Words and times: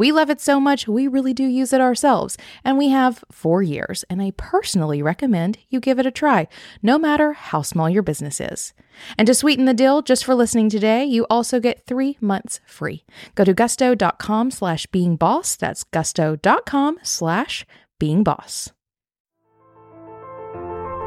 We 0.00 0.12
love 0.12 0.30
it 0.30 0.40
so 0.40 0.58
much, 0.58 0.88
we 0.88 1.08
really 1.08 1.34
do 1.34 1.44
use 1.44 1.74
it 1.74 1.80
ourselves, 1.82 2.38
and 2.64 2.78
we 2.78 2.88
have 2.88 3.22
four 3.30 3.62
years, 3.62 4.02
and 4.08 4.22
I 4.22 4.32
personally 4.38 5.02
recommend 5.02 5.58
you 5.68 5.78
give 5.78 5.98
it 5.98 6.06
a 6.06 6.10
try, 6.10 6.48
no 6.82 6.98
matter 6.98 7.34
how 7.34 7.60
small 7.60 7.90
your 7.90 8.02
business 8.02 8.40
is. 8.40 8.72
And 9.18 9.26
to 9.26 9.34
sweeten 9.34 9.66
the 9.66 9.74
deal, 9.74 10.00
just 10.00 10.24
for 10.24 10.34
listening 10.34 10.70
today, 10.70 11.04
you 11.04 11.26
also 11.28 11.60
get 11.60 11.84
three 11.84 12.16
months 12.18 12.60
free. 12.64 13.04
Go 13.34 13.44
to 13.44 13.52
gusto.com 13.52 14.50
slash 14.52 14.86
being 14.86 15.16
boss. 15.16 15.54
That's 15.54 15.84
gusto.com 15.84 17.00
slash 17.02 17.66
being 17.98 18.24
boss. 18.24 18.72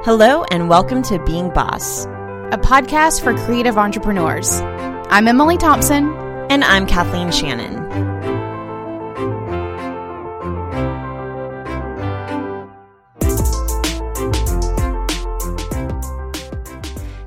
Hello, 0.06 0.44
and 0.52 0.70
welcome 0.70 1.02
to 1.02 1.18
Being 1.26 1.50
Boss, 1.50 2.06
a 2.06 2.60
podcast 2.62 3.24
for 3.24 3.36
creative 3.46 3.80
entrepreneurs. 3.80 4.62
I'm 5.10 5.28
Emily 5.28 5.58
Thompson. 5.58 6.14
And 6.52 6.64
I'm 6.64 6.86
Kathleen 6.86 7.32
Shannon. 7.32 8.13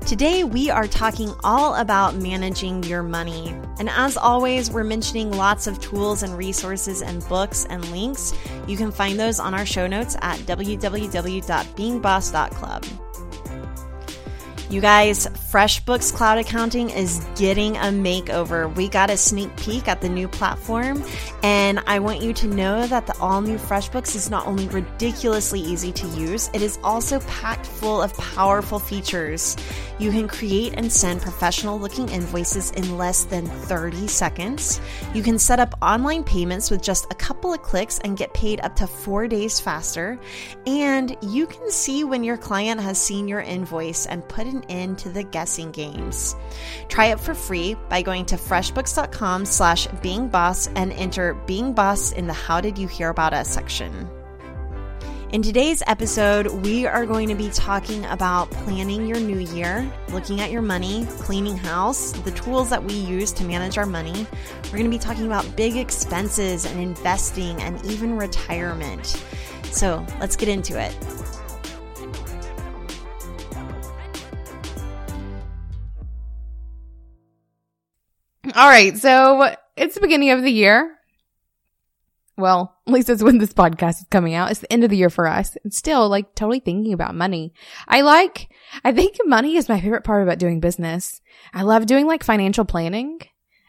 Today, 0.07 0.43
we 0.45 0.69
are 0.69 0.87
talking 0.87 1.33
all 1.43 1.75
about 1.75 2.15
managing 2.15 2.81
your 2.83 3.03
money. 3.03 3.49
And 3.77 3.89
as 3.89 4.15
always, 4.15 4.71
we're 4.71 4.85
mentioning 4.85 5.33
lots 5.33 5.67
of 5.67 5.81
tools 5.81 6.23
and 6.23 6.37
resources 6.37 7.01
and 7.01 7.27
books 7.27 7.67
and 7.69 7.83
links. 7.91 8.33
You 8.67 8.77
can 8.77 8.93
find 8.93 9.19
those 9.19 9.37
on 9.37 9.53
our 9.53 9.65
show 9.65 9.85
notes 9.85 10.15
at 10.21 10.39
www.beingboss.club. 10.39 13.06
You 14.69 14.81
guys, 14.81 15.27
FreshBooks 15.27 16.13
Cloud 16.13 16.39
Accounting 16.39 16.89
is 16.89 17.25
getting 17.37 17.77
a 17.77 17.83
makeover. 17.83 18.75
We 18.75 18.89
got 18.89 19.09
a 19.09 19.15
sneak 19.15 19.55
peek 19.55 19.87
at 19.87 20.01
the 20.01 20.09
new 20.09 20.27
platform, 20.27 21.01
and 21.41 21.79
I 21.87 21.99
want 21.99 22.21
you 22.21 22.33
to 22.33 22.47
know 22.47 22.85
that 22.85 23.07
the 23.07 23.17
all 23.19 23.39
new 23.39 23.57
FreshBooks 23.57 24.13
is 24.13 24.29
not 24.29 24.45
only 24.45 24.67
ridiculously 24.67 25.61
easy 25.61 25.93
to 25.93 26.07
use, 26.07 26.49
it 26.53 26.61
is 26.61 26.79
also 26.83 27.21
packed 27.21 27.65
full 27.65 28.01
of 28.01 28.13
powerful 28.17 28.77
features. 28.77 29.55
You 29.99 30.11
can 30.11 30.27
create 30.27 30.73
and 30.75 30.91
send 30.91 31.21
professional 31.21 31.79
looking 31.79 32.09
invoices 32.09 32.71
in 32.71 32.97
less 32.97 33.23
than 33.23 33.47
30 33.47 34.07
seconds. 34.07 34.81
You 35.13 35.23
can 35.23 35.39
set 35.39 35.59
up 35.59 35.75
online 35.81 36.25
payments 36.25 36.69
with 36.69 36.83
just 36.83 37.05
a 37.09 37.15
couple 37.15 37.53
of 37.53 37.63
clicks 37.63 37.99
and 37.99 38.17
get 38.17 38.33
paid 38.33 38.59
up 38.61 38.75
to 38.75 38.85
four 38.85 39.27
days 39.27 39.59
faster. 39.59 40.19
And 40.67 41.15
you 41.21 41.47
can 41.47 41.71
see 41.71 42.03
when 42.03 42.23
your 42.23 42.37
client 42.37 42.81
has 42.81 43.01
seen 43.01 43.27
your 43.29 43.39
invoice 43.39 44.05
and 44.05 44.27
put 44.27 44.45
an 44.45 44.56
end 44.69 44.99
to 44.99 45.09
the 45.09 45.23
guessing 45.23 45.71
games. 45.71 46.35
Try 46.87 47.07
it 47.07 47.19
for 47.19 47.33
free 47.33 47.75
by 47.89 48.01
going 48.01 48.25
to 48.27 48.35
freshbooks.com 48.35 49.45
slash 49.45 49.87
beingboss 49.87 50.71
and 50.75 50.91
enter 50.93 51.33
Being 51.33 51.73
Boss 51.73 52.11
in 52.11 52.27
the 52.27 52.33
How 52.33 52.61
Did 52.61 52.77
You 52.77 52.87
Hear 52.87 53.09
About 53.09 53.33
Us 53.33 53.49
section. 53.49 54.09
In 55.33 55.41
today's 55.41 55.83
episode, 55.87 56.47
we 56.65 56.85
are 56.85 57.05
going 57.05 57.27
to 57.27 57.35
be 57.35 57.49
talking 57.49 58.05
about 58.05 58.49
planning 58.49 59.05
your 59.05 59.19
new 59.19 59.39
year, 59.39 59.91
looking 60.07 60.39
at 60.39 60.51
your 60.51 60.61
money, 60.61 61.05
cleaning 61.19 61.57
house, 61.57 62.13
the 62.13 62.31
tools 62.31 62.69
that 62.69 62.81
we 62.81 62.93
use 62.93 63.33
to 63.33 63.43
manage 63.43 63.77
our 63.77 63.85
money. 63.85 64.25
We're 64.65 64.77
going 64.77 64.85
to 64.85 64.89
be 64.89 64.97
talking 64.97 65.25
about 65.25 65.57
big 65.57 65.75
expenses 65.75 66.63
and 66.63 66.79
investing 66.79 67.61
and 67.61 67.83
even 67.85 68.15
retirement. 68.15 69.21
So 69.65 70.05
let's 70.21 70.37
get 70.37 70.47
into 70.47 70.79
it. 70.79 70.95
All 78.57 78.67
right, 78.67 78.97
so 78.97 79.53
it's 79.75 79.93
the 79.93 80.01
beginning 80.01 80.31
of 80.31 80.41
the 80.41 80.49
year. 80.49 80.97
Well, 82.39 82.75
at 82.87 82.91
least 82.91 83.05
that's 83.05 83.21
when 83.21 83.37
this 83.37 83.53
podcast 83.53 84.01
is 84.01 84.07
coming 84.09 84.33
out. 84.33 84.49
It's 84.49 84.61
the 84.61 84.73
end 84.73 84.83
of 84.83 84.89
the 84.89 84.97
year 84.97 85.11
for 85.11 85.27
us. 85.27 85.55
And 85.63 85.71
still 85.71 86.09
like 86.09 86.33
totally 86.33 86.59
thinking 86.59 86.91
about 86.91 87.13
money. 87.13 87.53
I 87.87 88.01
like, 88.01 88.49
I 88.83 88.93
think 88.93 89.17
money 89.25 89.57
is 89.57 89.69
my 89.69 89.79
favorite 89.79 90.03
part 90.03 90.23
about 90.23 90.39
doing 90.39 90.59
business. 90.59 91.21
I 91.53 91.61
love 91.61 91.85
doing 91.85 92.07
like 92.07 92.23
financial 92.23 92.65
planning 92.65 93.19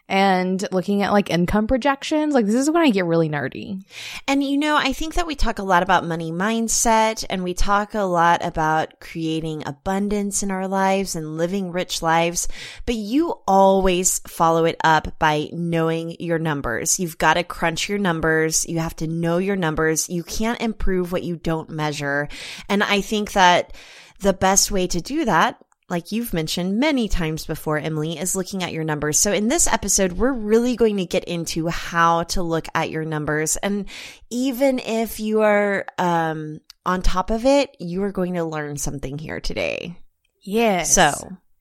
and 0.08 0.66
looking 0.72 1.02
at 1.02 1.12
like 1.12 1.30
income 1.30 1.66
projections. 1.66 2.34
Like 2.34 2.46
this 2.46 2.54
is 2.54 2.70
when 2.70 2.82
I 2.82 2.90
get 2.90 3.04
really 3.04 3.28
nerdy. 3.28 3.84
And 4.26 4.42
you 4.42 4.56
know, 4.56 4.76
I 4.76 4.92
think 4.92 5.14
that 5.14 5.26
we 5.26 5.34
talk 5.34 5.58
a 5.58 5.64
lot 5.64 5.82
about 5.82 6.06
money 6.06 6.32
mindset 6.32 7.24
and 7.28 7.44
we 7.44 7.54
talk 7.54 7.94
a 7.94 8.00
lot 8.00 8.44
about 8.44 9.00
creating 9.00 9.64
abundance 9.66 10.42
in 10.42 10.50
our 10.50 10.66
lives 10.66 11.14
and 11.14 11.36
living 11.36 11.72
rich 11.72 12.00
lives, 12.00 12.48
but 12.86 12.94
you 12.94 13.34
always 13.46 14.20
follow 14.20 14.64
it 14.64 14.76
up 14.82 15.18
by 15.18 15.48
knowing 15.52 16.16
your 16.18 16.38
numbers. 16.38 16.98
You've 16.98 17.18
got 17.18 17.34
to 17.34 17.44
crunch 17.44 17.88
your 17.88 17.98
numbers. 17.98 18.66
You 18.66 18.78
have 18.78 18.96
to 18.96 19.06
know 19.06 19.38
your 19.38 19.56
numbers. 19.56 20.08
You 20.08 20.22
can't 20.22 20.60
improve 20.60 21.12
what 21.12 21.22
you 21.22 21.36
don't 21.36 21.68
measure. 21.68 22.28
And 22.68 22.82
I 22.82 23.02
think 23.02 23.32
that 23.32 23.74
the 24.20 24.32
best 24.32 24.70
way 24.70 24.86
to 24.86 25.00
do 25.00 25.24
that 25.26 25.62
like 25.88 26.12
you've 26.12 26.34
mentioned 26.34 26.78
many 26.78 27.08
times 27.08 27.46
before, 27.46 27.78
Emily, 27.78 28.18
is 28.18 28.36
looking 28.36 28.62
at 28.62 28.72
your 28.72 28.84
numbers. 28.84 29.18
So 29.18 29.32
in 29.32 29.48
this 29.48 29.66
episode, 29.66 30.12
we're 30.12 30.32
really 30.32 30.76
going 30.76 30.98
to 30.98 31.06
get 31.06 31.24
into 31.24 31.68
how 31.68 32.24
to 32.24 32.42
look 32.42 32.68
at 32.74 32.90
your 32.90 33.04
numbers. 33.04 33.56
And 33.56 33.86
even 34.30 34.80
if 34.80 35.18
you 35.18 35.40
are, 35.40 35.86
um, 35.96 36.60
on 36.84 37.00
top 37.00 37.30
of 37.30 37.46
it, 37.46 37.74
you 37.80 38.02
are 38.02 38.12
going 38.12 38.34
to 38.34 38.44
learn 38.44 38.76
something 38.76 39.18
here 39.18 39.40
today. 39.40 39.98
Yes. 40.42 40.94
So 40.94 41.12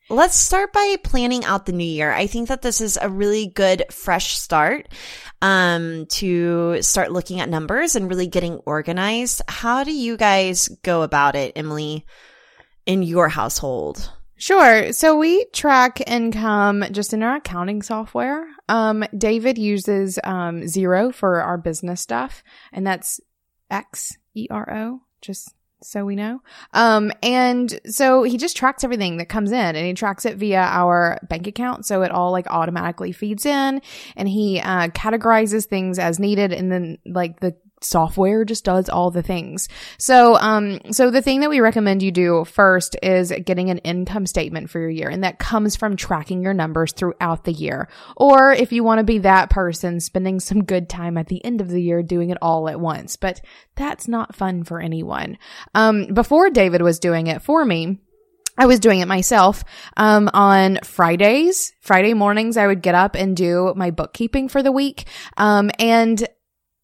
let's 0.09 0.35
start 0.35 0.73
by 0.73 0.97
planning 1.03 1.45
out 1.45 1.65
the 1.65 1.71
new 1.71 1.85
year. 1.85 2.11
I 2.11 2.27
think 2.27 2.49
that 2.49 2.61
this 2.61 2.81
is 2.81 2.97
a 3.01 3.09
really 3.09 3.47
good 3.47 3.85
fresh 3.91 4.37
start 4.37 4.89
um, 5.41 6.05
to 6.07 6.81
start 6.81 7.13
looking 7.13 7.39
at 7.39 7.49
numbers 7.49 7.95
and 7.95 8.09
really 8.09 8.27
getting 8.27 8.55
organized. 8.65 9.41
How 9.47 9.85
do 9.85 9.93
you 9.93 10.17
guys 10.17 10.67
go 10.83 11.01
about 11.01 11.35
it, 11.35 11.53
Emily, 11.55 12.05
in 12.85 13.03
your 13.03 13.29
household? 13.29 14.11
Sure. 14.37 14.93
So 14.93 15.17
we 15.17 15.45
track 15.45 15.99
income 16.07 16.85
just 16.91 17.13
in 17.13 17.23
our 17.23 17.37
accounting 17.37 17.81
software. 17.81 18.47
Um, 18.69 19.03
David 19.17 19.57
uses 19.57 20.19
um, 20.23 20.61
Xero 20.61 21.13
for 21.13 21.41
our 21.41 21.57
business 21.57 22.01
stuff, 22.01 22.43
and 22.71 22.85
that's 22.85 23.19
X 23.71 24.17
E 24.35 24.47
R 24.51 24.71
O, 24.71 25.01
just 25.21 25.53
so 25.81 26.05
we 26.05 26.15
know. 26.15 26.41
Um, 26.73 27.11
and 27.21 27.79
so 27.85 28.23
he 28.23 28.37
just 28.37 28.57
tracks 28.57 28.83
everything 28.83 29.17
that 29.17 29.29
comes 29.29 29.51
in 29.51 29.75
and 29.75 29.85
he 29.85 29.93
tracks 29.93 30.25
it 30.25 30.37
via 30.37 30.61
our 30.61 31.19
bank 31.29 31.45
account. 31.45 31.85
So 31.85 32.01
it 32.01 32.11
all 32.11 32.31
like 32.31 32.47
automatically 32.49 33.11
feeds 33.11 33.45
in 33.45 33.81
and 34.15 34.27
he, 34.27 34.59
uh, 34.59 34.87
categorizes 34.89 35.65
things 35.65 35.99
as 35.99 36.19
needed. 36.19 36.51
And 36.51 36.71
then 36.71 36.97
like 37.05 37.39
the 37.41 37.55
software 37.81 38.43
just 38.45 38.63
does 38.63 38.89
all 38.89 39.11
the 39.11 39.21
things. 39.21 39.69
So, 39.97 40.35
um, 40.35 40.79
so 40.91 41.11
the 41.11 41.21
thing 41.21 41.41
that 41.41 41.49
we 41.49 41.59
recommend 41.59 42.01
you 42.01 42.11
do 42.11 42.45
first 42.45 42.95
is 43.01 43.31
getting 43.45 43.69
an 43.69 43.79
income 43.79 44.25
statement 44.25 44.69
for 44.69 44.79
your 44.79 44.89
year. 44.89 45.09
And 45.09 45.23
that 45.23 45.39
comes 45.39 45.75
from 45.75 45.95
tracking 45.95 46.41
your 46.41 46.53
numbers 46.53 46.91
throughout 46.93 47.43
the 47.43 47.53
year. 47.53 47.89
Or 48.15 48.51
if 48.51 48.71
you 48.71 48.83
want 48.83 48.99
to 48.99 49.03
be 49.03 49.19
that 49.19 49.49
person, 49.49 49.99
spending 49.99 50.39
some 50.39 50.63
good 50.63 50.89
time 50.89 51.17
at 51.17 51.27
the 51.27 51.43
end 51.43 51.61
of 51.61 51.69
the 51.69 51.81
year 51.81 52.01
doing 52.03 52.29
it 52.29 52.37
all 52.41 52.67
at 52.69 52.79
once. 52.79 53.15
But 53.15 53.41
that's 53.75 54.07
not 54.07 54.35
fun 54.35 54.63
for 54.63 54.79
anyone. 54.79 55.37
Um, 55.75 56.13
before 56.13 56.49
David 56.49 56.81
was 56.81 56.99
doing 56.99 57.27
it 57.27 57.41
for 57.41 57.63
me, 57.63 57.99
I 58.57 58.65
was 58.65 58.79
doing 58.79 58.99
it 59.01 59.07
myself. 59.07 59.63
Um, 59.95 60.29
on 60.33 60.79
Fridays, 60.83 61.73
Friday 61.81 62.15
mornings, 62.15 62.57
I 62.57 62.65
would 62.65 62.81
get 62.81 62.95
up 62.95 63.15
and 63.15 63.37
do 63.37 63.73
my 63.75 63.91
bookkeeping 63.91 64.49
for 64.49 64.63
the 64.63 64.71
week. 64.71 65.05
Um, 65.37 65.69
and 65.77 66.27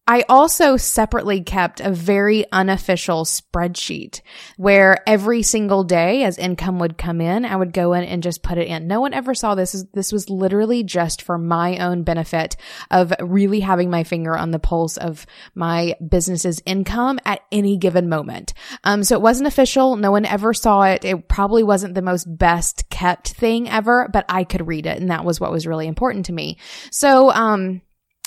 I 0.06 0.24
also 0.28 0.76
separately 0.76 1.40
kept 1.40 1.80
a 1.80 1.90
very 1.90 2.44
unofficial 2.52 3.24
spreadsheet 3.24 4.20
where 4.58 5.02
every 5.08 5.42
single 5.42 5.82
day 5.82 6.24
as 6.24 6.36
income 6.36 6.78
would 6.80 6.98
come 6.98 7.22
in, 7.22 7.46
I 7.46 7.56
would 7.56 7.72
go 7.72 7.94
in 7.94 8.04
and 8.04 8.22
just 8.22 8.42
put 8.42 8.58
it 8.58 8.68
in. 8.68 8.86
No 8.86 9.00
one 9.00 9.14
ever 9.14 9.34
saw 9.34 9.54
this. 9.54 9.84
This 9.94 10.12
was 10.12 10.28
literally 10.28 10.82
just 10.82 11.22
for 11.22 11.38
my 11.38 11.78
own 11.78 12.02
benefit 12.02 12.56
of 12.90 13.14
really 13.18 13.60
having 13.60 13.88
my 13.88 14.04
finger 14.04 14.36
on 14.36 14.50
the 14.50 14.58
pulse 14.58 14.98
of 14.98 15.24
my 15.54 15.94
business's 16.06 16.60
income 16.66 17.18
at 17.24 17.40
any 17.50 17.78
given 17.78 18.10
moment. 18.10 18.52
Um, 18.84 19.04
so 19.04 19.14
it 19.14 19.22
wasn't 19.22 19.48
official. 19.48 19.96
No 19.96 20.10
one 20.10 20.26
ever 20.26 20.52
saw 20.52 20.82
it. 20.82 21.06
It 21.06 21.28
probably 21.28 21.62
wasn't 21.62 21.94
the 21.94 22.02
most 22.02 22.24
best 22.24 22.90
kept 22.90 23.28
thing 23.32 23.70
ever, 23.70 24.10
but 24.12 24.26
I 24.28 24.44
could 24.44 24.68
read 24.68 24.84
it. 24.84 25.00
And 25.00 25.10
that 25.10 25.24
was 25.24 25.40
what 25.40 25.50
was 25.50 25.66
really 25.66 25.86
important 25.86 26.26
to 26.26 26.32
me. 26.34 26.58
So, 26.90 27.30
um, 27.30 27.80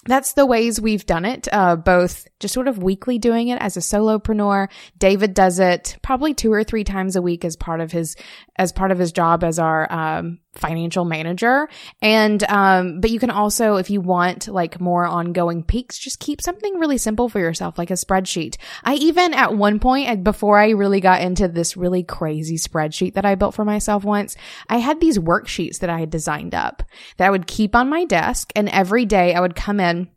that's 0.07 0.33
the 0.33 0.45
ways 0.45 0.81
we've 0.81 1.05
done 1.05 1.25
it, 1.25 1.47
uh, 1.51 1.75
both 1.75 2.27
just 2.39 2.53
sort 2.53 2.67
of 2.67 2.81
weekly 2.81 3.17
doing 3.17 3.47
it 3.49 3.59
as 3.61 3.77
a 3.77 3.81
solopreneur. 3.81 4.69
David 4.97 5.33
does 5.33 5.59
it 5.59 5.97
probably 6.01 6.33
two 6.33 6.51
or 6.51 6.63
three 6.63 6.83
times 6.83 7.15
a 7.15 7.21
week 7.21 7.43
as 7.43 7.55
part 7.55 7.81
of 7.81 7.91
his, 7.91 8.15
as 8.57 8.71
part 8.71 8.91
of 8.91 8.99
his 8.99 9.11
job 9.11 9.43
as 9.43 9.59
our, 9.59 9.91
um, 9.91 10.39
financial 10.57 11.05
manager. 11.05 11.69
And, 12.01 12.43
um, 12.43 12.99
but 12.99 13.11
you 13.11 13.19
can 13.19 13.29
also, 13.29 13.75
if 13.75 13.89
you 13.89 14.01
want 14.01 14.47
like 14.47 14.81
more 14.81 15.05
ongoing 15.05 15.63
peeks, 15.63 15.97
just 15.97 16.19
keep 16.19 16.41
something 16.41 16.79
really 16.79 16.97
simple 16.97 17.29
for 17.29 17.39
yourself, 17.39 17.77
like 17.77 17.91
a 17.91 17.95
spreadsheet. 17.95 18.57
I 18.83 18.95
even 18.95 19.33
at 19.33 19.55
one 19.55 19.79
point, 19.79 20.23
before 20.23 20.57
I 20.57 20.69
really 20.69 20.99
got 20.99 21.21
into 21.21 21.47
this 21.47 21.77
really 21.77 22.03
crazy 22.03 22.57
spreadsheet 22.57 23.13
that 23.13 23.25
I 23.25 23.35
built 23.35 23.55
for 23.55 23.65
myself 23.65 24.03
once, 24.03 24.35
I 24.67 24.77
had 24.77 24.99
these 24.99 25.19
worksheets 25.19 25.79
that 25.79 25.89
I 25.89 25.99
had 25.99 26.09
designed 26.09 26.55
up 26.55 26.83
that 27.17 27.27
I 27.27 27.31
would 27.31 27.47
keep 27.47 27.75
on 27.75 27.89
my 27.89 28.05
desk. 28.05 28.51
And 28.55 28.69
every 28.69 29.05
day 29.05 29.33
I 29.33 29.39
would 29.39 29.55
come 29.55 29.79
in 29.79 30.09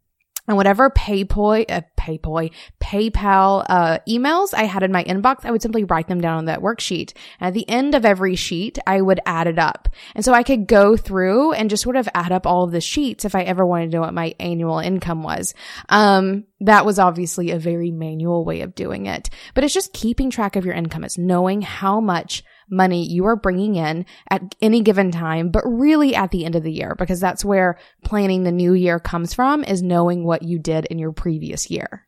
and 0.50 0.56
whatever 0.56 0.90
PayPal, 0.90 1.64
uh, 1.68 1.82
PayPal, 1.96 2.50
PayPal 2.80 3.64
uh, 3.68 3.98
emails 4.08 4.52
I 4.52 4.64
had 4.64 4.82
in 4.82 4.90
my 4.90 5.04
inbox, 5.04 5.44
I 5.44 5.52
would 5.52 5.62
simply 5.62 5.84
write 5.84 6.08
them 6.08 6.20
down 6.20 6.38
on 6.38 6.44
that 6.46 6.58
worksheet. 6.58 7.12
And 7.38 7.46
at 7.46 7.54
the 7.54 7.68
end 7.68 7.94
of 7.94 8.04
every 8.04 8.34
sheet, 8.34 8.76
I 8.84 9.00
would 9.00 9.20
add 9.24 9.46
it 9.46 9.60
up. 9.60 9.88
And 10.16 10.24
so 10.24 10.32
I 10.32 10.42
could 10.42 10.66
go 10.66 10.96
through 10.96 11.52
and 11.52 11.70
just 11.70 11.84
sort 11.84 11.94
of 11.94 12.08
add 12.14 12.32
up 12.32 12.48
all 12.48 12.64
of 12.64 12.72
the 12.72 12.80
sheets 12.80 13.24
if 13.24 13.36
I 13.36 13.42
ever 13.42 13.64
wanted 13.64 13.92
to 13.92 13.98
know 13.98 14.00
what 14.00 14.12
my 14.12 14.34
annual 14.40 14.80
income 14.80 15.22
was. 15.22 15.54
Um, 15.88 16.46
that 16.58 16.84
was 16.84 16.98
obviously 16.98 17.52
a 17.52 17.58
very 17.58 17.92
manual 17.92 18.44
way 18.44 18.62
of 18.62 18.74
doing 18.74 19.06
it, 19.06 19.30
but 19.54 19.62
it's 19.62 19.72
just 19.72 19.92
keeping 19.92 20.30
track 20.30 20.56
of 20.56 20.64
your 20.64 20.74
income. 20.74 21.04
It's 21.04 21.16
knowing 21.16 21.62
how 21.62 22.00
much 22.00 22.42
money 22.70 23.06
you 23.06 23.26
are 23.26 23.36
bringing 23.36 23.76
in 23.76 24.06
at 24.30 24.54
any 24.62 24.80
given 24.80 25.10
time, 25.10 25.50
but 25.50 25.64
really 25.66 26.14
at 26.14 26.30
the 26.30 26.44
end 26.44 26.54
of 26.54 26.62
the 26.62 26.72
year, 26.72 26.94
because 26.98 27.20
that's 27.20 27.44
where 27.44 27.78
planning 28.04 28.44
the 28.44 28.52
new 28.52 28.72
year 28.72 28.98
comes 28.98 29.34
from 29.34 29.64
is 29.64 29.82
knowing 29.82 30.24
what 30.24 30.42
you 30.42 30.58
did 30.58 30.84
in 30.86 30.98
your 30.98 31.12
previous 31.12 31.70
year. 31.70 32.06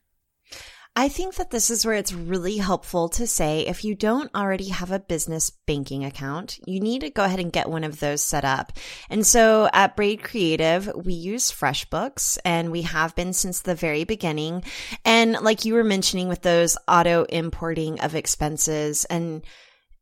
I 0.95 1.09
think 1.09 1.37
that 1.37 1.51
this 1.51 1.71
is 1.71 1.87
where 1.87 1.95
it's 1.95 2.13
really 2.13 2.59
helpful 2.59 3.09
to 3.11 3.27
say 3.27 3.61
if 3.61 3.83
you 3.83 3.95
don't 3.95 4.35
already 4.35 4.69
have 4.69 4.91
a 4.91 4.99
business 4.99 5.49
banking 5.49 6.05
account, 6.05 6.59
you 6.67 6.81
need 6.81 7.01
to 7.01 7.09
go 7.09 7.25
ahead 7.25 7.41
and 7.41 7.51
get 7.51 7.71
one 7.71 7.83
of 7.83 7.99
those 7.99 8.23
set 8.23 8.45
up. 8.45 8.75
And 9.09 9.27
so 9.27 9.71
at 9.73 9.97
Braid 9.97 10.23
Creative, 10.23 10.93
we 10.95 11.15
use 11.15 11.51
FreshBooks 11.51 12.37
and 12.45 12.71
we 12.71 12.83
have 12.83 13.17
been 13.17 13.33
since 13.33 13.61
the 13.61 13.75
very 13.75 14.05
beginning. 14.05 14.65
And 15.03 15.33
like 15.41 15.65
you 15.65 15.75
were 15.75 15.85
mentioning 15.85 16.29
with 16.29 16.43
those 16.43 16.77
auto 16.87 17.25
importing 17.25 18.01
of 18.01 18.15
expenses 18.15 19.07
and 19.07 19.43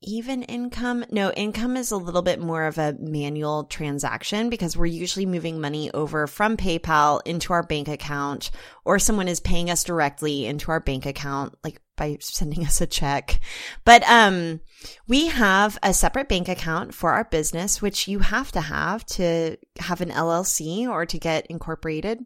even 0.03 0.43
income. 0.45 1.05
No, 1.11 1.31
income 1.33 1.77
is 1.77 1.91
a 1.91 1.97
little 1.97 2.23
bit 2.23 2.41
more 2.41 2.65
of 2.65 2.79
a 2.79 2.97
manual 2.99 3.65
transaction 3.65 4.49
because 4.49 4.77
we're 4.77 4.87
usually 4.87 5.27
moving 5.27 5.61
money 5.61 5.91
over 5.93 6.27
from 6.27 6.57
PayPal 6.57 7.21
into 7.25 7.53
our 7.53 7.63
bank 7.63 7.89
account 7.89 8.51
or 8.85 8.99
someone 8.99 9.29
is 9.29 9.41
paying 9.41 9.71
us 9.71 9.85
directly 9.85 10.47
into 10.47 10.71
our 10.71 10.81
bank 10.81 11.07
account, 11.07 11.55
like 11.63 11.81
by 11.97 12.17
sending 12.21 12.65
us 12.67 12.81
a 12.81 12.87
check. 12.87 13.41
But, 13.85 14.03
um, 14.09 14.61
we 15.07 15.27
have 15.27 15.79
a 15.83 15.93
separate 15.93 16.29
bank 16.29 16.49
account 16.49 16.95
for 16.95 17.13
our 17.13 17.25
business, 17.25 17.83
which 17.83 18.09
you 18.09 18.21
have 18.21 18.51
to 18.53 18.61
have 18.61 19.05
to 19.07 19.59
have 19.79 20.01
an 20.01 20.11
LLC 20.11 20.89
or 20.89 21.05
to 21.05 21.19
get 21.19 21.47
incorporated. 21.49 22.25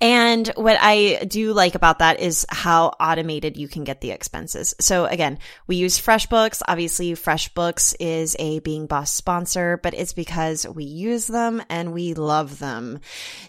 And 0.00 0.48
what 0.56 0.76
I 0.80 1.24
do 1.24 1.52
like 1.52 1.74
about 1.74 2.00
that 2.00 2.20
is 2.20 2.46
how 2.48 2.88
automated 3.00 3.56
you 3.56 3.68
can 3.68 3.84
get 3.84 4.00
the 4.00 4.10
expenses. 4.10 4.74
So 4.80 5.06
again, 5.06 5.38
we 5.66 5.76
use 5.76 6.00
FreshBooks. 6.00 6.62
Obviously, 6.66 7.12
FreshBooks 7.12 7.94
is 7.98 8.36
a 8.38 8.58
Being 8.60 8.86
Boss 8.86 9.12
sponsor, 9.12 9.78
but 9.82 9.94
it's 9.94 10.12
because 10.12 10.66
we 10.68 10.84
use 10.84 11.26
them 11.26 11.62
and 11.68 11.92
we 11.92 12.14
love 12.14 12.58
them. 12.58 13.00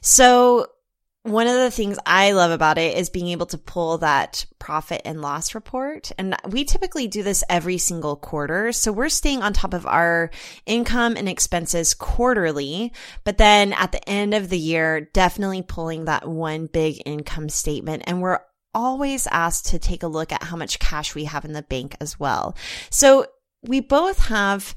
So 0.02 0.68
one 1.26 1.48
of 1.48 1.56
the 1.56 1.72
things 1.72 1.98
I 2.06 2.34
love 2.34 2.52
about 2.52 2.78
it 2.78 2.96
is 2.96 3.10
being 3.10 3.30
able 3.30 3.48
to 3.48 3.58
pull 3.58 3.98
that 3.98 4.46
profit 4.60 5.02
and 5.06 5.24
loss 5.24 5.56
report. 5.56 6.12
And 6.20 6.36
we 6.48 6.66
typically 6.66 7.08
do 7.08 7.24
this 7.24 7.44
every 7.50 7.80
single 7.80 8.16
quarter. 8.16 8.72
So 8.72 8.92
we're 8.92 9.10
staying 9.10 9.42
on 9.42 9.52
top 9.52 9.74
of 9.74 9.88
our 9.88 10.30
income 10.68 11.18
and 11.18 11.28
expenses 11.28 11.96
quarterly. 11.96 12.94
But 13.24 13.40
then 13.40 13.74
at 13.74 13.92
the 13.92 14.08
end 14.08 14.36
of 14.36 14.50
the 14.50 14.60
year, 14.60 15.02
definitely 15.02 15.64
pulling 15.64 16.06
that 16.06 16.28
one 16.28 16.68
big 16.68 17.02
income 17.08 17.50
statement. 17.50 18.04
And 18.06 18.22
we're 18.22 18.42
always 18.76 19.26
asked 19.26 19.66
to 19.70 19.80
take 19.80 20.04
a 20.04 20.08
look 20.08 20.32
at 20.32 20.44
how 20.44 20.56
much 20.56 20.78
cash 20.78 21.16
we 21.16 21.26
have 21.26 21.44
in 21.44 21.54
the 21.54 21.64
bank 21.64 21.96
as 22.00 22.20
well. 22.20 22.56
So 22.92 23.26
we 23.64 23.80
both 23.80 24.28
have 24.28 24.76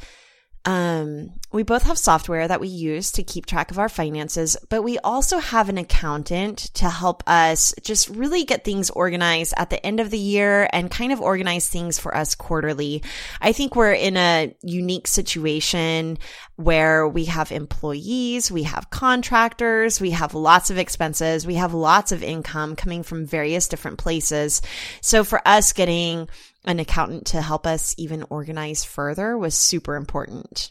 um, 0.64 1.32
we 1.50 1.62
both 1.62 1.84
have 1.84 1.98
software 1.98 2.46
that 2.46 2.60
we 2.60 2.68
use 2.68 3.12
to 3.12 3.22
keep 3.22 3.46
track 3.46 3.70
of 3.70 3.78
our 3.78 3.88
finances, 3.88 4.56
but 4.68 4.82
we 4.82 4.98
also 4.98 5.38
have 5.38 5.68
an 5.68 5.78
accountant 5.78 6.58
to 6.74 6.90
help 6.90 7.22
us 7.26 7.74
just 7.82 8.08
really 8.10 8.44
get 8.44 8.64
things 8.64 8.90
organized 8.90 9.54
at 9.56 9.70
the 9.70 9.84
end 9.84 9.98
of 9.98 10.10
the 10.10 10.18
year 10.18 10.68
and 10.72 10.90
kind 10.90 11.12
of 11.12 11.20
organize 11.20 11.68
things 11.68 11.98
for 11.98 12.14
us 12.14 12.34
quarterly. 12.34 13.02
I 13.40 13.52
think 13.52 13.76
we're 13.76 13.92
in 13.92 14.16
a 14.16 14.54
unique 14.62 15.06
situation 15.06 16.18
where 16.56 17.08
we 17.08 17.26
have 17.26 17.52
employees, 17.52 18.50
we 18.50 18.64
have 18.64 18.90
contractors, 18.90 20.00
we 20.00 20.10
have 20.10 20.34
lots 20.34 20.70
of 20.70 20.76
expenses, 20.76 21.46
we 21.46 21.54
have 21.54 21.72
lots 21.72 22.12
of 22.12 22.22
income 22.22 22.76
coming 22.76 23.02
from 23.02 23.24
various 23.24 23.68
different 23.68 23.98
places. 23.98 24.60
So 25.00 25.24
for 25.24 25.40
us 25.46 25.72
getting 25.72 26.28
an 26.68 26.78
accountant 26.78 27.26
to 27.28 27.40
help 27.40 27.66
us 27.66 27.94
even 27.96 28.26
organize 28.28 28.84
further 28.84 29.38
was 29.38 29.54
super 29.56 29.96
important. 29.96 30.70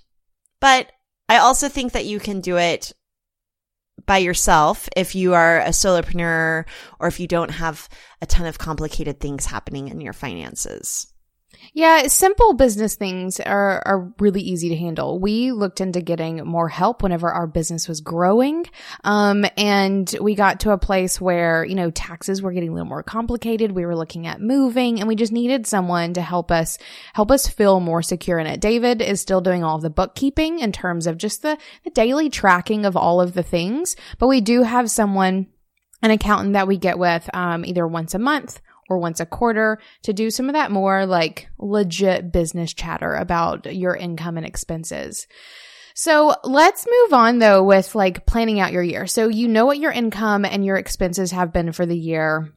But 0.61 0.91
I 1.27 1.37
also 1.39 1.67
think 1.69 1.93
that 1.93 2.05
you 2.05 2.19
can 2.19 2.39
do 2.39 2.57
it 2.57 2.93
by 4.05 4.19
yourself 4.19 4.87
if 4.95 5.15
you 5.15 5.33
are 5.33 5.59
a 5.59 5.69
solopreneur 5.69 6.65
or 6.99 7.07
if 7.07 7.19
you 7.19 7.27
don't 7.27 7.49
have 7.49 7.89
a 8.21 8.27
ton 8.27 8.45
of 8.45 8.59
complicated 8.59 9.19
things 9.19 9.47
happening 9.47 9.87
in 9.87 9.99
your 9.99 10.13
finances. 10.13 11.11
Yeah, 11.73 12.07
simple 12.07 12.53
business 12.53 12.95
things 12.95 13.39
are, 13.39 13.83
are 13.85 14.13
really 14.19 14.41
easy 14.41 14.69
to 14.69 14.75
handle. 14.75 15.19
We 15.19 15.51
looked 15.51 15.81
into 15.81 16.01
getting 16.01 16.37
more 16.45 16.69
help 16.69 17.03
whenever 17.03 17.29
our 17.29 17.47
business 17.47 17.87
was 17.87 18.01
growing. 18.01 18.65
Um, 19.03 19.45
and 19.57 20.13
we 20.19 20.35
got 20.35 20.61
to 20.61 20.71
a 20.71 20.77
place 20.77 21.21
where, 21.21 21.63
you 21.65 21.75
know, 21.75 21.91
taxes 21.91 22.41
were 22.41 22.51
getting 22.51 22.69
a 22.69 22.73
little 22.73 22.87
more 22.87 23.03
complicated. 23.03 23.71
We 23.71 23.85
were 23.85 23.95
looking 23.95 24.27
at 24.27 24.41
moving 24.41 24.99
and 24.99 25.07
we 25.07 25.15
just 25.15 25.31
needed 25.31 25.67
someone 25.67 26.13
to 26.13 26.21
help 26.21 26.51
us, 26.51 26.77
help 27.13 27.31
us 27.31 27.47
feel 27.47 27.79
more 27.79 28.01
secure 28.01 28.39
in 28.39 28.47
it. 28.47 28.59
David 28.59 29.01
is 29.01 29.21
still 29.21 29.41
doing 29.41 29.63
all 29.63 29.75
of 29.75 29.81
the 29.83 29.89
bookkeeping 29.89 30.59
in 30.59 30.71
terms 30.71 31.05
of 31.05 31.17
just 31.17 31.41
the, 31.41 31.57
the 31.83 31.91
daily 31.91 32.29
tracking 32.29 32.85
of 32.85 32.97
all 32.97 33.21
of 33.21 33.33
the 33.33 33.43
things, 33.43 33.95
but 34.17 34.27
we 34.27 34.41
do 34.41 34.63
have 34.63 34.89
someone 34.89 35.47
an 36.01 36.11
accountant 36.11 36.53
that 36.53 36.67
we 36.67 36.77
get 36.77 36.99
with 36.99 37.27
um, 37.33 37.65
either 37.65 37.87
once 37.87 38.13
a 38.13 38.19
month 38.19 38.61
or 38.89 38.97
once 38.97 39.19
a 39.19 39.25
quarter 39.25 39.79
to 40.03 40.13
do 40.13 40.29
some 40.29 40.49
of 40.49 40.53
that 40.53 40.71
more 40.71 41.05
like 41.05 41.49
legit 41.57 42.31
business 42.31 42.73
chatter 42.73 43.13
about 43.13 43.73
your 43.73 43.95
income 43.95 44.37
and 44.37 44.45
expenses. 44.45 45.27
So 45.93 46.35
let's 46.43 46.85
move 46.85 47.13
on 47.13 47.39
though 47.39 47.63
with 47.63 47.95
like 47.95 48.25
planning 48.25 48.59
out 48.59 48.71
your 48.71 48.83
year. 48.83 49.07
So 49.07 49.29
you 49.29 49.47
know 49.47 49.65
what 49.65 49.79
your 49.79 49.91
income 49.91 50.45
and 50.45 50.63
your 50.63 50.77
expenses 50.77 51.31
have 51.31 51.51
been 51.51 51.71
for 51.71 51.85
the 51.85 51.97
year 51.97 52.53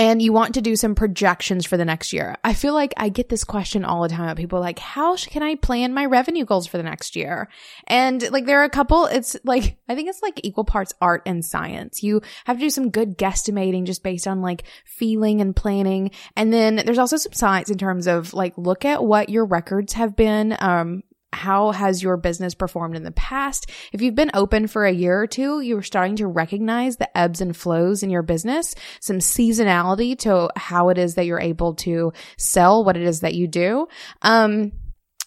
and 0.00 0.22
you 0.22 0.32
want 0.32 0.54
to 0.54 0.62
do 0.62 0.76
some 0.76 0.94
projections 0.94 1.66
for 1.66 1.76
the 1.76 1.84
next 1.84 2.14
year. 2.14 2.34
I 2.42 2.54
feel 2.54 2.72
like 2.72 2.94
I 2.96 3.10
get 3.10 3.28
this 3.28 3.44
question 3.44 3.84
all 3.84 4.00
the 4.00 4.08
time. 4.08 4.34
People 4.34 4.58
like, 4.58 4.78
how 4.78 5.14
can 5.16 5.42
I 5.42 5.56
plan 5.56 5.92
my 5.92 6.06
revenue 6.06 6.46
goals 6.46 6.66
for 6.66 6.78
the 6.78 6.82
next 6.82 7.16
year? 7.16 7.50
And 7.86 8.22
like, 8.30 8.46
there 8.46 8.60
are 8.62 8.64
a 8.64 8.70
couple, 8.70 9.04
it's 9.04 9.36
like, 9.44 9.76
I 9.90 9.94
think 9.94 10.08
it's 10.08 10.22
like 10.22 10.40
equal 10.42 10.64
parts 10.64 10.94
art 11.02 11.22
and 11.26 11.44
science. 11.44 12.02
You 12.02 12.22
have 12.46 12.56
to 12.56 12.60
do 12.60 12.70
some 12.70 12.88
good 12.88 13.18
guesstimating 13.18 13.84
just 13.84 14.02
based 14.02 14.26
on 14.26 14.40
like 14.40 14.64
feeling 14.86 15.42
and 15.42 15.54
planning. 15.54 16.12
And 16.34 16.50
then 16.50 16.76
there's 16.76 16.98
also 16.98 17.18
some 17.18 17.34
science 17.34 17.68
in 17.68 17.76
terms 17.76 18.06
of 18.06 18.32
like, 18.32 18.56
look 18.56 18.86
at 18.86 19.04
what 19.04 19.28
your 19.28 19.44
records 19.44 19.92
have 19.92 20.16
been, 20.16 20.56
um, 20.60 21.02
how 21.32 21.70
has 21.70 22.02
your 22.02 22.16
business 22.16 22.54
performed 22.54 22.96
in 22.96 23.02
the 23.02 23.12
past? 23.12 23.70
If 23.92 24.02
you've 24.02 24.14
been 24.14 24.30
open 24.34 24.66
for 24.66 24.84
a 24.84 24.92
year 24.92 25.20
or 25.20 25.26
two, 25.26 25.60
you're 25.60 25.82
starting 25.82 26.16
to 26.16 26.26
recognize 26.26 26.96
the 26.96 27.16
ebbs 27.16 27.40
and 27.40 27.56
flows 27.56 28.02
in 28.02 28.10
your 28.10 28.22
business, 28.22 28.74
some 29.00 29.18
seasonality 29.18 30.18
to 30.20 30.50
how 30.56 30.88
it 30.88 30.98
is 30.98 31.14
that 31.14 31.26
you're 31.26 31.40
able 31.40 31.74
to 31.76 32.12
sell 32.36 32.84
what 32.84 32.96
it 32.96 33.02
is 33.02 33.20
that 33.20 33.34
you 33.34 33.46
do. 33.46 33.86
Um, 34.22 34.72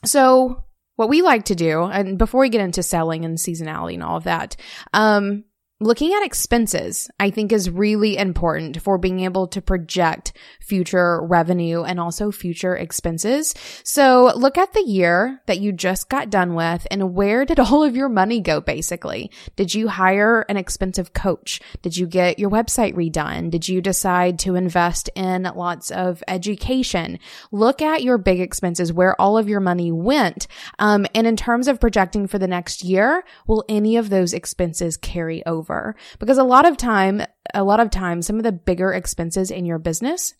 so 0.05 0.65
what 0.95 1.09
we 1.09 1.21
like 1.21 1.45
to 1.45 1.55
do, 1.55 1.83
and 1.83 2.17
before 2.17 2.41
we 2.41 2.49
get 2.49 2.61
into 2.61 2.83
selling 2.83 3.25
and 3.25 3.37
seasonality 3.37 3.95
and 3.95 4.03
all 4.03 4.17
of 4.17 4.25
that, 4.25 4.55
um, 4.93 5.45
looking 5.79 6.13
at 6.13 6.23
expenses, 6.23 7.09
I 7.19 7.29
think 7.29 7.51
is 7.51 7.69
really 7.69 8.17
important 8.17 8.81
for 8.81 8.97
being 8.97 9.19
able 9.21 9.47
to 9.47 9.61
project 9.61 10.33
future 10.61 11.21
revenue 11.21 11.83
and 11.83 11.99
also 11.99 12.31
future 12.31 12.75
expenses. 12.75 13.53
So 13.83 14.31
look 14.35 14.57
at 14.57 14.73
the 14.73 14.83
year 14.83 15.41
that 15.47 15.59
you 15.59 15.73
just 15.73 16.09
got 16.09 16.29
done 16.29 16.55
with 16.55 16.87
and 16.89 17.13
where 17.13 17.43
did 17.43 17.59
all 17.59 17.83
of 17.83 17.95
your 17.95 18.09
money 18.09 18.39
go 18.39 18.61
basically? 18.61 19.29
Did 19.55 19.73
you 19.73 19.89
hire 19.89 20.45
an 20.47 20.57
expensive 20.57 21.13
coach? 21.13 21.59
Did 21.81 21.97
you 21.97 22.07
get 22.07 22.39
your 22.39 22.49
website 22.49 22.93
redone? 22.93 23.49
Did 23.49 23.67
you 23.67 23.81
decide 23.81 24.39
to 24.39 24.55
invest 24.55 25.09
in 25.15 25.43
lots 25.43 25.91
of 25.91 26.23
education? 26.27 27.19
Look 27.51 27.81
at 27.81 28.03
your 28.03 28.17
big 28.17 28.39
expenses, 28.39 28.93
where 28.93 29.19
all 29.19 29.37
of 29.37 29.49
your 29.49 29.59
money 29.59 29.91
went. 29.91 30.47
Um, 30.79 31.05
and 31.13 31.27
in 31.27 31.35
terms 31.35 31.67
of 31.67 31.79
projecting 31.79 32.27
for 32.27 32.39
the 32.39 32.47
next 32.47 32.83
year, 32.83 33.23
will 33.47 33.65
any 33.67 33.97
of 33.97 34.09
those 34.09 34.33
expenses 34.33 34.97
carry 34.97 35.45
over? 35.45 35.72
Because 36.19 36.37
a 36.37 36.43
lot 36.43 36.65
of 36.65 36.77
time, 36.77 37.21
a 37.53 37.63
lot 37.63 37.79
of 37.79 37.89
times, 37.89 38.27
some 38.27 38.37
of 38.37 38.43
the 38.43 38.51
bigger 38.51 38.91
expenses 38.93 39.51
in 39.51 39.65
your 39.65 39.79
business 39.79 40.33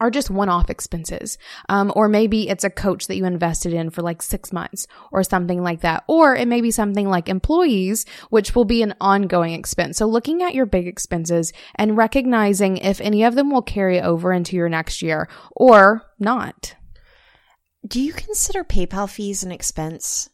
are 0.00 0.10
just 0.10 0.30
one-off 0.30 0.70
expenses. 0.70 1.36
Um, 1.68 1.92
or 1.94 2.08
maybe 2.08 2.48
it's 2.48 2.64
a 2.64 2.70
coach 2.70 3.06
that 3.06 3.16
you 3.16 3.26
invested 3.26 3.74
in 3.74 3.90
for 3.90 4.02
like 4.02 4.22
six 4.22 4.52
months 4.52 4.86
or 5.12 5.22
something 5.22 5.62
like 5.62 5.80
that. 5.82 6.04
Or 6.08 6.34
it 6.34 6.48
may 6.48 6.62
be 6.62 6.70
something 6.70 7.08
like 7.08 7.28
employees, 7.28 8.06
which 8.30 8.54
will 8.54 8.64
be 8.64 8.82
an 8.82 8.94
ongoing 9.00 9.52
expense. 9.52 9.98
So 9.98 10.06
looking 10.06 10.42
at 10.42 10.54
your 10.54 10.66
big 10.66 10.86
expenses 10.86 11.52
and 11.74 11.96
recognizing 11.96 12.78
if 12.78 13.00
any 13.00 13.24
of 13.24 13.34
them 13.34 13.50
will 13.50 13.62
carry 13.62 14.00
over 14.00 14.32
into 14.32 14.56
your 14.56 14.70
next 14.70 15.02
year 15.02 15.28
or 15.54 16.02
not. 16.18 16.74
Do 17.86 18.00
you 18.00 18.12
consider 18.12 18.64
PayPal 18.64 19.08
fees 19.08 19.42
an 19.42 19.52
expense? 19.52 20.30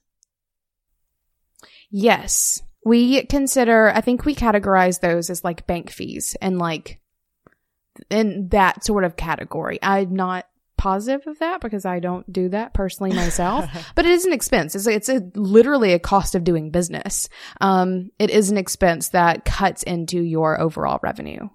Yes. 1.90 2.62
We 2.86 3.24
consider, 3.24 3.90
I 3.90 4.00
think 4.00 4.24
we 4.24 4.36
categorize 4.36 5.00
those 5.00 5.28
as 5.28 5.42
like 5.42 5.66
bank 5.66 5.90
fees 5.90 6.36
and 6.40 6.56
like 6.58 7.00
in 8.10 8.48
that 8.50 8.84
sort 8.84 9.02
of 9.02 9.16
category. 9.16 9.80
I'm 9.82 10.14
not 10.14 10.46
positive 10.76 11.26
of 11.26 11.40
that 11.40 11.60
because 11.60 11.84
I 11.84 11.98
don't 11.98 12.32
do 12.32 12.48
that 12.50 12.74
personally 12.74 13.12
myself, 13.12 13.68
but 13.96 14.06
it 14.06 14.12
is 14.12 14.24
an 14.24 14.32
expense. 14.32 14.76
It's, 14.76 14.86
it's 14.86 15.08
a, 15.08 15.20
literally 15.34 15.94
a 15.94 15.98
cost 15.98 16.36
of 16.36 16.44
doing 16.44 16.70
business. 16.70 17.28
Um, 17.60 18.12
it 18.20 18.30
is 18.30 18.50
an 18.50 18.56
expense 18.56 19.08
that 19.08 19.44
cuts 19.44 19.82
into 19.82 20.20
your 20.20 20.60
overall 20.60 21.00
revenue. 21.02 21.48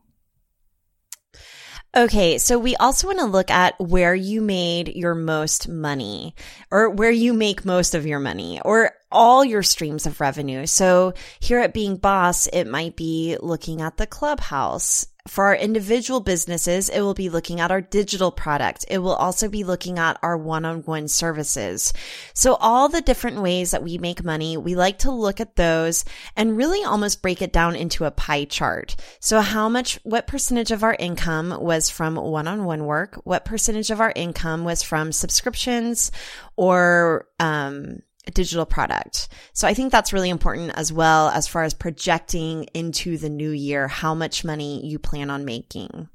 Okay, 1.93 2.37
so 2.37 2.57
we 2.57 2.77
also 2.77 3.07
want 3.07 3.19
to 3.19 3.25
look 3.25 3.51
at 3.51 3.77
where 3.77 4.15
you 4.15 4.39
made 4.41 4.95
your 4.95 5.13
most 5.13 5.67
money 5.67 6.35
or 6.71 6.89
where 6.89 7.11
you 7.11 7.33
make 7.33 7.65
most 7.65 7.95
of 7.95 8.05
your 8.05 8.19
money 8.19 8.61
or 8.63 8.93
all 9.11 9.43
your 9.43 9.61
streams 9.61 10.05
of 10.05 10.21
revenue. 10.21 10.65
So 10.65 11.13
here 11.41 11.59
at 11.59 11.73
Being 11.73 11.97
Boss, 11.97 12.47
it 12.47 12.63
might 12.63 12.95
be 12.95 13.35
looking 13.41 13.81
at 13.81 13.97
the 13.97 14.07
clubhouse 14.07 15.05
for 15.27 15.45
our 15.45 15.55
individual 15.55 16.19
businesses, 16.19 16.89
it 16.89 17.01
will 17.01 17.13
be 17.13 17.29
looking 17.29 17.59
at 17.59 17.71
our 17.71 17.81
digital 17.81 18.31
product. 18.31 18.85
It 18.87 18.99
will 18.99 19.15
also 19.15 19.47
be 19.47 19.63
looking 19.63 19.99
at 19.99 20.19
our 20.21 20.37
one-on-one 20.37 21.07
services. 21.07 21.93
So 22.33 22.55
all 22.55 22.89
the 22.89 23.01
different 23.01 23.41
ways 23.41 23.71
that 23.71 23.83
we 23.83 23.97
make 23.97 24.23
money, 24.23 24.57
we 24.57 24.75
like 24.75 24.99
to 24.99 25.11
look 25.11 25.39
at 25.39 25.55
those 25.55 26.05
and 26.35 26.57
really 26.57 26.83
almost 26.83 27.21
break 27.21 27.41
it 27.41 27.53
down 27.53 27.75
into 27.75 28.05
a 28.05 28.11
pie 28.11 28.45
chart. 28.45 28.95
So 29.19 29.41
how 29.41 29.69
much, 29.69 29.99
what 30.03 30.27
percentage 30.27 30.71
of 30.71 30.83
our 30.83 30.95
income 30.97 31.55
was 31.61 31.89
from 31.89 32.15
one-on-one 32.15 32.85
work? 32.85 33.19
What 33.23 33.45
percentage 33.45 33.91
of 33.91 34.01
our 34.01 34.13
income 34.15 34.63
was 34.63 34.83
from 34.83 35.11
subscriptions 35.11 36.11
or, 36.55 37.27
um, 37.39 37.99
digital 38.33 38.65
product. 38.65 39.29
So 39.53 39.67
I 39.67 39.73
think 39.73 39.91
that's 39.91 40.13
really 40.13 40.29
important 40.29 40.71
as 40.75 40.93
well 40.93 41.29
as 41.29 41.47
far 41.47 41.63
as 41.63 41.73
projecting 41.73 42.65
into 42.73 43.17
the 43.17 43.29
new 43.29 43.51
year 43.51 43.87
how 43.87 44.13
much 44.13 44.45
money 44.45 44.85
you 44.85 44.99
plan 44.99 45.29
on 45.29 45.45
making. 45.45 46.09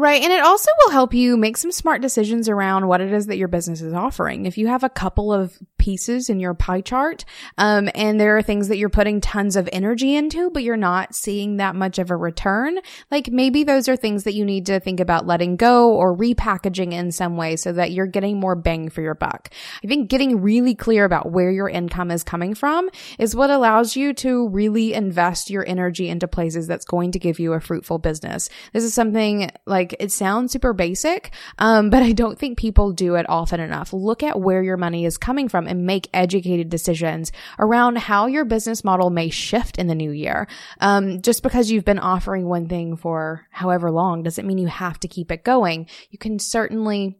Right. 0.00 0.22
And 0.22 0.32
it 0.32 0.40
also 0.42 0.70
will 0.78 0.92
help 0.92 1.12
you 1.12 1.36
make 1.36 1.58
some 1.58 1.70
smart 1.70 2.00
decisions 2.00 2.48
around 2.48 2.88
what 2.88 3.02
it 3.02 3.12
is 3.12 3.26
that 3.26 3.36
your 3.36 3.48
business 3.48 3.82
is 3.82 3.92
offering. 3.92 4.46
If 4.46 4.56
you 4.56 4.66
have 4.68 4.82
a 4.82 4.88
couple 4.88 5.30
of 5.30 5.58
pieces 5.76 6.30
in 6.30 6.40
your 6.40 6.54
pie 6.54 6.80
chart, 6.80 7.26
um, 7.58 7.90
and 7.94 8.18
there 8.18 8.38
are 8.38 8.42
things 8.42 8.68
that 8.68 8.78
you're 8.78 8.88
putting 8.88 9.20
tons 9.20 9.56
of 9.56 9.68
energy 9.74 10.14
into, 10.16 10.48
but 10.52 10.62
you're 10.62 10.78
not 10.78 11.14
seeing 11.14 11.58
that 11.58 11.76
much 11.76 11.98
of 11.98 12.10
a 12.10 12.16
return, 12.16 12.78
like 13.10 13.28
maybe 13.28 13.62
those 13.62 13.90
are 13.90 13.96
things 13.96 14.24
that 14.24 14.32
you 14.32 14.42
need 14.42 14.64
to 14.66 14.80
think 14.80 15.00
about 15.00 15.26
letting 15.26 15.56
go 15.56 15.92
or 15.92 16.16
repackaging 16.16 16.94
in 16.94 17.12
some 17.12 17.36
way 17.36 17.56
so 17.56 17.70
that 17.70 17.90
you're 17.90 18.06
getting 18.06 18.40
more 18.40 18.56
bang 18.56 18.88
for 18.88 19.02
your 19.02 19.14
buck. 19.14 19.50
I 19.84 19.86
think 19.86 20.08
getting 20.08 20.40
really 20.40 20.74
clear 20.74 21.04
about 21.04 21.30
where 21.30 21.50
your 21.50 21.68
income 21.68 22.10
is 22.10 22.24
coming 22.24 22.54
from 22.54 22.88
is 23.18 23.36
what 23.36 23.50
allows 23.50 23.96
you 23.96 24.14
to 24.14 24.48
really 24.48 24.94
invest 24.94 25.50
your 25.50 25.66
energy 25.68 26.08
into 26.08 26.26
places 26.26 26.66
that's 26.66 26.86
going 26.86 27.12
to 27.12 27.18
give 27.18 27.38
you 27.38 27.52
a 27.52 27.60
fruitful 27.60 27.98
business. 27.98 28.48
This 28.72 28.84
is 28.84 28.94
something 28.94 29.50
like 29.66 29.89
it 29.98 30.12
sounds 30.12 30.52
super 30.52 30.72
basic, 30.72 31.32
um, 31.58 31.90
but 31.90 32.02
I 32.02 32.12
don't 32.12 32.38
think 32.38 32.58
people 32.58 32.92
do 32.92 33.14
it 33.16 33.26
often 33.28 33.60
enough. 33.60 33.92
Look 33.92 34.22
at 34.22 34.40
where 34.40 34.62
your 34.62 34.76
money 34.76 35.04
is 35.04 35.18
coming 35.18 35.48
from 35.48 35.66
and 35.66 35.86
make 35.86 36.08
educated 36.12 36.68
decisions 36.68 37.32
around 37.58 37.98
how 37.98 38.26
your 38.26 38.44
business 38.44 38.84
model 38.84 39.10
may 39.10 39.30
shift 39.30 39.78
in 39.78 39.86
the 39.86 39.94
new 39.94 40.10
year. 40.10 40.46
Um, 40.80 41.22
just 41.22 41.42
because 41.42 41.70
you've 41.70 41.84
been 41.84 41.98
offering 41.98 42.46
one 42.46 42.68
thing 42.68 42.96
for 42.96 43.46
however 43.50 43.90
long 43.90 44.22
doesn't 44.22 44.46
mean 44.46 44.58
you 44.58 44.68
have 44.68 45.00
to 45.00 45.08
keep 45.08 45.30
it 45.30 45.44
going. 45.44 45.88
You 46.10 46.18
can 46.18 46.38
certainly 46.38 47.18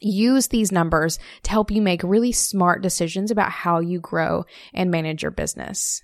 use 0.00 0.48
these 0.48 0.72
numbers 0.72 1.18
to 1.42 1.50
help 1.50 1.70
you 1.70 1.82
make 1.82 2.02
really 2.02 2.32
smart 2.32 2.82
decisions 2.82 3.30
about 3.30 3.50
how 3.50 3.80
you 3.80 4.00
grow 4.00 4.44
and 4.72 4.90
manage 4.90 5.22
your 5.22 5.32
business. 5.32 6.02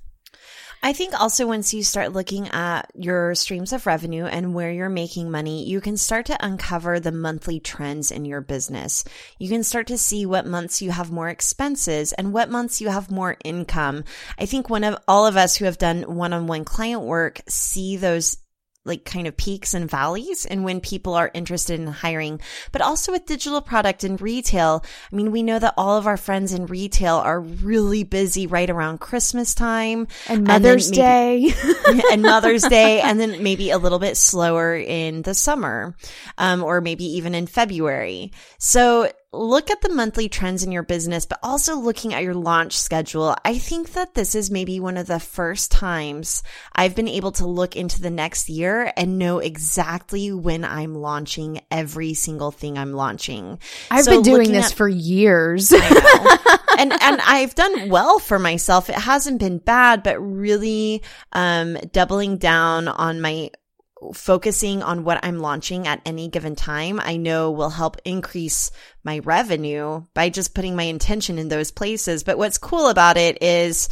I 0.85 0.93
think 0.93 1.19
also 1.19 1.47
once 1.47 1.73
you 1.73 1.83
start 1.83 2.13
looking 2.13 2.47
at 2.49 2.91
your 2.95 3.35
streams 3.35 3.73
of 3.73 3.87
revenue 3.87 4.27
and 4.27 4.53
where 4.53 4.71
you're 4.71 4.91
making 4.91 5.31
money, 5.31 5.65
you 5.65 5.81
can 5.81 5.97
start 5.97 6.27
to 6.27 6.37
uncover 6.45 7.01
the 7.01 7.11
monthly 7.11 7.59
trends 7.59 8.11
in 8.11 8.27
your 8.27 8.43
business. 8.43 9.03
You 9.39 9.49
can 9.49 9.65
start 9.65 9.87
to 9.87 9.97
see 9.97 10.27
what 10.27 10.45
months 10.45 10.83
you 10.83 10.91
have 10.91 11.11
more 11.11 11.31
expenses 11.31 12.13
and 12.13 12.35
what 12.35 12.51
months 12.51 12.83
you 12.83 12.91
have 12.91 13.11
more 13.11 13.39
income. 13.47 14.05
I 14.39 14.45
think 14.45 14.69
one 14.69 14.85
of 14.85 14.99
all 15.09 15.27
of 15.27 15.39
us 15.39 15.57
who 15.57 15.65
have 15.65 15.79
done 15.79 16.03
one-on-one 16.03 16.67
client 16.67 17.01
work 17.01 17.41
see 17.49 17.97
those 17.97 18.37
like 18.85 19.05
kind 19.05 19.27
of 19.27 19.37
peaks 19.37 19.75
and 19.75 19.91
valleys 19.91 20.45
and 20.45 20.65
when 20.65 20.81
people 20.81 21.15
are 21.15 21.31
interested 21.35 21.81
in 21.81 21.87
hiring, 21.87 22.41
but 22.73 22.83
also 22.83 23.13
with 23.13 23.27
digital 23.27 23.61
product 23.61 24.05
and 24.05 24.21
retail. 24.21 24.85
I 25.13 25.17
mean, 25.17 25.31
we 25.31 25.43
know 25.43 25.59
that 25.59 25.75
all 25.77 25.97
of 25.97 26.07
our 26.07 26.17
friends 26.17 26.53
in 26.53 26.67
retail 26.67 27.17
are 27.17 27.41
really 27.41 28.05
busy 28.05 28.47
right 28.47 28.69
around 28.69 29.01
Christmas 29.01 29.55
time 29.55 30.09
and 30.29 30.47
Mother's 30.47 30.89
and 30.89 30.99
maybe, 30.99 31.51
Day 31.51 32.03
and 32.13 32.23
Mother's 32.23 32.63
Day. 32.63 33.03
And 33.15 33.21
then 33.21 33.43
maybe 33.43 33.71
a 33.71 33.79
little 33.79 33.99
bit 33.99 34.17
slower 34.17 34.77
in 34.77 35.23
the 35.23 35.35
summer, 35.35 35.95
um, 36.39 36.63
or 36.63 36.81
maybe 36.81 37.05
even 37.05 37.35
in 37.35 37.47
February. 37.47 38.33
So 38.59 39.11
look 39.37 39.71
at 39.71 39.81
the 39.81 39.89
monthly 39.89 40.29
trends 40.29 40.63
in 40.63 40.73
your 40.73 40.83
business, 40.83 41.27
but 41.27 41.39
also 41.43 41.77
looking 41.77 42.15
at 42.15 42.23
your 42.23 42.35
launch 42.35 42.79
schedule. 42.79 43.37
I 43.45 43.59
think 43.59 43.93
that 43.93 44.15
this 44.15 44.35
is 44.35 44.51
maybe 44.51 44.81
one 44.81 44.97
of 44.97 45.07
the 45.07 45.21
first 45.21 45.71
times 45.71 46.43
I've 46.75 46.95
been 46.95 47.09
able 47.09 47.33
to 47.33 47.47
look 47.47 47.77
into 47.77 48.01
the 48.01 48.11
next 48.11 48.49
year 48.49 48.93
and 48.97 49.19
know 49.19 49.39
exactly 49.39 50.33
when 50.33 50.65
I'm 50.65 50.95
launching 50.95 51.61
every 51.71 52.15
single 52.15 52.51
thing 52.51 52.79
I'm 52.79 52.93
launching. 52.93 53.59
I've 53.91 54.05
so 54.05 54.13
been 54.13 54.23
doing 54.23 54.53
this 54.53 54.71
at, 54.71 54.77
for 54.77 54.89
years. 54.89 55.73
and 56.79 56.93
and 56.93 57.21
I've 57.21 57.55
done 57.55 57.89
well 57.89 58.19
for 58.19 58.39
myself. 58.39 58.89
It 58.89 58.97
hasn't 58.97 59.41
been 59.41 59.59
bad, 59.59 60.03
but 60.03 60.19
really 60.19 61.03
um 61.33 61.77
doubling 61.93 62.39
down 62.39 62.89
on 62.89 63.21
my 63.21 63.51
focusing 64.13 64.83
on 64.83 65.05
what 65.05 65.25
I'm 65.25 65.39
launching 65.39 65.87
at 65.87 66.01
any 66.05 66.29
given 66.29 66.57
time, 66.57 67.01
I 67.01 67.17
know 67.17 67.51
will 67.51 67.71
help 67.71 67.97
increase 68.05 68.71
my 69.03 69.21
revenue 69.21 70.05
by 70.15 70.31
just 70.31 70.55
putting 70.55 70.77
my 70.77 70.85
intention 70.85 71.39
in 71.39 71.49
those 71.49 71.71
places. 71.71 72.25
But 72.25 72.39
what's 72.39 72.59
cool 72.59 72.89
about 72.89 73.17
it 73.17 73.43
is 73.43 73.89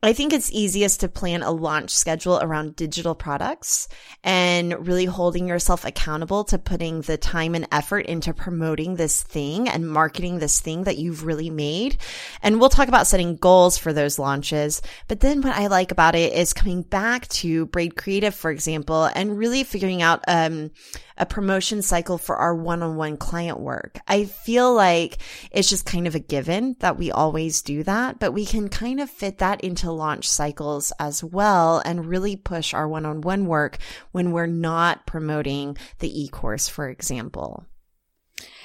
I 0.00 0.12
think 0.12 0.32
it's 0.32 0.52
easiest 0.52 1.00
to 1.00 1.08
plan 1.08 1.42
a 1.42 1.50
launch 1.50 1.90
schedule 1.90 2.38
around 2.40 2.76
digital 2.76 3.16
products 3.16 3.88
and 4.22 4.86
really 4.86 5.06
holding 5.06 5.48
yourself 5.48 5.84
accountable 5.84 6.44
to 6.44 6.58
putting 6.58 7.00
the 7.00 7.16
time 7.16 7.56
and 7.56 7.66
effort 7.72 8.06
into 8.06 8.32
promoting 8.32 8.94
this 8.94 9.24
thing 9.24 9.68
and 9.68 9.90
marketing 9.90 10.38
this 10.38 10.60
thing 10.60 10.84
that 10.84 10.98
you've 10.98 11.26
really 11.26 11.50
made. 11.50 11.96
And 12.44 12.60
we'll 12.60 12.68
talk 12.68 12.86
about 12.86 13.08
setting 13.08 13.34
goals 13.38 13.76
for 13.76 13.92
those 13.92 14.20
launches. 14.20 14.82
But 15.08 15.18
then 15.18 15.42
what 15.42 15.56
I 15.56 15.66
like 15.66 15.90
about 15.90 16.14
it 16.14 16.32
is 16.32 16.52
coming 16.52 16.82
back 16.82 17.26
to 17.28 17.66
Braid 17.66 17.96
Creative, 17.96 18.32
for 18.34 18.52
example, 18.52 19.10
and 19.16 19.36
really 19.36 19.64
figuring 19.64 20.00
out, 20.00 20.22
um, 20.28 20.70
a 21.18 21.26
promotion 21.26 21.82
cycle 21.82 22.16
for 22.16 22.36
our 22.36 22.54
one-on-one 22.54 23.16
client 23.16 23.60
work. 23.60 23.98
I 24.08 24.24
feel 24.24 24.72
like 24.72 25.18
it's 25.50 25.68
just 25.68 25.84
kind 25.84 26.06
of 26.06 26.14
a 26.14 26.20
given 26.20 26.76
that 26.80 26.96
we 26.96 27.10
always 27.10 27.62
do 27.62 27.82
that, 27.84 28.18
but 28.18 28.32
we 28.32 28.46
can 28.46 28.68
kind 28.68 29.00
of 29.00 29.10
fit 29.10 29.38
that 29.38 29.62
into 29.62 29.92
launch 29.92 30.28
cycles 30.28 30.92
as 30.98 31.22
well 31.22 31.82
and 31.84 32.06
really 32.06 32.36
push 32.36 32.72
our 32.72 32.88
one-on-one 32.88 33.46
work 33.46 33.78
when 34.12 34.32
we're 34.32 34.46
not 34.46 35.06
promoting 35.06 35.76
the 35.98 36.22
e-course, 36.22 36.68
for 36.68 36.88
example. 36.88 37.66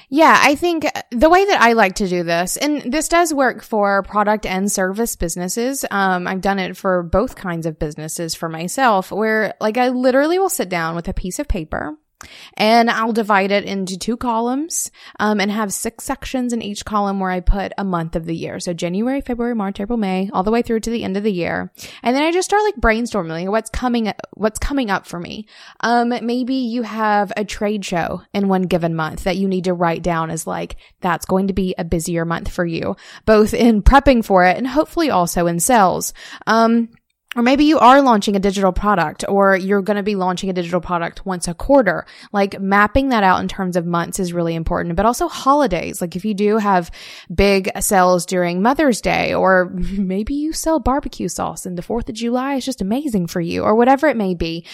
Yeah, 0.10 0.38
I 0.40 0.54
think 0.54 0.86
the 1.10 1.30
way 1.30 1.44
that 1.46 1.60
I 1.60 1.74
like 1.74 1.96
to 1.96 2.08
do 2.08 2.22
this, 2.22 2.56
and 2.56 2.92
this 2.94 3.08
does 3.08 3.34
work 3.34 3.64
for 3.64 4.04
product 4.04 4.46
and 4.46 4.72
service 4.72 5.16
businesses. 5.16 5.86
Um, 5.90 6.28
I've 6.28 6.42
done 6.42 6.60
it 6.60 6.78
for 6.78 7.02
both 7.02 7.36
kinds 7.36 7.66
of 7.66 7.80
businesses 7.80 8.36
for 8.36 8.48
myself, 8.48 9.12
where 9.12 9.56
like 9.60 9.78
I 9.78 9.90
literally 9.90 10.38
will 10.38 10.50
sit 10.50 10.70
down 10.70 10.96
with 10.96 11.08
a 11.08 11.14
piece 11.14 11.40
of 11.40 11.48
paper 11.48 11.98
and 12.56 12.90
I'll 12.90 13.14
divide 13.14 13.52
it 13.52 13.66
into 13.66 13.98
two 13.98 14.18
columns 14.18 14.92
um, 15.20 15.40
and 15.40 15.52
have 15.52 15.74
six 15.74 16.04
sections 16.04 16.54
in 16.54 16.62
each 16.62 16.86
column 16.86 17.20
where 17.20 17.32
I 17.32 17.40
put 17.40 17.72
a 17.78 17.84
month 17.84 18.16
of 18.16 18.26
the 18.26 18.36
year. 18.36 18.60
So 18.60 18.74
January, 18.74 19.22
February, 19.22 19.56
March, 19.56 19.80
April, 19.80 19.98
May, 19.98 20.30
all 20.34 20.44
the 20.44 20.52
way 20.52 20.62
through 20.62 20.82
to 20.82 20.90
the 20.90 21.04
end 21.04 21.18
of 21.18 21.24
the 21.24 21.32
year. 21.32 21.72
And 22.02 22.16
then 22.16 22.24
I 22.24 22.32
just 22.32 22.50
start 22.50 22.64
like 22.64 22.76
brainstorming 22.76 23.50
what's 23.50 23.70
coming, 23.70 24.12
what's 24.34 24.60
coming 24.60 24.90
up 24.90 25.06
for 25.06 25.20
me. 25.20 25.48
Um, 25.82 26.10
maybe 26.10 26.56
you 26.56 26.84
have 26.84 27.32
a 27.36 27.46
trade 27.46 27.86
show 27.86 28.22
in 28.34 28.48
one 28.48 28.64
given 28.64 28.96
month 28.96 29.24
that 29.24 29.38
you 29.38 29.48
need 29.48 29.66
to 29.66 29.74
write 29.74 30.04
down 30.04 30.30
as 30.30 30.48
like, 30.48 30.76
that's 31.02 31.26
going 31.26 31.48
to 31.48 31.54
be 31.54 31.76
a 31.78 31.84
busier 31.84 32.26
month 32.26 32.52
for 32.52 32.66
you, 32.66 32.96
both 33.26 33.54
in 33.54 33.82
prepping 33.82 34.24
for 34.24 34.46
it 34.46 34.58
and 34.58 34.68
hopefully 34.68 35.10
also 35.10 35.48
in 35.48 35.60
sales. 35.60 36.14
Um, 36.48 36.90
Or 37.36 37.44
maybe 37.44 37.66
you 37.66 37.80
are 37.80 38.02
launching 38.02 38.36
a 38.36 38.40
digital 38.40 38.72
product 38.72 39.26
or 39.28 39.56
you're 39.56 39.82
going 39.82 39.98
to 39.98 40.04
be 40.04 40.16
launching 40.16 40.50
a 40.50 40.54
digital 40.54 40.82
product 40.82 41.26
once 41.26 41.48
a 41.48 41.54
quarter. 41.54 42.06
Like 42.32 42.60
mapping 42.60 43.10
that 43.10 43.24
out 43.24 43.42
in 43.42 43.48
terms 43.48 43.76
of 43.76 43.86
months 43.86 44.20
is 44.20 44.34
really 44.34 44.56
important, 44.56 44.96
but 44.96 45.06
also 45.06 45.28
holidays. 45.28 46.02
Like 46.02 46.16
if 46.16 46.26
you 46.26 46.34
do 46.34 46.58
have 46.58 46.92
big 47.34 47.70
sales 47.80 48.26
during 48.26 48.62
Mother's 48.62 49.02
Day 49.02 49.34
or 49.34 49.70
maybe 49.74 50.34
you 50.34 50.54
sell 50.54 50.80
barbecue 50.80 51.28
sauce 51.28 51.66
and 51.66 51.78
the 51.78 51.82
4th 51.82 52.10
of 52.10 52.16
July 52.16 52.56
is 52.56 52.66
just 52.66 52.82
amazing 52.82 53.28
for 53.28 53.42
you 53.42 53.64
or 53.64 53.76
whatever 53.76 54.08
it 54.08 54.18
may 54.18 54.36
be, 54.36 54.66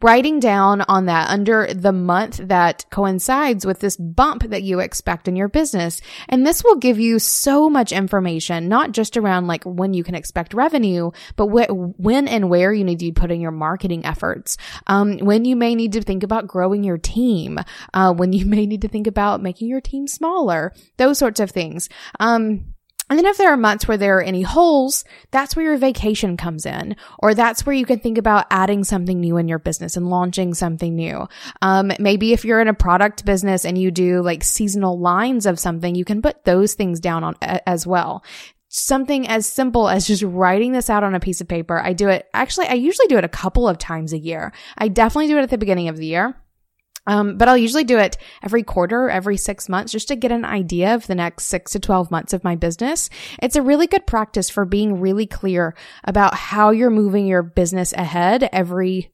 writing 0.00 0.38
down 0.38 0.82
on 0.82 1.06
that 1.06 1.28
under 1.28 1.72
the 1.74 1.92
month 1.92 2.38
that 2.38 2.84
coincides 2.90 3.66
with 3.66 3.80
this 3.80 3.96
bump 3.96 4.44
that 4.44 4.62
you 4.62 4.80
expect 4.80 5.26
in 5.26 5.36
your 5.36 5.48
business. 5.48 6.00
And 6.28 6.46
this 6.46 6.62
will 6.62 6.76
give 6.76 7.00
you 7.00 7.18
so 7.18 7.68
much 7.68 7.92
information, 7.92 8.68
not 8.68 8.92
just 8.92 9.16
around 9.16 9.46
like 9.46 9.64
when 9.64 9.94
you 9.94 10.04
can 10.04 10.14
expect 10.14 10.54
revenue, 10.54 11.10
but 11.36 11.46
what, 11.46 11.68
when 12.08 12.26
and 12.26 12.48
where 12.48 12.72
you 12.72 12.84
need 12.84 12.98
to 13.00 13.04
be 13.04 13.12
putting 13.12 13.42
your 13.42 13.50
marketing 13.50 14.06
efforts, 14.06 14.56
um, 14.86 15.18
when 15.18 15.44
you 15.44 15.54
may 15.54 15.74
need 15.74 15.92
to 15.92 16.00
think 16.00 16.22
about 16.22 16.46
growing 16.46 16.82
your 16.82 16.96
team, 16.96 17.58
uh, 17.92 18.14
when 18.14 18.32
you 18.32 18.46
may 18.56 18.64
need 18.64 18.80
to 18.80 18.88
think 18.88 19.06
about 19.06 19.42
making 19.42 19.68
your 19.68 19.82
team 19.82 20.06
smaller, 20.08 20.72
those 20.96 21.18
sorts 21.18 21.38
of 21.38 21.50
things. 21.50 21.90
Um, 22.18 22.72
and 23.10 23.18
then 23.18 23.26
if 23.26 23.36
there 23.36 23.52
are 23.52 23.58
months 23.58 23.86
where 23.86 23.98
there 23.98 24.18
are 24.18 24.22
any 24.22 24.40
holes, 24.40 25.04
that's 25.30 25.54
where 25.54 25.66
your 25.66 25.76
vacation 25.76 26.38
comes 26.38 26.64
in, 26.64 26.96
or 27.18 27.34
that's 27.34 27.66
where 27.66 27.74
you 27.74 27.84
can 27.84 27.98
think 27.98 28.16
about 28.16 28.46
adding 28.50 28.84
something 28.84 29.20
new 29.20 29.36
in 29.36 29.48
your 29.48 29.58
business 29.58 29.96
and 29.96 30.08
launching 30.08 30.54
something 30.54 30.94
new. 30.94 31.28
Um, 31.60 31.92
maybe 31.98 32.32
if 32.32 32.44
you're 32.44 32.60
in 32.60 32.68
a 32.68 32.74
product 32.74 33.26
business 33.26 33.66
and 33.66 33.76
you 33.76 33.90
do 33.90 34.22
like 34.22 34.44
seasonal 34.44 34.98
lines 34.98 35.44
of 35.44 35.58
something, 35.58 35.94
you 35.94 36.06
can 36.06 36.22
put 36.22 36.44
those 36.44 36.72
things 36.72 37.00
down 37.00 37.24
on 37.24 37.34
as 37.42 37.86
well 37.86 38.22
something 38.80 39.28
as 39.28 39.46
simple 39.46 39.88
as 39.88 40.06
just 40.06 40.22
writing 40.22 40.72
this 40.72 40.90
out 40.90 41.04
on 41.04 41.14
a 41.14 41.20
piece 41.20 41.40
of 41.40 41.48
paper. 41.48 41.78
I 41.78 41.92
do 41.92 42.08
it, 42.08 42.26
actually, 42.32 42.68
I 42.68 42.74
usually 42.74 43.06
do 43.08 43.18
it 43.18 43.24
a 43.24 43.28
couple 43.28 43.68
of 43.68 43.78
times 43.78 44.12
a 44.12 44.18
year. 44.18 44.52
I 44.76 44.88
definitely 44.88 45.28
do 45.28 45.38
it 45.38 45.42
at 45.42 45.50
the 45.50 45.58
beginning 45.58 45.88
of 45.88 45.96
the 45.96 46.06
year. 46.06 46.34
Um, 47.06 47.38
but 47.38 47.48
I'll 47.48 47.56
usually 47.56 47.84
do 47.84 47.96
it 47.96 48.18
every 48.42 48.62
quarter, 48.62 49.08
every 49.08 49.38
six 49.38 49.66
months, 49.66 49.92
just 49.92 50.08
to 50.08 50.16
get 50.16 50.30
an 50.30 50.44
idea 50.44 50.94
of 50.94 51.06
the 51.06 51.14
next 51.14 51.44
six 51.44 51.72
to 51.72 51.80
12 51.80 52.10
months 52.10 52.34
of 52.34 52.44
my 52.44 52.54
business. 52.54 53.08
It's 53.42 53.56
a 53.56 53.62
really 53.62 53.86
good 53.86 54.06
practice 54.06 54.50
for 54.50 54.66
being 54.66 55.00
really 55.00 55.26
clear 55.26 55.74
about 56.04 56.34
how 56.34 56.70
you're 56.70 56.90
moving 56.90 57.26
your 57.26 57.42
business 57.42 57.94
ahead 57.94 58.50
every 58.52 59.10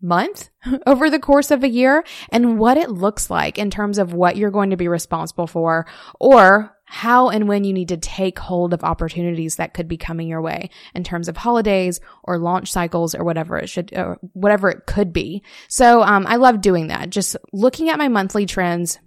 month 0.00 0.50
over 0.86 1.10
the 1.10 1.18
course 1.18 1.50
of 1.50 1.64
a 1.64 1.68
year 1.68 2.04
and 2.30 2.60
what 2.60 2.76
it 2.76 2.90
looks 2.90 3.28
like 3.28 3.58
in 3.58 3.70
terms 3.70 3.98
of 3.98 4.12
what 4.12 4.36
you're 4.36 4.50
going 4.52 4.70
to 4.70 4.76
be 4.76 4.86
responsible 4.86 5.48
for 5.48 5.84
or 6.20 6.75
how 6.86 7.28
and 7.28 7.48
when 7.48 7.64
you 7.64 7.72
need 7.72 7.88
to 7.88 7.96
take 7.96 8.38
hold 8.38 8.72
of 8.72 8.84
opportunities 8.84 9.56
that 9.56 9.74
could 9.74 9.88
be 9.88 9.96
coming 9.96 10.28
your 10.28 10.40
way 10.40 10.70
in 10.94 11.04
terms 11.04 11.28
of 11.28 11.36
holidays 11.36 12.00
or 12.24 12.38
launch 12.38 12.70
cycles 12.70 13.14
or 13.14 13.24
whatever 13.24 13.58
it 13.58 13.68
should, 13.68 13.92
or 13.94 14.18
whatever 14.32 14.70
it 14.70 14.86
could 14.86 15.12
be. 15.12 15.42
So, 15.68 16.02
um, 16.02 16.26
I 16.26 16.36
love 16.36 16.60
doing 16.60 16.86
that. 16.88 17.10
Just 17.10 17.36
looking 17.52 17.90
at 17.90 17.98
my 17.98 18.08
monthly 18.08 18.46
trends 18.46 18.98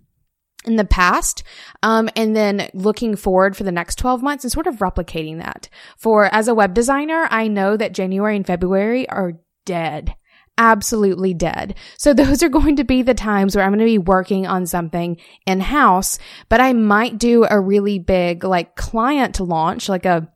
in 0.65 0.75
the 0.75 0.85
past, 0.85 1.43
um, 1.83 2.09
and 2.17 2.35
then 2.35 2.69
looking 2.73 3.15
forward 3.15 3.55
for 3.55 3.63
the 3.63 3.71
next 3.71 3.95
12 3.95 4.21
months 4.21 4.43
and 4.43 4.51
sort 4.51 4.67
of 4.67 4.77
replicating 4.77 5.37
that. 5.37 5.69
For 5.97 6.25
as 6.33 6.49
a 6.49 6.55
web 6.55 6.73
designer, 6.73 7.27
I 7.31 7.47
know 7.47 7.77
that 7.77 7.93
January 7.93 8.35
and 8.35 8.45
February 8.45 9.07
are 9.07 9.39
dead 9.65 10.15
absolutely 10.59 11.33
dead. 11.33 11.73
So 11.97 12.13
those 12.19 12.43
are 12.43 12.49
going 12.49 12.75
to 12.75 12.83
be 12.83 13.01
the 13.01 13.15
times 13.15 13.55
where 13.55 13.65
I'm 13.65 13.71
going 13.71 13.79
to 13.79 13.85
be 13.85 13.97
working 13.97 14.45
on 14.45 14.67
something 14.67 15.17
in 15.47 15.61
house, 15.61 16.19
but 16.49 16.61
I 16.61 16.73
might 16.73 17.17
do 17.17 17.47
a 17.49 17.59
really 17.59 17.97
big 17.97 18.43
like 18.43 18.75
client 18.75 19.39
launch, 19.39 19.89
like 19.89 20.05
a 20.05 20.29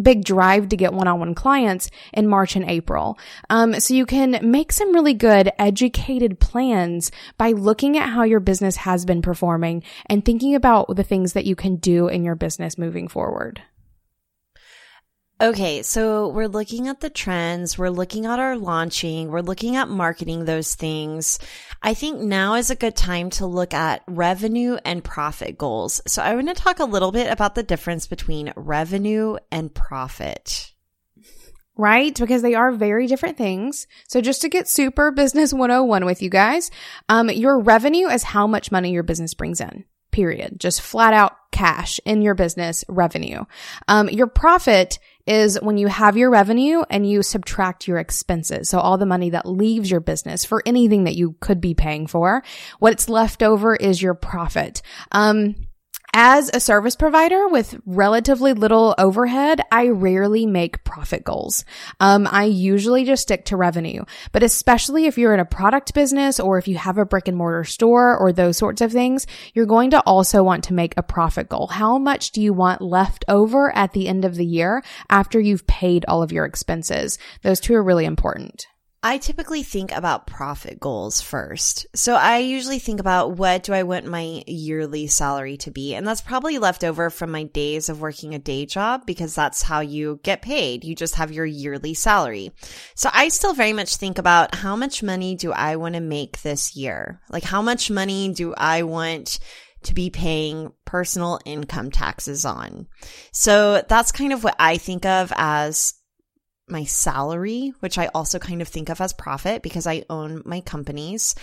big 0.00 0.24
drive 0.24 0.68
to 0.68 0.76
get 0.76 0.92
one-on-one 0.92 1.34
clients 1.34 1.90
in 2.12 2.28
March 2.28 2.54
and 2.54 2.70
April. 2.70 3.18
Um, 3.48 3.80
so 3.80 3.92
you 3.92 4.06
can 4.06 4.38
make 4.42 4.72
some 4.72 4.94
really 4.94 5.14
good 5.14 5.50
educated 5.58 6.38
plans 6.38 7.10
by 7.36 7.52
looking 7.52 7.98
at 7.98 8.08
how 8.08 8.22
your 8.22 8.40
business 8.40 8.76
has 8.76 9.04
been 9.04 9.20
performing 9.20 9.82
and 10.06 10.24
thinking 10.24 10.54
about 10.54 10.94
the 10.94 11.02
things 11.02 11.32
that 11.32 11.44
you 11.44 11.56
can 11.56 11.76
do 11.76 12.06
in 12.06 12.24
your 12.24 12.36
business 12.36 12.78
moving 12.78 13.08
forward. 13.08 13.62
Okay, 15.42 15.80
so 15.80 16.28
we're 16.28 16.48
looking 16.48 16.88
at 16.88 17.00
the 17.00 17.08
trends, 17.08 17.78
we're 17.78 17.88
looking 17.88 18.26
at 18.26 18.38
our 18.38 18.58
launching, 18.58 19.30
we're 19.30 19.40
looking 19.40 19.74
at 19.74 19.88
marketing 19.88 20.44
those 20.44 20.74
things. 20.74 21.38
I 21.82 21.94
think 21.94 22.20
now 22.20 22.56
is 22.56 22.70
a 22.70 22.76
good 22.76 22.94
time 22.94 23.30
to 23.30 23.46
look 23.46 23.72
at 23.72 24.02
revenue 24.06 24.76
and 24.84 25.02
profit 25.02 25.56
goals. 25.56 26.02
So 26.06 26.20
I 26.20 26.34
want 26.34 26.48
to 26.48 26.54
talk 26.54 26.78
a 26.78 26.84
little 26.84 27.10
bit 27.10 27.32
about 27.32 27.54
the 27.54 27.62
difference 27.62 28.06
between 28.06 28.52
revenue 28.54 29.38
and 29.50 29.72
profit. 29.72 30.74
Right? 31.74 32.14
Because 32.14 32.42
they 32.42 32.54
are 32.54 32.70
very 32.70 33.06
different 33.06 33.38
things. 33.38 33.86
So 34.08 34.20
just 34.20 34.42
to 34.42 34.50
get 34.50 34.68
super 34.68 35.10
business 35.10 35.54
101 35.54 36.04
with 36.04 36.20
you 36.20 36.28
guys, 36.28 36.70
um, 37.08 37.30
your 37.30 37.58
revenue 37.58 38.08
is 38.08 38.24
how 38.24 38.46
much 38.46 38.70
money 38.70 38.92
your 38.92 39.04
business 39.04 39.32
brings 39.32 39.62
in 39.62 39.86
period. 40.10 40.58
Just 40.58 40.80
flat 40.80 41.14
out 41.14 41.36
cash 41.52 42.00
in 42.04 42.22
your 42.22 42.34
business 42.34 42.84
revenue. 42.88 43.44
Um, 43.88 44.08
your 44.08 44.26
profit 44.26 44.98
is 45.30 45.56
when 45.62 45.78
you 45.78 45.86
have 45.86 46.16
your 46.16 46.28
revenue 46.28 46.82
and 46.90 47.08
you 47.08 47.22
subtract 47.22 47.86
your 47.86 47.98
expenses. 47.98 48.68
So 48.68 48.80
all 48.80 48.98
the 48.98 49.06
money 49.06 49.30
that 49.30 49.46
leaves 49.46 49.88
your 49.88 50.00
business 50.00 50.44
for 50.44 50.60
anything 50.66 51.04
that 51.04 51.14
you 51.14 51.36
could 51.38 51.60
be 51.60 51.72
paying 51.72 52.08
for. 52.08 52.42
What's 52.80 53.08
left 53.08 53.44
over 53.44 53.76
is 53.76 54.02
your 54.02 54.14
profit. 54.14 54.82
Um, 55.12 55.54
as 56.12 56.50
a 56.52 56.60
service 56.60 56.96
provider 56.96 57.48
with 57.48 57.78
relatively 57.86 58.52
little 58.52 58.94
overhead, 58.98 59.60
I 59.70 59.88
rarely 59.88 60.44
make 60.44 60.82
profit 60.84 61.24
goals. 61.24 61.64
Um, 62.00 62.28
I 62.30 62.44
usually 62.44 63.04
just 63.04 63.22
stick 63.22 63.44
to 63.46 63.56
revenue, 63.56 64.04
but 64.32 64.42
especially 64.42 65.06
if 65.06 65.16
you're 65.16 65.34
in 65.34 65.40
a 65.40 65.44
product 65.44 65.94
business 65.94 66.40
or 66.40 66.58
if 66.58 66.66
you 66.66 66.76
have 66.76 66.98
a 66.98 67.04
brick 67.04 67.28
and 67.28 67.36
mortar 67.36 67.64
store 67.64 68.16
or 68.16 68.32
those 68.32 68.56
sorts 68.56 68.80
of 68.80 68.92
things, 68.92 69.26
you're 69.54 69.66
going 69.66 69.90
to 69.90 70.00
also 70.00 70.42
want 70.42 70.64
to 70.64 70.74
make 70.74 70.94
a 70.96 71.02
profit 71.02 71.48
goal. 71.48 71.68
How 71.68 71.98
much 71.98 72.32
do 72.32 72.42
you 72.42 72.52
want 72.52 72.82
left 72.82 73.24
over 73.28 73.74
at 73.76 73.92
the 73.92 74.08
end 74.08 74.24
of 74.24 74.34
the 74.34 74.46
year 74.46 74.82
after 75.08 75.38
you've 75.38 75.66
paid 75.66 76.04
all 76.08 76.22
of 76.22 76.32
your 76.32 76.44
expenses? 76.44 77.18
Those 77.42 77.60
two 77.60 77.74
are 77.74 77.82
really 77.82 78.04
important. 78.04 78.66
I 79.02 79.16
typically 79.16 79.62
think 79.62 79.92
about 79.92 80.26
profit 80.26 80.78
goals 80.78 81.22
first. 81.22 81.86
So 81.94 82.14
I 82.16 82.38
usually 82.38 82.78
think 82.78 83.00
about 83.00 83.32
what 83.32 83.62
do 83.62 83.72
I 83.72 83.82
want 83.82 84.04
my 84.04 84.42
yearly 84.46 85.06
salary 85.06 85.56
to 85.58 85.70
be? 85.70 85.94
And 85.94 86.06
that's 86.06 86.20
probably 86.20 86.58
left 86.58 86.84
over 86.84 87.08
from 87.08 87.30
my 87.30 87.44
days 87.44 87.88
of 87.88 88.02
working 88.02 88.34
a 88.34 88.38
day 88.38 88.66
job 88.66 89.06
because 89.06 89.34
that's 89.34 89.62
how 89.62 89.80
you 89.80 90.20
get 90.22 90.42
paid. 90.42 90.84
You 90.84 90.94
just 90.94 91.14
have 91.14 91.32
your 91.32 91.46
yearly 91.46 91.94
salary. 91.94 92.52
So 92.94 93.08
I 93.14 93.28
still 93.28 93.54
very 93.54 93.72
much 93.72 93.96
think 93.96 94.18
about 94.18 94.54
how 94.54 94.76
much 94.76 95.02
money 95.02 95.34
do 95.34 95.50
I 95.50 95.76
want 95.76 95.94
to 95.94 96.00
make 96.00 96.42
this 96.42 96.76
year? 96.76 97.22
Like 97.30 97.44
how 97.44 97.62
much 97.62 97.90
money 97.90 98.34
do 98.34 98.52
I 98.54 98.82
want 98.82 99.38
to 99.84 99.94
be 99.94 100.10
paying 100.10 100.72
personal 100.84 101.40
income 101.46 101.90
taxes 101.90 102.44
on? 102.44 102.86
So 103.32 103.82
that's 103.88 104.12
kind 104.12 104.34
of 104.34 104.44
what 104.44 104.56
I 104.58 104.76
think 104.76 105.06
of 105.06 105.32
as 105.36 105.94
my 106.70 106.84
salary, 106.84 107.72
which 107.80 107.98
I 107.98 108.06
also 108.08 108.38
kind 108.38 108.62
of 108.62 108.68
think 108.68 108.88
of 108.88 109.00
as 109.00 109.12
profit 109.12 109.62
because 109.62 109.86
I 109.86 110.04
own 110.08 110.42
my 110.44 110.60
companies. 110.60 111.34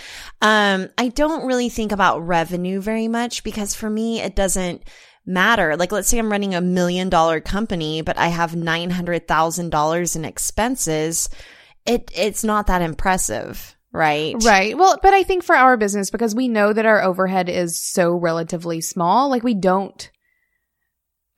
Um, 0.41 0.89
I 0.97 1.09
don't 1.09 1.45
really 1.45 1.69
think 1.69 1.91
about 1.91 2.25
revenue 2.27 2.81
very 2.81 3.07
much 3.07 3.43
because 3.43 3.75
for 3.75 3.89
me, 3.89 4.21
it 4.21 4.35
doesn't 4.35 4.83
matter. 5.25 5.75
Like, 5.75 5.91
let's 5.91 6.07
say 6.07 6.17
I'm 6.17 6.31
running 6.31 6.55
a 6.55 6.61
million 6.61 7.09
dollar 7.09 7.39
company, 7.41 8.01
but 8.01 8.17
I 8.17 8.27
have 8.27 8.51
$900,000 8.51 10.15
in 10.15 10.25
expenses. 10.25 11.29
It, 11.85 12.11
it's 12.15 12.43
not 12.43 12.67
that 12.67 12.81
impressive. 12.81 13.75
Right. 13.91 14.35
Right. 14.43 14.77
Well, 14.77 14.99
but 15.01 15.13
I 15.13 15.23
think 15.23 15.43
for 15.43 15.55
our 15.55 15.77
business, 15.77 16.09
because 16.09 16.35
we 16.35 16.47
know 16.47 16.71
that 16.73 16.85
our 16.85 17.01
overhead 17.01 17.49
is 17.49 17.81
so 17.81 18.13
relatively 18.13 18.81
small, 18.81 19.29
like 19.29 19.43
we 19.43 19.53
don't 19.53 20.11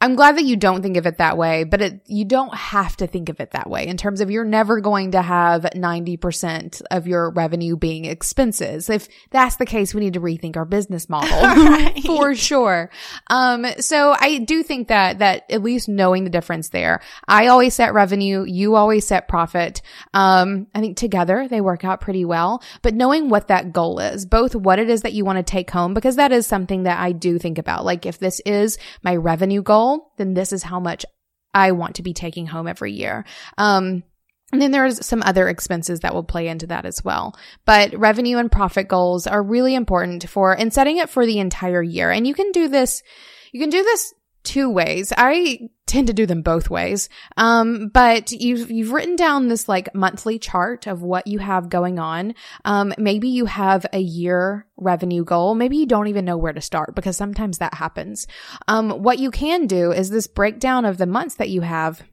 I'm 0.01 0.15
glad 0.15 0.37
that 0.37 0.45
you 0.45 0.55
don't 0.55 0.81
think 0.81 0.95
of 0.95 1.05
it 1.05 1.17
that 1.17 1.37
way, 1.37 1.65
but 1.65 1.81
it, 1.81 2.01
you 2.05 2.23
don't 2.23 2.55
have 2.55 2.95
to 2.97 3.07
think 3.07 3.27
of 3.27 3.41
it 3.41 3.51
that 3.51 3.69
way 3.69 3.85
in 3.85 3.97
terms 3.97 4.21
of 4.21 4.31
you're 4.31 4.45
never 4.45 4.79
going 4.79 5.11
to 5.11 5.21
have 5.21 5.63
90% 5.63 6.81
of 6.89 7.05
your 7.05 7.31
revenue 7.31 7.75
being 7.75 8.05
expenses. 8.05 8.89
If 8.89 9.09
that's 9.31 9.57
the 9.57 9.65
case, 9.65 9.93
we 9.93 9.99
need 9.99 10.13
to 10.13 10.21
rethink 10.21 10.55
our 10.55 10.63
business 10.63 11.09
model 11.09 11.29
right. 11.41 12.01
for 12.05 12.33
sure. 12.33 12.89
Um, 13.27 13.65
so 13.79 14.15
I 14.17 14.37
do 14.37 14.63
think 14.63 14.87
that, 14.87 15.19
that 15.19 15.43
at 15.51 15.61
least 15.61 15.89
knowing 15.89 16.23
the 16.23 16.29
difference 16.29 16.69
there, 16.69 17.01
I 17.27 17.47
always 17.47 17.73
set 17.73 17.93
revenue. 17.93 18.45
You 18.47 18.75
always 18.75 19.05
set 19.05 19.27
profit. 19.27 19.81
Um, 20.13 20.67
I 20.73 20.79
think 20.79 20.95
together 20.95 21.45
they 21.49 21.59
work 21.59 21.83
out 21.83 21.99
pretty 21.99 22.23
well, 22.23 22.63
but 22.83 22.93
knowing 22.93 23.27
what 23.27 23.49
that 23.49 23.73
goal 23.73 23.99
is, 23.99 24.25
both 24.25 24.55
what 24.55 24.79
it 24.79 24.89
is 24.89 25.01
that 25.01 25.11
you 25.11 25.25
want 25.25 25.37
to 25.37 25.43
take 25.43 25.69
home, 25.71 25.93
because 25.93 26.15
that 26.15 26.31
is 26.31 26.47
something 26.47 26.83
that 26.83 27.01
I 27.01 27.11
do 27.11 27.37
think 27.37 27.57
about. 27.57 27.83
Like 27.83 28.05
if 28.05 28.17
this 28.17 28.39
is 28.45 28.77
my 29.03 29.17
revenue 29.17 29.61
goal, 29.61 29.88
then 30.17 30.33
this 30.33 30.51
is 30.51 30.63
how 30.63 30.79
much 30.79 31.05
I 31.53 31.71
want 31.71 31.95
to 31.95 32.03
be 32.03 32.13
taking 32.13 32.47
home 32.47 32.67
every 32.67 32.93
year. 32.93 33.25
Um, 33.57 34.03
and 34.51 34.61
then 34.61 34.71
there's 34.71 35.05
some 35.05 35.21
other 35.23 35.47
expenses 35.47 35.99
that 35.99 36.13
will 36.13 36.23
play 36.23 36.47
into 36.47 36.67
that 36.67 36.85
as 36.85 37.03
well. 37.03 37.37
But 37.65 37.97
revenue 37.97 38.37
and 38.37 38.51
profit 38.51 38.87
goals 38.87 39.27
are 39.27 39.43
really 39.43 39.75
important 39.75 40.27
for, 40.27 40.57
and 40.57 40.73
setting 40.73 40.97
it 40.97 41.09
for 41.09 41.25
the 41.25 41.39
entire 41.39 41.83
year. 41.83 42.09
And 42.09 42.25
you 42.25 42.33
can 42.33 42.51
do 42.51 42.67
this, 42.67 43.03
you 43.51 43.59
can 43.59 43.69
do 43.69 43.83
this 43.83 44.13
two 44.43 44.69
ways. 44.69 45.11
I 45.17 45.69
tend 45.85 46.07
to 46.07 46.13
do 46.13 46.25
them 46.25 46.41
both 46.41 46.69
ways. 46.69 47.09
Um, 47.35 47.89
but 47.89 48.31
you've, 48.31 48.69
you've 48.69 48.91
written 48.91 49.15
down 49.15 49.47
this 49.47 49.67
like 49.67 49.93
monthly 49.95 50.37
chart 50.37 50.87
of 50.87 51.01
what 51.01 51.25
you 51.25 51.39
have 51.39 51.69
going 51.69 51.97
on. 51.97 52.35
Um, 52.63 52.93
maybe 52.97 53.27
you 53.27 53.45
have 53.45 53.85
a 53.91 53.99
year 53.99 54.67
revenue 54.77 55.23
goal. 55.23 55.55
Maybe 55.55 55.77
you 55.77 55.87
don't 55.87 56.07
even 56.07 56.25
know 56.25 56.37
where 56.37 56.53
to 56.53 56.61
start 56.61 56.93
because 56.95 57.17
sometimes 57.17 57.57
that 57.57 57.73
happens. 57.73 58.27
Um, 58.67 59.01
what 59.01 59.19
you 59.19 59.31
can 59.31 59.65
do 59.65 59.91
is 59.91 60.09
this 60.09 60.27
breakdown 60.27 60.85
of 60.85 60.97
the 60.97 61.07
months 61.07 61.35
that 61.35 61.49
you 61.49 61.61
have 61.61 62.03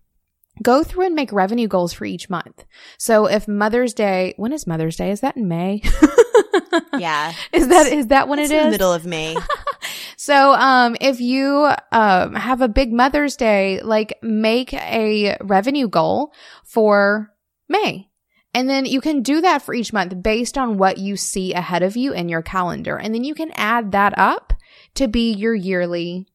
go 0.62 0.82
through 0.82 1.06
and 1.06 1.14
make 1.14 1.32
revenue 1.32 1.68
goals 1.68 1.92
for 1.92 2.04
each 2.06 2.30
month. 2.30 2.64
So 2.98 3.26
if 3.26 3.46
Mother's 3.46 3.94
Day, 3.94 4.34
when 4.36 4.52
is 4.52 4.66
Mother's 4.66 4.96
Day? 4.96 5.10
Is 5.10 5.20
that 5.20 5.36
in 5.36 5.48
May? 5.48 5.82
yeah. 6.98 7.32
Is 7.52 7.68
that 7.68 7.92
is 7.92 8.06
that 8.08 8.28
when 8.28 8.38
it's 8.38 8.50
it 8.50 8.56
is? 8.56 8.64
the 8.64 8.70
middle 8.70 8.92
of 8.92 9.04
May. 9.04 9.36
So, 10.16 10.52
um, 10.52 10.96
if 11.00 11.20
you, 11.20 11.70
um, 11.92 12.34
have 12.34 12.62
a 12.62 12.68
big 12.68 12.92
Mother's 12.92 13.36
Day, 13.36 13.80
like 13.82 14.18
make 14.22 14.72
a 14.72 15.36
revenue 15.42 15.88
goal 15.88 16.32
for 16.64 17.32
May. 17.68 18.08
And 18.54 18.70
then 18.70 18.86
you 18.86 19.02
can 19.02 19.20
do 19.20 19.42
that 19.42 19.60
for 19.60 19.74
each 19.74 19.92
month 19.92 20.22
based 20.22 20.56
on 20.56 20.78
what 20.78 20.96
you 20.96 21.18
see 21.18 21.52
ahead 21.52 21.82
of 21.82 21.94
you 21.94 22.14
in 22.14 22.30
your 22.30 22.40
calendar. 22.40 22.96
And 22.96 23.14
then 23.14 23.22
you 23.22 23.34
can 23.34 23.50
add 23.54 23.92
that 23.92 24.16
up 24.16 24.54
to 24.94 25.08
be 25.08 25.34
your 25.34 25.54
yearly 25.54 26.26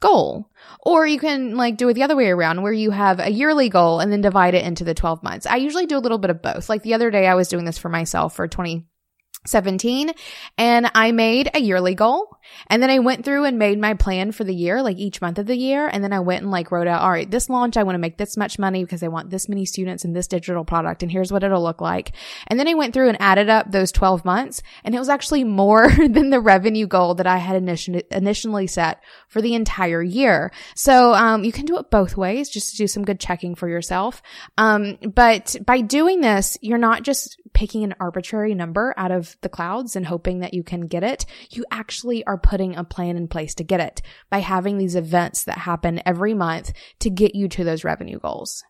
goal. 0.00 0.50
Or 0.80 1.06
you 1.06 1.18
can 1.18 1.56
like 1.56 1.76
do 1.76 1.88
it 1.90 1.94
the 1.94 2.04
other 2.04 2.16
way 2.16 2.28
around 2.28 2.62
where 2.62 2.72
you 2.72 2.90
have 2.90 3.20
a 3.20 3.30
yearly 3.30 3.68
goal 3.68 4.00
and 4.00 4.10
then 4.10 4.22
divide 4.22 4.54
it 4.54 4.64
into 4.64 4.82
the 4.82 4.94
12 4.94 5.22
months. 5.22 5.44
I 5.44 5.56
usually 5.56 5.84
do 5.84 5.98
a 5.98 6.00
little 6.00 6.16
bit 6.16 6.30
of 6.30 6.40
both. 6.40 6.70
Like 6.70 6.82
the 6.82 6.94
other 6.94 7.10
day 7.10 7.26
I 7.26 7.34
was 7.34 7.48
doing 7.48 7.66
this 7.66 7.76
for 7.76 7.90
myself 7.90 8.34
for 8.34 8.48
2017 8.48 10.12
and 10.56 10.90
I 10.94 11.12
made 11.12 11.50
a 11.52 11.60
yearly 11.60 11.94
goal 11.94 12.37
and 12.68 12.82
then 12.82 12.90
I 12.90 12.98
went 12.98 13.24
through 13.24 13.44
and 13.44 13.58
made 13.58 13.78
my 13.78 13.94
plan 13.94 14.32
for 14.32 14.44
the 14.44 14.54
year, 14.54 14.82
like 14.82 14.98
each 14.98 15.20
month 15.20 15.38
of 15.38 15.46
the 15.46 15.56
year. 15.56 15.88
And 15.88 16.02
then 16.02 16.12
I 16.12 16.20
went 16.20 16.42
and 16.42 16.50
like 16.50 16.70
wrote 16.70 16.86
out, 16.86 17.02
all 17.02 17.10
right, 17.10 17.30
this 17.30 17.48
launch, 17.48 17.76
I 17.76 17.82
want 17.82 17.94
to 17.94 18.00
make 18.00 18.16
this 18.16 18.36
much 18.36 18.58
money 18.58 18.84
because 18.84 19.02
I 19.02 19.08
want 19.08 19.30
this 19.30 19.48
many 19.48 19.64
students 19.64 20.04
in 20.04 20.12
this 20.12 20.26
digital 20.26 20.64
product. 20.64 21.02
And 21.02 21.10
here's 21.12 21.32
what 21.32 21.44
it'll 21.44 21.62
look 21.62 21.80
like. 21.80 22.12
And 22.46 22.58
then 22.58 22.68
I 22.68 22.74
went 22.74 22.94
through 22.94 23.08
and 23.08 23.20
added 23.20 23.48
up 23.48 23.70
those 23.70 23.92
12 23.92 24.24
months 24.24 24.62
and 24.84 24.94
it 24.94 24.98
was 24.98 25.08
actually 25.08 25.44
more 25.44 25.88
than 25.96 26.30
the 26.30 26.40
revenue 26.40 26.86
goal 26.86 27.14
that 27.14 27.26
I 27.26 27.38
had 27.38 27.56
initially, 27.56 28.04
initially 28.10 28.66
set 28.66 29.02
for 29.28 29.40
the 29.40 29.54
entire 29.54 30.02
year. 30.02 30.52
So, 30.74 31.14
um, 31.14 31.44
you 31.44 31.52
can 31.52 31.64
do 31.64 31.78
it 31.78 31.90
both 31.90 32.16
ways 32.16 32.48
just 32.48 32.70
to 32.70 32.76
do 32.76 32.86
some 32.86 33.04
good 33.04 33.20
checking 33.20 33.54
for 33.54 33.68
yourself. 33.68 34.22
Um, 34.56 34.98
but 35.14 35.56
by 35.64 35.80
doing 35.80 36.20
this, 36.20 36.58
you're 36.60 36.78
not 36.78 37.02
just 37.02 37.40
picking 37.52 37.84
an 37.84 37.94
arbitrary 37.98 38.54
number 38.54 38.94
out 38.96 39.10
of 39.10 39.36
the 39.40 39.48
clouds 39.48 39.96
and 39.96 40.06
hoping 40.06 40.40
that 40.40 40.54
you 40.54 40.62
can 40.62 40.82
get 40.82 41.02
it. 41.02 41.26
You 41.50 41.64
actually 41.70 42.24
are 42.24 42.37
putting 42.38 42.76
a 42.76 42.84
plan 42.84 43.16
in 43.16 43.28
place 43.28 43.54
to 43.56 43.64
get 43.64 43.80
it 43.80 44.02
by 44.30 44.38
having 44.38 44.78
these 44.78 44.96
events 44.96 45.44
that 45.44 45.58
happen 45.58 46.00
every 46.06 46.34
month 46.34 46.72
to 47.00 47.10
get 47.10 47.34
you 47.34 47.48
to 47.48 47.64
those 47.64 47.84
revenue 47.84 48.18
goals. 48.18 48.64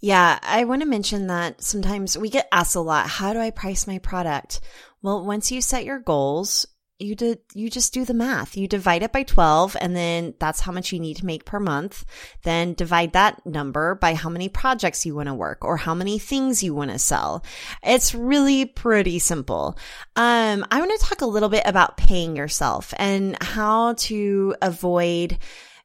Yeah, 0.00 0.38
I 0.42 0.64
want 0.64 0.82
to 0.82 0.88
mention 0.88 1.26
that 1.26 1.62
sometimes 1.62 2.16
we 2.16 2.30
get 2.30 2.48
asked 2.52 2.76
a 2.76 2.80
lot, 2.80 3.08
how 3.08 3.32
do 3.32 3.40
I 3.40 3.50
price 3.50 3.86
my 3.86 3.98
product? 3.98 4.60
Well, 5.02 5.24
once 5.24 5.50
you 5.50 5.60
set 5.60 5.84
your 5.84 5.98
goals, 5.98 6.66
you 6.98 7.14
did 7.14 7.38
you 7.54 7.70
just 7.70 7.94
do 7.94 8.04
the 8.04 8.14
math. 8.14 8.56
You 8.56 8.66
divide 8.66 9.02
it 9.02 9.12
by 9.12 9.22
12 9.22 9.76
and 9.80 9.94
then 9.94 10.34
that's 10.38 10.60
how 10.60 10.72
much 10.72 10.92
you 10.92 10.98
need 10.98 11.18
to 11.18 11.26
make 11.26 11.44
per 11.44 11.60
month. 11.60 12.04
Then 12.42 12.74
divide 12.74 13.12
that 13.12 13.44
number 13.46 13.94
by 13.94 14.14
how 14.14 14.28
many 14.28 14.48
projects 14.48 15.06
you 15.06 15.14
want 15.14 15.28
to 15.28 15.34
work 15.34 15.64
or 15.64 15.76
how 15.76 15.94
many 15.94 16.18
things 16.18 16.62
you 16.62 16.74
want 16.74 16.90
to 16.90 16.98
sell. 16.98 17.44
It's 17.82 18.14
really 18.14 18.64
pretty 18.64 19.18
simple. 19.18 19.78
Um 20.16 20.66
i 20.70 20.80
want 20.80 20.98
to 20.98 21.06
talk 21.06 21.20
a 21.20 21.26
little 21.26 21.48
bit 21.48 21.62
about 21.64 21.96
paying 21.96 22.36
yourself 22.36 22.92
and 22.98 23.40
how 23.42 23.94
to 23.94 24.56
avoid 24.60 25.38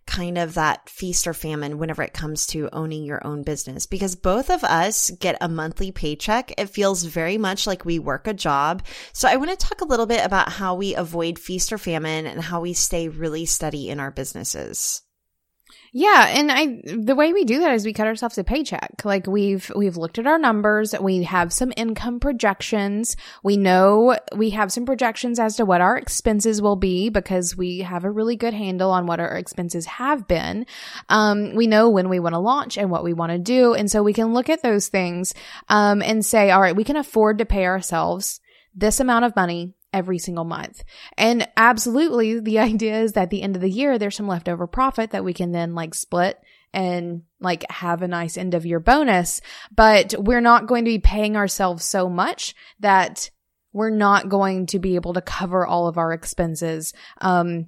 kind 0.05 0.37
of 0.37 0.53
that 0.53 0.89
feast 0.89 1.27
or 1.27 1.33
famine 1.33 1.77
whenever 1.77 2.03
it 2.03 2.13
comes 2.13 2.45
to 2.47 2.69
owning 2.73 3.03
your 3.03 3.25
own 3.25 3.43
business 3.43 3.85
because 3.85 4.15
both 4.15 4.49
of 4.49 4.63
us 4.63 5.09
get 5.11 5.37
a 5.41 5.47
monthly 5.47 5.91
paycheck. 5.91 6.53
It 6.57 6.69
feels 6.69 7.03
very 7.03 7.37
much 7.37 7.65
like 7.67 7.85
we 7.85 7.99
work 7.99 8.27
a 8.27 8.33
job. 8.33 8.83
So 9.13 9.27
I 9.27 9.37
want 9.37 9.51
to 9.51 9.57
talk 9.57 9.81
a 9.81 9.85
little 9.85 10.05
bit 10.05 10.25
about 10.25 10.53
how 10.53 10.75
we 10.75 10.95
avoid 10.95 11.39
feast 11.39 11.71
or 11.71 11.77
famine 11.77 12.25
and 12.25 12.41
how 12.41 12.61
we 12.61 12.73
stay 12.73 13.07
really 13.07 13.45
steady 13.45 13.89
in 13.89 13.99
our 13.99 14.11
businesses. 14.11 15.01
Yeah, 15.95 16.25
and 16.27 16.51
I 16.51 16.81
the 16.85 17.13
way 17.13 17.33
we 17.33 17.45
do 17.45 17.59
that 17.59 17.75
is 17.75 17.85
we 17.85 17.93
cut 17.93 18.07
ourselves 18.07 18.39
a 18.39 18.43
paycheck. 18.43 19.05
Like 19.05 19.27
we've 19.27 19.71
we've 19.75 19.95
looked 19.95 20.17
at 20.17 20.25
our 20.25 20.39
numbers, 20.39 20.95
we 20.99 21.21
have 21.21 21.53
some 21.53 21.71
income 21.77 22.19
projections. 22.19 23.15
We 23.43 23.57
know 23.57 24.17
we 24.35 24.49
have 24.51 24.71
some 24.71 24.87
projections 24.87 25.39
as 25.39 25.57
to 25.57 25.65
what 25.65 25.81
our 25.81 25.95
expenses 25.95 26.63
will 26.63 26.77
be 26.77 27.09
because 27.09 27.55
we 27.55 27.81
have 27.81 28.05
a 28.05 28.11
really 28.11 28.35
good 28.35 28.55
handle 28.55 28.89
on 28.89 29.05
what 29.05 29.19
our 29.19 29.37
expenses 29.37 29.85
have 29.85 30.27
been. 30.27 30.65
Um, 31.09 31.53
we 31.53 31.67
know 31.67 31.91
when 31.91 32.09
we 32.09 32.19
want 32.19 32.33
to 32.33 32.39
launch 32.39 32.75
and 32.75 32.89
what 32.89 33.03
we 33.03 33.13
want 33.13 33.31
to 33.31 33.37
do, 33.37 33.75
and 33.75 33.89
so 33.89 34.01
we 34.01 34.13
can 34.13 34.33
look 34.33 34.49
at 34.49 34.63
those 34.63 34.87
things 34.87 35.35
um, 35.69 36.01
and 36.01 36.25
say, 36.25 36.49
all 36.49 36.61
right, 36.61 36.75
we 36.75 36.83
can 36.83 36.95
afford 36.95 37.37
to 37.37 37.45
pay 37.45 37.67
ourselves 37.67 38.41
this 38.73 38.99
amount 38.99 39.25
of 39.25 39.35
money 39.35 39.75
every 39.93 40.17
single 40.17 40.43
month. 40.43 40.83
And 41.17 41.47
absolutely 41.55 42.39
the 42.39 42.59
idea 42.73 43.01
is 43.01 43.13
that 43.13 43.23
at 43.23 43.29
the 43.29 43.41
end 43.41 43.55
of 43.55 43.61
the 43.61 43.69
year, 43.69 43.97
there's 43.97 44.15
some 44.15 44.27
leftover 44.27 44.67
profit 44.67 45.11
that 45.11 45.23
we 45.23 45.33
can 45.33 45.51
then 45.51 45.75
like 45.75 45.93
split 45.93 46.37
and 46.73 47.21
like 47.39 47.69
have 47.69 48.01
a 48.01 48.07
nice 48.07 48.35
end 48.35 48.53
of 48.53 48.65
year 48.65 48.79
bonus. 48.79 49.41
But 49.73 50.15
we're 50.17 50.41
not 50.41 50.67
going 50.67 50.85
to 50.85 50.91
be 50.91 50.99
paying 50.99 51.37
ourselves 51.37 51.85
so 51.85 52.09
much 52.09 52.55
that 52.79 53.29
we're 53.71 53.89
not 53.89 54.29
going 54.29 54.67
to 54.67 54.79
be 54.79 54.95
able 54.95 55.13
to 55.13 55.21
cover 55.21 55.65
all 55.65 55.87
of 55.87 55.97
our 55.97 56.13
expenses. 56.13 56.93
Um, 57.21 57.67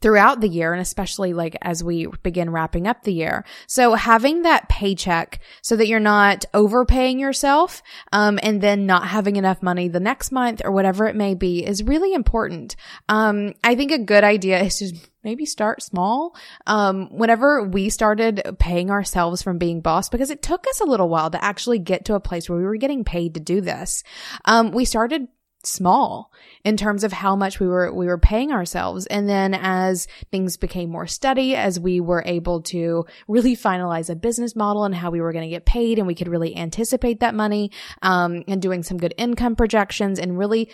throughout 0.00 0.40
the 0.40 0.48
year 0.48 0.72
and 0.72 0.80
especially 0.80 1.32
like 1.32 1.56
as 1.62 1.84
we 1.84 2.06
begin 2.22 2.50
wrapping 2.50 2.86
up 2.86 3.02
the 3.02 3.12
year. 3.12 3.44
So 3.66 3.94
having 3.94 4.42
that 4.42 4.68
paycheck 4.68 5.40
so 5.62 5.76
that 5.76 5.88
you're 5.88 6.00
not 6.00 6.44
overpaying 6.54 7.18
yourself 7.18 7.82
um, 8.12 8.38
and 8.42 8.60
then 8.60 8.86
not 8.86 9.08
having 9.08 9.36
enough 9.36 9.62
money 9.62 9.88
the 9.88 10.00
next 10.00 10.32
month 10.32 10.62
or 10.64 10.72
whatever 10.72 11.06
it 11.06 11.16
may 11.16 11.34
be 11.34 11.64
is 11.64 11.82
really 11.82 12.14
important. 12.14 12.76
Um, 13.08 13.54
I 13.62 13.74
think 13.74 13.92
a 13.92 13.98
good 13.98 14.24
idea 14.24 14.62
is 14.62 14.78
to 14.78 14.96
maybe 15.22 15.44
start 15.44 15.82
small. 15.82 16.34
Um, 16.66 17.08
whenever 17.10 17.62
we 17.62 17.90
started 17.90 18.56
paying 18.58 18.90
ourselves 18.90 19.42
from 19.42 19.58
being 19.58 19.80
boss, 19.80 20.08
because 20.08 20.30
it 20.30 20.42
took 20.42 20.66
us 20.68 20.80
a 20.80 20.86
little 20.86 21.08
while 21.08 21.30
to 21.30 21.44
actually 21.44 21.78
get 21.78 22.06
to 22.06 22.14
a 22.14 22.20
place 22.20 22.48
where 22.48 22.58
we 22.58 22.64
were 22.64 22.76
getting 22.76 23.04
paid 23.04 23.34
to 23.34 23.40
do 23.40 23.60
this, 23.60 24.02
um, 24.46 24.70
we 24.70 24.84
started 24.86 25.28
small 25.62 26.32
in 26.64 26.76
terms 26.76 27.04
of 27.04 27.12
how 27.12 27.36
much 27.36 27.60
we 27.60 27.66
were 27.66 27.92
we 27.92 28.06
were 28.06 28.18
paying 28.18 28.50
ourselves 28.50 29.06
and 29.06 29.28
then 29.28 29.54
as 29.54 30.06
things 30.30 30.56
became 30.56 30.88
more 30.88 31.06
steady 31.06 31.54
as 31.54 31.78
we 31.78 32.00
were 32.00 32.22
able 32.24 32.62
to 32.62 33.04
really 33.28 33.54
finalize 33.54 34.08
a 34.08 34.14
business 34.14 34.56
model 34.56 34.84
and 34.84 34.94
how 34.94 35.10
we 35.10 35.20
were 35.20 35.32
going 35.32 35.44
to 35.44 35.50
get 35.50 35.66
paid 35.66 35.98
and 35.98 36.06
we 36.06 36.14
could 36.14 36.28
really 36.28 36.56
anticipate 36.56 37.20
that 37.20 37.34
money 37.34 37.70
um, 38.02 38.42
and 38.48 38.62
doing 38.62 38.82
some 38.82 38.96
good 38.96 39.14
income 39.18 39.54
projections 39.54 40.18
and 40.18 40.38
really 40.38 40.70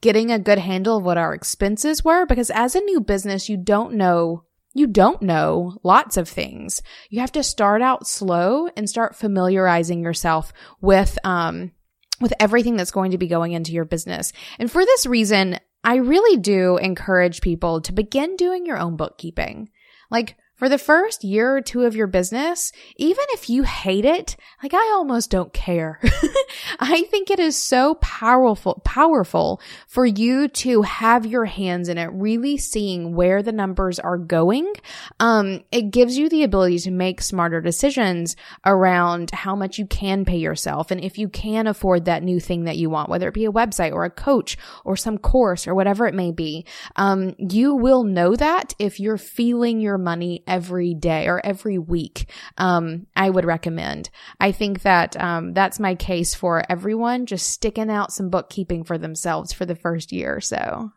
getting 0.00 0.30
a 0.30 0.38
good 0.38 0.58
handle 0.58 0.98
of 0.98 1.04
what 1.04 1.18
our 1.18 1.32
expenses 1.32 2.04
were 2.04 2.26
because 2.26 2.50
as 2.50 2.74
a 2.74 2.80
new 2.80 3.00
business 3.00 3.48
you 3.48 3.56
don't 3.56 3.94
know 3.94 4.44
you 4.74 4.86
don't 4.86 5.22
know 5.22 5.78
lots 5.82 6.16
of 6.16 6.28
things. 6.28 6.82
You 7.10 7.20
have 7.20 7.32
to 7.32 7.42
start 7.42 7.82
out 7.82 8.06
slow 8.06 8.68
and 8.76 8.88
start 8.88 9.16
familiarizing 9.16 10.02
yourself 10.02 10.52
with 10.80 11.18
um, 11.24 11.72
with 12.20 12.32
everything 12.40 12.76
that's 12.76 12.90
going 12.90 13.12
to 13.12 13.18
be 13.18 13.28
going 13.28 13.52
into 13.52 13.72
your 13.72 13.84
business. 13.84 14.32
And 14.58 14.70
for 14.70 14.84
this 14.84 15.06
reason, 15.06 15.58
I 15.84 15.96
really 15.96 16.38
do 16.38 16.76
encourage 16.76 17.40
people 17.40 17.80
to 17.82 17.92
begin 17.92 18.36
doing 18.36 18.66
your 18.66 18.78
own 18.78 18.96
bookkeeping. 18.96 19.70
Like, 20.10 20.36
for 20.58 20.68
the 20.68 20.76
first 20.76 21.22
year 21.22 21.56
or 21.56 21.60
two 21.60 21.84
of 21.84 21.94
your 21.94 22.08
business, 22.08 22.72
even 22.96 23.24
if 23.30 23.48
you 23.48 23.62
hate 23.62 24.04
it, 24.04 24.36
like 24.62 24.74
I 24.74 24.92
almost 24.94 25.30
don't 25.30 25.52
care. 25.52 26.00
I 26.80 27.04
think 27.04 27.30
it 27.30 27.38
is 27.38 27.56
so 27.56 27.94
powerful, 27.94 28.82
powerful 28.84 29.60
for 29.86 30.04
you 30.04 30.48
to 30.48 30.82
have 30.82 31.24
your 31.24 31.44
hands 31.44 31.88
in 31.88 31.96
it, 31.96 32.10
really 32.12 32.56
seeing 32.56 33.14
where 33.14 33.42
the 33.42 33.52
numbers 33.52 34.00
are 34.00 34.18
going. 34.18 34.72
Um, 35.20 35.62
it 35.70 35.92
gives 35.92 36.18
you 36.18 36.28
the 36.28 36.42
ability 36.42 36.80
to 36.80 36.90
make 36.90 37.22
smarter 37.22 37.60
decisions 37.60 38.34
around 38.66 39.30
how 39.30 39.54
much 39.54 39.78
you 39.78 39.86
can 39.86 40.24
pay 40.24 40.38
yourself 40.38 40.90
and 40.90 41.00
if 41.00 41.18
you 41.18 41.28
can 41.28 41.68
afford 41.68 42.06
that 42.06 42.24
new 42.24 42.40
thing 42.40 42.64
that 42.64 42.76
you 42.76 42.90
want, 42.90 43.08
whether 43.08 43.28
it 43.28 43.34
be 43.34 43.44
a 43.44 43.52
website 43.52 43.92
or 43.92 44.04
a 44.04 44.10
coach 44.10 44.58
or 44.84 44.96
some 44.96 45.18
course 45.18 45.68
or 45.68 45.74
whatever 45.74 46.06
it 46.06 46.14
may 46.14 46.32
be. 46.32 46.66
Um, 46.96 47.36
you 47.38 47.76
will 47.76 48.02
know 48.02 48.34
that 48.34 48.74
if 48.80 48.98
you're 48.98 49.18
feeling 49.18 49.80
your 49.80 49.98
money 49.98 50.42
every 50.48 50.94
day 50.94 51.28
or 51.28 51.44
every 51.44 51.78
week, 51.78 52.28
um, 52.56 53.06
I 53.14 53.30
would 53.30 53.44
recommend. 53.44 54.10
I 54.40 54.52
think 54.52 54.82
that 54.82 55.20
um, 55.20 55.52
that's 55.52 55.78
my 55.78 55.94
case 55.94 56.34
for 56.34 56.64
everyone 56.68 57.26
just 57.26 57.48
sticking 57.48 57.90
out 57.90 58.12
some 58.12 58.30
bookkeeping 58.30 58.84
for 58.84 58.98
themselves 58.98 59.52
for 59.52 59.66
the 59.66 59.76
first 59.76 60.12
year 60.12 60.34
or 60.34 60.40
so. 60.40 60.92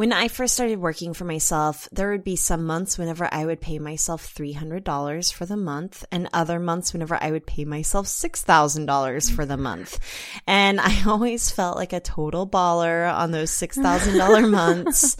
When 0.00 0.14
I 0.14 0.28
first 0.28 0.54
started 0.54 0.78
working 0.78 1.12
for 1.12 1.26
myself, 1.26 1.86
there 1.92 2.10
would 2.10 2.24
be 2.24 2.34
some 2.34 2.64
months 2.64 2.96
whenever 2.96 3.28
I 3.30 3.44
would 3.44 3.60
pay 3.60 3.78
myself 3.78 4.34
$300 4.34 5.30
for 5.30 5.44
the 5.44 5.58
month 5.58 6.06
and 6.10 6.26
other 6.32 6.58
months 6.58 6.94
whenever 6.94 7.18
I 7.20 7.30
would 7.30 7.46
pay 7.46 7.66
myself 7.66 8.06
$6,000 8.06 9.30
for 9.30 9.44
the 9.44 9.58
month. 9.58 9.98
And 10.46 10.80
I 10.80 11.02
always 11.06 11.50
felt 11.50 11.76
like 11.76 11.92
a 11.92 12.00
total 12.00 12.48
baller 12.48 13.12
on 13.12 13.30
those 13.30 13.50
$6,000 13.50 14.50
months. 14.50 15.18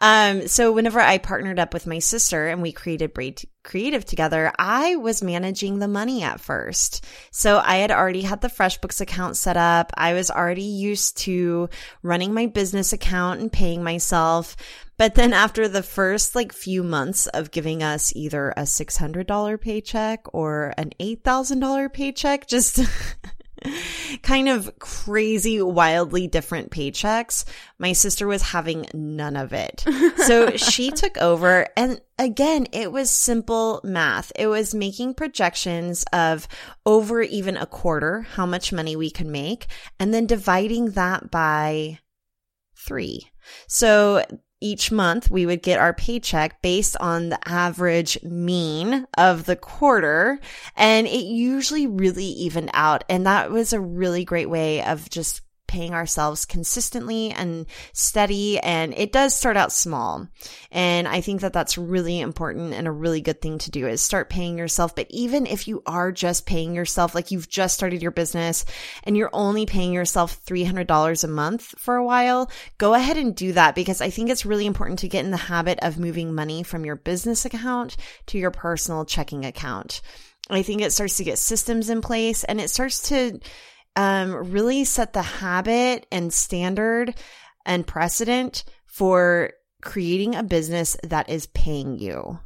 Um, 0.00 0.48
so 0.48 0.72
whenever 0.72 0.98
I 0.98 1.18
partnered 1.18 1.60
up 1.60 1.72
with 1.72 1.86
my 1.86 2.00
sister 2.00 2.48
and 2.48 2.62
we 2.62 2.72
created 2.72 3.14
Braid 3.14 3.42
Creative 3.62 4.04
together, 4.04 4.52
I 4.60 4.94
was 4.94 5.24
managing 5.24 5.80
the 5.80 5.88
money 5.88 6.22
at 6.22 6.40
first. 6.40 7.04
So 7.32 7.58
I 7.58 7.78
had 7.78 7.90
already 7.90 8.22
had 8.22 8.40
the 8.40 8.46
FreshBooks 8.46 9.00
account 9.00 9.36
set 9.36 9.56
up. 9.56 9.92
I 9.96 10.14
was 10.14 10.30
already 10.30 10.62
used 10.62 11.16
to 11.18 11.68
running 12.00 12.32
my 12.32 12.46
business 12.46 12.92
account 12.92 13.40
and 13.40 13.52
paying 13.52 13.82
myself. 13.82 14.15
But 14.98 15.14
then 15.14 15.32
after 15.32 15.68
the 15.68 15.82
first 15.82 16.34
like 16.34 16.52
few 16.52 16.82
months 16.82 17.26
of 17.28 17.50
giving 17.50 17.82
us 17.82 18.14
either 18.16 18.50
a 18.56 18.62
$600 18.62 19.60
paycheck 19.60 20.26
or 20.32 20.72
an 20.78 20.92
$8,000 20.98 21.92
paycheck, 21.92 22.46
just 22.46 22.80
kind 24.22 24.48
of 24.48 24.78
crazy, 24.78 25.60
wildly 25.60 26.26
different 26.26 26.70
paychecks. 26.70 27.44
My 27.78 27.92
sister 27.92 28.26
was 28.26 28.42
having 28.42 28.86
none 28.94 29.36
of 29.36 29.52
it. 29.52 29.84
So 30.24 30.50
she 30.56 30.90
took 30.90 31.18
over 31.18 31.66
and 31.76 32.00
again, 32.18 32.66
it 32.72 32.90
was 32.90 33.10
simple 33.10 33.80
math. 33.84 34.32
It 34.36 34.46
was 34.46 34.74
making 34.74 35.14
projections 35.14 36.04
of 36.12 36.48
over 36.84 37.20
even 37.22 37.56
a 37.56 37.66
quarter, 37.66 38.22
how 38.22 38.46
much 38.46 38.72
money 38.72 38.96
we 38.96 39.10
could 39.10 39.26
make, 39.26 39.66
and 39.98 40.14
then 40.14 40.26
dividing 40.26 40.92
that 40.92 41.30
by 41.30 41.98
three. 42.86 43.30
So 43.66 44.24
each 44.60 44.90
month 44.90 45.30
we 45.30 45.44
would 45.44 45.62
get 45.62 45.78
our 45.78 45.92
paycheck 45.92 46.62
based 46.62 46.96
on 46.98 47.28
the 47.28 47.48
average 47.48 48.18
mean 48.22 49.06
of 49.18 49.44
the 49.44 49.56
quarter 49.56 50.40
and 50.74 51.06
it 51.06 51.24
usually 51.24 51.86
really 51.86 52.24
evened 52.24 52.70
out 52.72 53.04
and 53.08 53.26
that 53.26 53.50
was 53.50 53.74
a 53.74 53.80
really 53.80 54.24
great 54.24 54.48
way 54.48 54.82
of 54.82 55.10
just 55.10 55.42
paying 55.76 55.92
ourselves 55.92 56.46
consistently 56.46 57.32
and 57.32 57.66
steady. 57.92 58.58
And 58.58 58.94
it 58.94 59.12
does 59.12 59.34
start 59.34 59.58
out 59.58 59.70
small. 59.70 60.26
And 60.72 61.06
I 61.06 61.20
think 61.20 61.42
that 61.42 61.52
that's 61.52 61.76
really 61.76 62.18
important 62.18 62.72
and 62.72 62.88
a 62.88 62.90
really 62.90 63.20
good 63.20 63.42
thing 63.42 63.58
to 63.58 63.70
do 63.70 63.86
is 63.86 64.00
start 64.00 64.30
paying 64.30 64.56
yourself. 64.56 64.94
But 64.94 65.06
even 65.10 65.44
if 65.44 65.68
you 65.68 65.82
are 65.84 66.12
just 66.12 66.46
paying 66.46 66.74
yourself, 66.74 67.14
like 67.14 67.30
you've 67.30 67.50
just 67.50 67.74
started 67.74 68.00
your 68.00 68.10
business 68.10 68.64
and 69.04 69.18
you're 69.18 69.28
only 69.34 69.66
paying 69.66 69.92
yourself 69.92 70.42
$300 70.46 71.24
a 71.24 71.28
month 71.28 71.74
for 71.78 71.96
a 71.96 72.04
while, 72.04 72.50
go 72.78 72.94
ahead 72.94 73.18
and 73.18 73.36
do 73.36 73.52
that 73.52 73.74
because 73.74 74.00
I 74.00 74.08
think 74.08 74.30
it's 74.30 74.46
really 74.46 74.64
important 74.64 75.00
to 75.00 75.08
get 75.08 75.26
in 75.26 75.30
the 75.30 75.36
habit 75.36 75.78
of 75.82 75.98
moving 75.98 76.34
money 76.34 76.62
from 76.62 76.86
your 76.86 76.96
business 76.96 77.44
account 77.44 77.98
to 78.28 78.38
your 78.38 78.50
personal 78.50 79.04
checking 79.04 79.44
account. 79.44 80.00
I 80.48 80.62
think 80.62 80.80
it 80.80 80.92
starts 80.92 81.18
to 81.18 81.24
get 81.24 81.36
systems 81.36 81.90
in 81.90 82.00
place 82.00 82.44
and 82.44 82.62
it 82.62 82.70
starts 82.70 83.08
to 83.10 83.40
um, 83.96 84.52
really 84.52 84.84
set 84.84 85.12
the 85.12 85.22
habit 85.22 86.06
and 86.12 86.32
standard 86.32 87.14
and 87.64 87.86
precedent 87.86 88.64
for 88.84 89.52
creating 89.82 90.34
a 90.34 90.42
business 90.42 90.96
that 91.02 91.28
is 91.28 91.46
paying 91.48 91.98
you. 91.98 92.38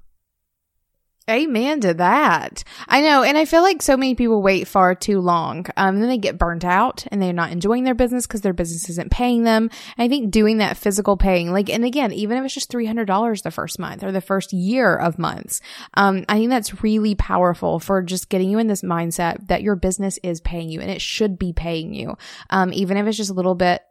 Amen 1.30 1.80
to 1.82 1.94
that. 1.94 2.64
I 2.88 3.02
know. 3.02 3.22
And 3.22 3.38
I 3.38 3.44
feel 3.44 3.62
like 3.62 3.82
so 3.82 3.96
many 3.96 4.16
people 4.16 4.42
wait 4.42 4.66
far 4.66 4.96
too 4.96 5.20
long. 5.20 5.66
Um, 5.76 5.94
and 5.94 6.02
then 6.02 6.08
they 6.08 6.18
get 6.18 6.38
burnt 6.38 6.64
out 6.64 7.06
and 7.12 7.22
they're 7.22 7.32
not 7.32 7.52
enjoying 7.52 7.84
their 7.84 7.94
business 7.94 8.26
because 8.26 8.40
their 8.40 8.52
business 8.52 8.90
isn't 8.90 9.12
paying 9.12 9.44
them. 9.44 9.70
And 9.96 10.04
I 10.04 10.08
think 10.08 10.32
doing 10.32 10.58
that 10.58 10.76
physical 10.76 11.16
paying, 11.16 11.52
like, 11.52 11.70
and 11.70 11.84
again, 11.84 12.12
even 12.12 12.36
if 12.36 12.44
it's 12.44 12.54
just 12.54 12.72
$300 12.72 13.42
the 13.42 13.50
first 13.52 13.78
month 13.78 14.02
or 14.02 14.10
the 14.10 14.20
first 14.20 14.52
year 14.52 14.96
of 14.96 15.18
months, 15.20 15.60
um, 15.94 16.24
I 16.28 16.38
think 16.38 16.50
that's 16.50 16.82
really 16.82 17.14
powerful 17.14 17.78
for 17.78 18.02
just 18.02 18.28
getting 18.28 18.50
you 18.50 18.58
in 18.58 18.66
this 18.66 18.82
mindset 18.82 19.46
that 19.46 19.62
your 19.62 19.76
business 19.76 20.18
is 20.24 20.40
paying 20.40 20.68
you 20.68 20.80
and 20.80 20.90
it 20.90 21.00
should 21.00 21.38
be 21.38 21.52
paying 21.52 21.94
you. 21.94 22.16
Um, 22.50 22.72
even 22.72 22.96
if 22.96 23.06
it's 23.06 23.16
just 23.16 23.30
a 23.30 23.34
little 23.34 23.54
bit 23.54 23.82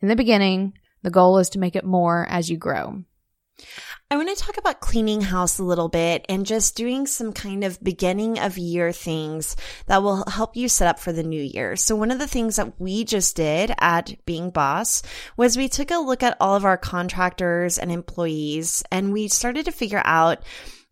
in 0.00 0.08
the 0.08 0.16
beginning, 0.16 0.72
the 1.02 1.10
goal 1.10 1.38
is 1.38 1.50
to 1.50 1.58
make 1.58 1.76
it 1.76 1.84
more 1.84 2.26
as 2.30 2.48
you 2.50 2.56
grow. 2.56 3.04
I 4.12 4.16
want 4.16 4.36
to 4.36 4.44
talk 4.44 4.56
about 4.56 4.80
cleaning 4.80 5.20
house 5.20 5.60
a 5.60 5.62
little 5.62 5.88
bit 5.88 6.26
and 6.28 6.44
just 6.44 6.74
doing 6.74 7.06
some 7.06 7.32
kind 7.32 7.62
of 7.62 7.80
beginning 7.80 8.40
of 8.40 8.58
year 8.58 8.90
things 8.90 9.54
that 9.86 10.02
will 10.02 10.24
help 10.28 10.56
you 10.56 10.68
set 10.68 10.88
up 10.88 10.98
for 10.98 11.12
the 11.12 11.22
new 11.22 11.40
year. 11.40 11.76
So 11.76 11.94
one 11.94 12.10
of 12.10 12.18
the 12.18 12.26
things 12.26 12.56
that 12.56 12.80
we 12.80 13.04
just 13.04 13.36
did 13.36 13.72
at 13.78 14.16
Being 14.26 14.50
Boss 14.50 15.04
was 15.36 15.56
we 15.56 15.68
took 15.68 15.92
a 15.92 15.98
look 15.98 16.24
at 16.24 16.36
all 16.40 16.56
of 16.56 16.64
our 16.64 16.76
contractors 16.76 17.78
and 17.78 17.92
employees 17.92 18.82
and 18.90 19.12
we 19.12 19.28
started 19.28 19.66
to 19.66 19.70
figure 19.70 20.02
out 20.04 20.42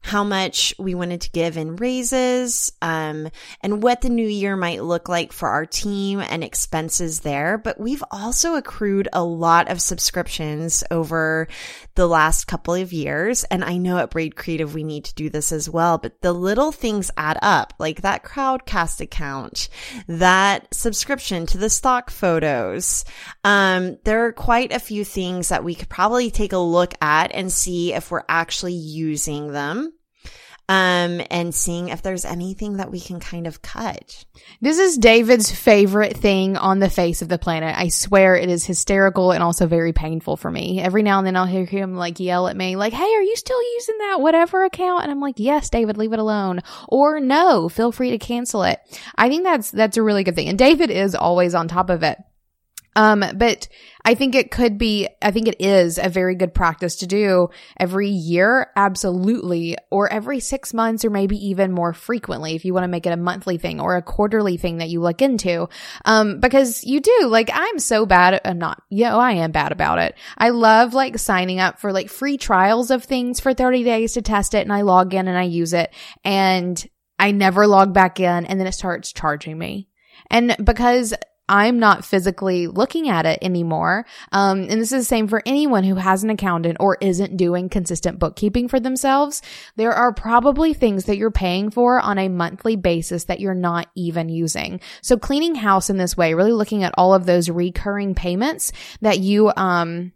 how 0.00 0.24
much 0.24 0.74
we 0.78 0.94
wanted 0.94 1.20
to 1.20 1.30
give 1.30 1.56
in 1.56 1.76
raises, 1.76 2.72
um, 2.80 3.28
and 3.60 3.82
what 3.82 4.00
the 4.00 4.08
new 4.08 4.26
year 4.26 4.56
might 4.56 4.82
look 4.82 5.08
like 5.08 5.32
for 5.32 5.48
our 5.48 5.66
team 5.66 6.20
and 6.20 6.42
expenses 6.42 7.20
there. 7.20 7.58
But 7.58 7.80
we've 7.80 8.04
also 8.10 8.54
accrued 8.54 9.08
a 9.12 9.22
lot 9.22 9.70
of 9.70 9.82
subscriptions 9.82 10.84
over 10.90 11.48
the 11.94 12.06
last 12.06 12.46
couple 12.46 12.74
of 12.74 12.92
years. 12.92 13.44
And 13.44 13.64
I 13.64 13.76
know 13.76 13.98
at 13.98 14.10
Braid 14.10 14.36
Creative, 14.36 14.72
we 14.72 14.84
need 14.84 15.04
to 15.06 15.14
do 15.14 15.28
this 15.28 15.52
as 15.52 15.68
well, 15.68 15.98
but 15.98 16.20
the 16.22 16.32
little 16.32 16.72
things 16.72 17.10
add 17.16 17.38
up, 17.42 17.74
like 17.78 18.02
that 18.02 18.24
Crowdcast 18.24 19.00
account, 19.00 19.68
that 20.06 20.72
subscription 20.72 21.44
to 21.46 21.58
the 21.58 21.70
stock 21.70 22.10
photos. 22.10 23.04
Um, 23.44 23.98
there 24.04 24.24
are 24.26 24.32
quite 24.32 24.72
a 24.72 24.78
few 24.78 25.04
things 25.04 25.48
that 25.48 25.64
we 25.64 25.74
could 25.74 25.88
probably 25.88 26.30
take 26.30 26.52
a 26.52 26.58
look 26.58 26.94
at 27.02 27.32
and 27.34 27.52
see 27.52 27.92
if 27.92 28.10
we're 28.10 28.24
actually 28.28 28.74
using 28.74 29.52
them 29.52 29.87
um, 30.68 31.22
and 31.30 31.54
seeing 31.54 31.88
if 31.88 32.02
there's 32.02 32.26
anything 32.26 32.76
that 32.76 32.90
we 32.90 33.00
can 33.00 33.20
kind 33.20 33.46
of 33.46 33.62
cut. 33.62 34.24
This 34.60 34.78
is 34.78 34.98
David's 34.98 35.50
favorite 35.50 36.16
thing 36.16 36.58
on 36.58 36.78
the 36.78 36.90
face 36.90 37.22
of 37.22 37.28
the 37.28 37.38
planet. 37.38 37.74
I 37.76 37.88
swear 37.88 38.36
it 38.36 38.50
is 38.50 38.66
hysterical 38.66 39.32
and 39.32 39.42
also 39.42 39.66
very 39.66 39.94
painful 39.94 40.36
for 40.36 40.50
me. 40.50 40.80
Every 40.80 41.02
now 41.02 41.18
and 41.18 41.26
then 41.26 41.36
I'll 41.36 41.46
hear 41.46 41.64
him 41.64 41.94
like 41.94 42.20
yell 42.20 42.48
at 42.48 42.56
me, 42.56 42.76
like, 42.76 42.92
Hey, 42.92 43.14
are 43.14 43.22
you 43.22 43.36
still 43.36 43.62
using 43.74 43.98
that 43.98 44.20
whatever 44.20 44.64
account? 44.64 45.04
And 45.04 45.10
I'm 45.10 45.20
like, 45.20 45.36
Yes, 45.38 45.70
David, 45.70 45.96
leave 45.96 46.12
it 46.12 46.18
alone. 46.18 46.60
Or 46.88 47.18
no, 47.18 47.70
feel 47.70 47.90
free 47.90 48.10
to 48.10 48.18
cancel 48.18 48.62
it. 48.64 48.78
I 49.16 49.28
think 49.30 49.44
that's, 49.44 49.70
that's 49.70 49.96
a 49.96 50.02
really 50.02 50.24
good 50.24 50.34
thing. 50.34 50.48
And 50.48 50.58
David 50.58 50.90
is 50.90 51.14
always 51.14 51.54
on 51.54 51.68
top 51.68 51.88
of 51.88 52.02
it. 52.02 52.18
Um, 52.98 53.22
but 53.36 53.68
I 54.04 54.14
think 54.16 54.34
it 54.34 54.50
could 54.50 54.76
be, 54.76 55.08
I 55.22 55.30
think 55.30 55.46
it 55.46 55.60
is 55.60 55.98
a 55.98 56.08
very 56.08 56.34
good 56.34 56.52
practice 56.52 56.96
to 56.96 57.06
do 57.06 57.50
every 57.78 58.08
year. 58.08 58.72
Absolutely. 58.74 59.76
Or 59.88 60.12
every 60.12 60.40
six 60.40 60.74
months 60.74 61.04
or 61.04 61.10
maybe 61.10 61.36
even 61.46 61.70
more 61.70 61.92
frequently 61.92 62.56
if 62.56 62.64
you 62.64 62.74
want 62.74 62.82
to 62.82 62.88
make 62.88 63.06
it 63.06 63.12
a 63.12 63.16
monthly 63.16 63.56
thing 63.56 63.80
or 63.80 63.94
a 63.94 64.02
quarterly 64.02 64.56
thing 64.56 64.78
that 64.78 64.88
you 64.88 65.00
look 65.00 65.22
into. 65.22 65.68
Um, 66.06 66.40
because 66.40 66.82
you 66.82 66.98
do, 66.98 67.28
like, 67.28 67.50
I'm 67.54 67.78
so 67.78 68.04
bad 68.04 68.34
at, 68.34 68.46
uh, 68.46 68.52
not, 68.52 68.82
yeah, 68.90 69.16
I 69.16 69.30
am 69.32 69.52
bad 69.52 69.70
about 69.70 70.00
it. 70.00 70.16
I 70.36 70.48
love 70.48 70.92
like 70.92 71.20
signing 71.20 71.60
up 71.60 71.78
for 71.78 71.92
like 71.92 72.08
free 72.08 72.36
trials 72.36 72.90
of 72.90 73.04
things 73.04 73.38
for 73.38 73.54
30 73.54 73.84
days 73.84 74.14
to 74.14 74.22
test 74.22 74.54
it 74.54 74.62
and 74.62 74.72
I 74.72 74.80
log 74.80 75.14
in 75.14 75.28
and 75.28 75.38
I 75.38 75.44
use 75.44 75.72
it 75.72 75.94
and 76.24 76.84
I 77.16 77.30
never 77.30 77.68
log 77.68 77.94
back 77.94 78.18
in 78.18 78.44
and 78.44 78.58
then 78.58 78.66
it 78.66 78.72
starts 78.72 79.12
charging 79.12 79.56
me. 79.56 79.88
And 80.32 80.56
because 80.64 81.14
I'm 81.48 81.78
not 81.78 82.04
physically 82.04 82.66
looking 82.66 83.08
at 83.08 83.26
it 83.26 83.38
anymore. 83.42 84.04
Um, 84.32 84.60
and 84.62 84.80
this 84.80 84.92
is 84.92 85.02
the 85.02 85.04
same 85.04 85.28
for 85.28 85.42
anyone 85.46 85.84
who 85.84 85.96
has 85.96 86.22
an 86.22 86.30
accountant 86.30 86.76
or 86.80 86.98
isn't 87.00 87.36
doing 87.36 87.68
consistent 87.68 88.18
bookkeeping 88.18 88.68
for 88.68 88.78
themselves. 88.80 89.42
There 89.76 89.92
are 89.92 90.12
probably 90.12 90.74
things 90.74 91.04
that 91.04 91.16
you're 91.16 91.30
paying 91.30 91.70
for 91.70 92.00
on 92.00 92.18
a 92.18 92.28
monthly 92.28 92.76
basis 92.76 93.24
that 93.24 93.40
you're 93.40 93.54
not 93.54 93.88
even 93.94 94.28
using. 94.28 94.80
So 95.02 95.16
cleaning 95.16 95.54
house 95.54 95.90
in 95.90 95.96
this 95.96 96.16
way, 96.16 96.34
really 96.34 96.52
looking 96.52 96.84
at 96.84 96.94
all 96.96 97.14
of 97.14 97.26
those 97.26 97.48
recurring 97.48 98.14
payments 98.14 98.72
that 99.00 99.18
you, 99.18 99.52
um, 99.56 100.12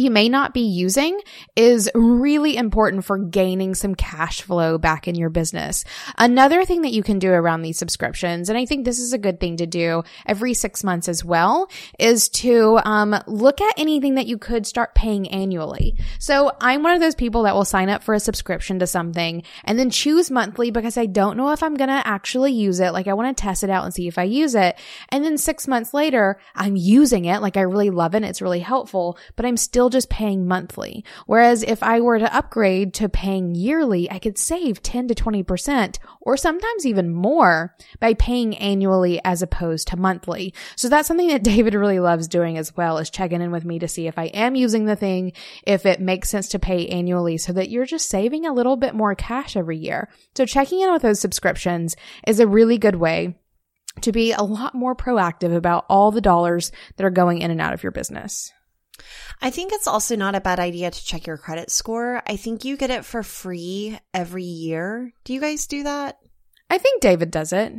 you 0.00 0.10
may 0.10 0.28
not 0.28 0.54
be 0.54 0.62
using 0.62 1.20
is 1.56 1.90
really 1.94 2.56
important 2.56 3.04
for 3.04 3.18
gaining 3.18 3.74
some 3.74 3.94
cash 3.94 4.42
flow 4.42 4.78
back 4.78 5.08
in 5.08 5.14
your 5.14 5.30
business. 5.30 5.84
Another 6.18 6.64
thing 6.64 6.82
that 6.82 6.92
you 6.92 7.02
can 7.02 7.18
do 7.18 7.30
around 7.30 7.62
these 7.62 7.78
subscriptions, 7.78 8.48
and 8.48 8.58
I 8.58 8.66
think 8.66 8.84
this 8.84 8.98
is 8.98 9.12
a 9.12 9.18
good 9.18 9.40
thing 9.40 9.56
to 9.58 9.66
do 9.66 10.02
every 10.26 10.54
six 10.54 10.84
months 10.84 11.08
as 11.08 11.24
well, 11.24 11.68
is 11.98 12.28
to 12.30 12.80
um, 12.84 13.14
look 13.26 13.60
at 13.60 13.74
anything 13.78 14.14
that 14.16 14.26
you 14.26 14.38
could 14.38 14.66
start 14.66 14.94
paying 14.94 15.28
annually. 15.28 15.96
So 16.18 16.52
I'm 16.60 16.82
one 16.82 16.94
of 16.94 17.00
those 17.00 17.14
people 17.14 17.42
that 17.44 17.54
will 17.54 17.64
sign 17.64 17.88
up 17.88 18.02
for 18.02 18.14
a 18.14 18.20
subscription 18.20 18.78
to 18.78 18.86
something 18.86 19.42
and 19.64 19.78
then 19.78 19.90
choose 19.90 20.30
monthly 20.30 20.70
because 20.70 20.96
I 20.96 21.06
don't 21.06 21.36
know 21.36 21.50
if 21.50 21.62
I'm 21.62 21.74
going 21.74 21.88
to 21.88 22.06
actually 22.06 22.52
use 22.52 22.80
it. 22.80 22.92
Like 22.92 23.08
I 23.08 23.14
want 23.14 23.36
to 23.36 23.40
test 23.40 23.64
it 23.64 23.70
out 23.70 23.84
and 23.84 23.94
see 23.94 24.08
if 24.08 24.18
I 24.18 24.24
use 24.24 24.54
it. 24.54 24.78
And 25.08 25.24
then 25.24 25.38
six 25.38 25.68
months 25.68 25.94
later, 25.94 26.38
I'm 26.54 26.76
using 26.76 27.24
it. 27.24 27.40
Like 27.40 27.56
I 27.56 27.62
really 27.62 27.90
love 27.90 28.14
it. 28.14 28.24
It's 28.24 28.42
really 28.42 28.60
helpful, 28.60 29.18
but 29.36 29.46
I'm 29.46 29.56
still 29.56 29.83
still 29.84 29.90
just 29.90 30.08
paying 30.08 30.48
monthly. 30.48 31.04
Whereas 31.26 31.62
if 31.62 31.82
I 31.82 32.00
were 32.00 32.18
to 32.18 32.34
upgrade 32.34 32.94
to 32.94 33.06
paying 33.10 33.54
yearly, 33.54 34.10
I 34.10 34.18
could 34.18 34.38
save 34.38 34.82
10 34.82 35.08
to 35.08 35.14
20% 35.14 35.98
or 36.22 36.38
sometimes 36.38 36.86
even 36.86 37.12
more 37.12 37.76
by 38.00 38.14
paying 38.14 38.56
annually 38.56 39.20
as 39.26 39.42
opposed 39.42 39.88
to 39.88 39.98
monthly. 39.98 40.54
So 40.74 40.88
that's 40.88 41.06
something 41.06 41.28
that 41.28 41.42
David 41.54 41.74
really 41.74 42.00
loves 42.00 42.28
doing 42.28 42.56
as 42.56 42.74
well 42.74 42.96
is 42.96 43.10
checking 43.10 43.42
in 43.42 43.50
with 43.50 43.66
me 43.66 43.78
to 43.78 43.86
see 43.86 44.06
if 44.06 44.18
I 44.18 44.26
am 44.28 44.54
using 44.54 44.86
the 44.86 44.96
thing, 44.96 45.32
if 45.64 45.84
it 45.84 46.00
makes 46.00 46.30
sense 46.30 46.48
to 46.50 46.58
pay 46.58 46.86
annually 46.86 47.36
so 47.36 47.52
that 47.52 47.68
you're 47.68 47.84
just 47.84 48.08
saving 48.08 48.46
a 48.46 48.54
little 48.54 48.76
bit 48.76 48.94
more 48.94 49.14
cash 49.14 49.54
every 49.54 49.76
year. 49.76 50.08
So 50.34 50.46
checking 50.46 50.80
in 50.80 50.90
with 50.92 51.02
those 51.02 51.20
subscriptions 51.20 51.94
is 52.26 52.40
a 52.40 52.46
really 52.46 52.78
good 52.78 52.96
way 52.96 53.34
to 54.00 54.12
be 54.12 54.32
a 54.32 54.42
lot 54.42 54.74
more 54.74 54.96
proactive 54.96 55.54
about 55.54 55.84
all 55.90 56.10
the 56.10 56.22
dollars 56.22 56.72
that 56.96 57.04
are 57.04 57.10
going 57.10 57.42
in 57.42 57.50
and 57.50 57.60
out 57.60 57.74
of 57.74 57.82
your 57.82 57.92
business. 57.92 58.50
I 59.40 59.50
think 59.50 59.72
it's 59.72 59.86
also 59.86 60.16
not 60.16 60.34
a 60.34 60.40
bad 60.40 60.60
idea 60.60 60.90
to 60.90 61.04
check 61.04 61.26
your 61.26 61.36
credit 61.36 61.70
score. 61.70 62.22
I 62.26 62.36
think 62.36 62.64
you 62.64 62.76
get 62.76 62.90
it 62.90 63.04
for 63.04 63.22
free 63.22 63.98
every 64.12 64.44
year. 64.44 65.12
Do 65.24 65.32
you 65.32 65.40
guys 65.40 65.66
do 65.66 65.82
that? 65.84 66.18
I 66.70 66.78
think 66.78 67.00
David 67.00 67.30
does 67.30 67.52
it. 67.52 67.72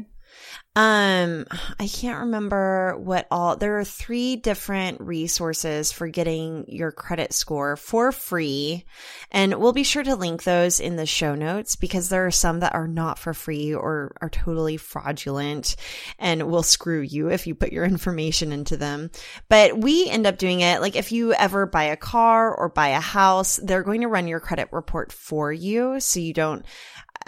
Um, 0.78 1.46
I 1.80 1.88
can't 1.88 2.20
remember 2.20 2.98
what 2.98 3.28
all, 3.32 3.56
there 3.56 3.80
are 3.80 3.86
three 3.86 4.36
different 4.36 5.00
resources 5.00 5.94
for 5.94 6.10
getting 6.10 6.66
your 6.68 6.92
credit 6.92 7.32
score 7.32 7.78
for 7.78 8.12
free. 8.12 8.84
And 9.32 9.56
we'll 9.56 9.72
be 9.72 9.86
sure 9.86 10.04
to 10.04 10.18
link 10.18 10.44
those 10.44 10.82
in 10.82 10.98
the 10.98 11.06
show 11.06 11.34
notes 11.34 11.78
because 11.78 12.10
there 12.10 12.26
are 12.26 12.32
some 12.32 12.60
that 12.60 12.76
are 12.76 12.90
not 12.90 13.20
for 13.20 13.34
free 13.34 13.74
or 13.74 14.18
are 14.20 14.30
totally 14.30 14.76
fraudulent 14.76 15.78
and 16.20 16.52
will 16.52 16.64
screw 16.64 17.00
you 17.00 17.30
if 17.30 17.48
you 17.48 17.56
put 17.56 17.72
your 17.72 17.86
information 17.96 18.52
into 18.52 18.76
them. 18.76 19.12
But 19.48 19.78
we 19.78 20.10
end 20.10 20.28
up 20.28 20.38
doing 20.38 20.60
it. 20.60 20.82
Like 20.82 20.98
if 20.98 21.14
you 21.14 21.34
ever 21.34 21.66
buy 21.66 21.86
a 21.86 21.98
car 21.98 22.54
or 22.54 22.68
buy 22.68 22.90
a 22.90 23.00
house, 23.00 23.62
they're 23.64 23.84
going 23.84 24.02
to 24.02 24.10
run 24.10 24.28
your 24.28 24.42
credit 24.42 24.68
report 24.74 25.14
for 25.14 25.54
you. 25.54 26.02
So 26.02 26.20
you 26.20 26.34
don't, 26.34 26.66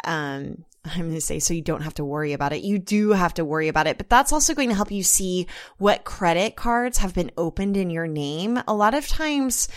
um, 0.03 0.65
I'm 0.95 1.01
going 1.01 1.13
to 1.13 1.21
say 1.21 1.39
so 1.39 1.53
you 1.53 1.61
don't 1.61 1.83
have 1.83 1.95
to 1.95 2.05
worry 2.05 2.33
about 2.33 2.53
it. 2.53 2.63
You 2.63 2.79
do 2.79 3.11
have 3.11 3.33
to 3.35 3.45
worry 3.45 3.67
about 3.67 3.87
it, 3.87 3.97
but 3.97 4.09
that's 4.09 4.31
also 4.31 4.53
going 4.53 4.69
to 4.69 4.75
help 4.75 4.91
you 4.91 5.03
see 5.03 5.47
what 5.77 6.05
credit 6.05 6.55
cards 6.55 6.99
have 6.99 7.13
been 7.13 7.31
opened 7.37 7.77
in 7.77 7.89
your 7.89 8.07
name. 8.07 8.59
A 8.67 8.73
lot 8.73 8.93
of 8.93 9.07
times 9.07 9.67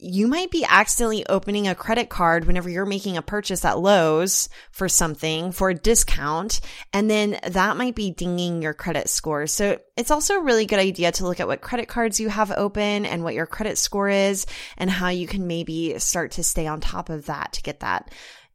you 0.00 0.28
might 0.28 0.52
be 0.52 0.64
accidentally 0.64 1.26
opening 1.26 1.66
a 1.66 1.74
credit 1.74 2.08
card 2.08 2.44
whenever 2.44 2.70
you're 2.70 2.86
making 2.86 3.16
a 3.16 3.22
purchase 3.22 3.64
at 3.64 3.80
Lowe's 3.80 4.48
for 4.70 4.88
something 4.88 5.50
for 5.50 5.70
a 5.70 5.74
discount. 5.74 6.60
And 6.92 7.10
then 7.10 7.38
that 7.48 7.76
might 7.76 7.96
be 7.96 8.12
dinging 8.12 8.62
your 8.62 8.74
credit 8.74 9.08
score. 9.08 9.48
So 9.48 9.80
it's 9.96 10.12
also 10.12 10.36
a 10.36 10.42
really 10.42 10.66
good 10.66 10.78
idea 10.78 11.10
to 11.12 11.24
look 11.24 11.40
at 11.40 11.48
what 11.48 11.62
credit 11.62 11.88
cards 11.88 12.20
you 12.20 12.28
have 12.28 12.52
open 12.52 13.06
and 13.06 13.24
what 13.24 13.34
your 13.34 13.46
credit 13.46 13.76
score 13.76 14.08
is 14.08 14.46
and 14.76 14.88
how 14.88 15.08
you 15.08 15.26
can 15.26 15.48
maybe 15.48 15.98
start 15.98 16.32
to 16.32 16.44
stay 16.44 16.68
on 16.68 16.80
top 16.80 17.08
of 17.08 17.26
that 17.26 17.54
to 17.54 17.62
get 17.62 17.80
that 17.80 18.12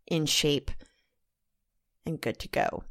in 0.07 0.25
shape 0.25 0.71
and 2.05 2.19
good 2.19 2.39
to 2.39 2.47
go. 2.47 2.83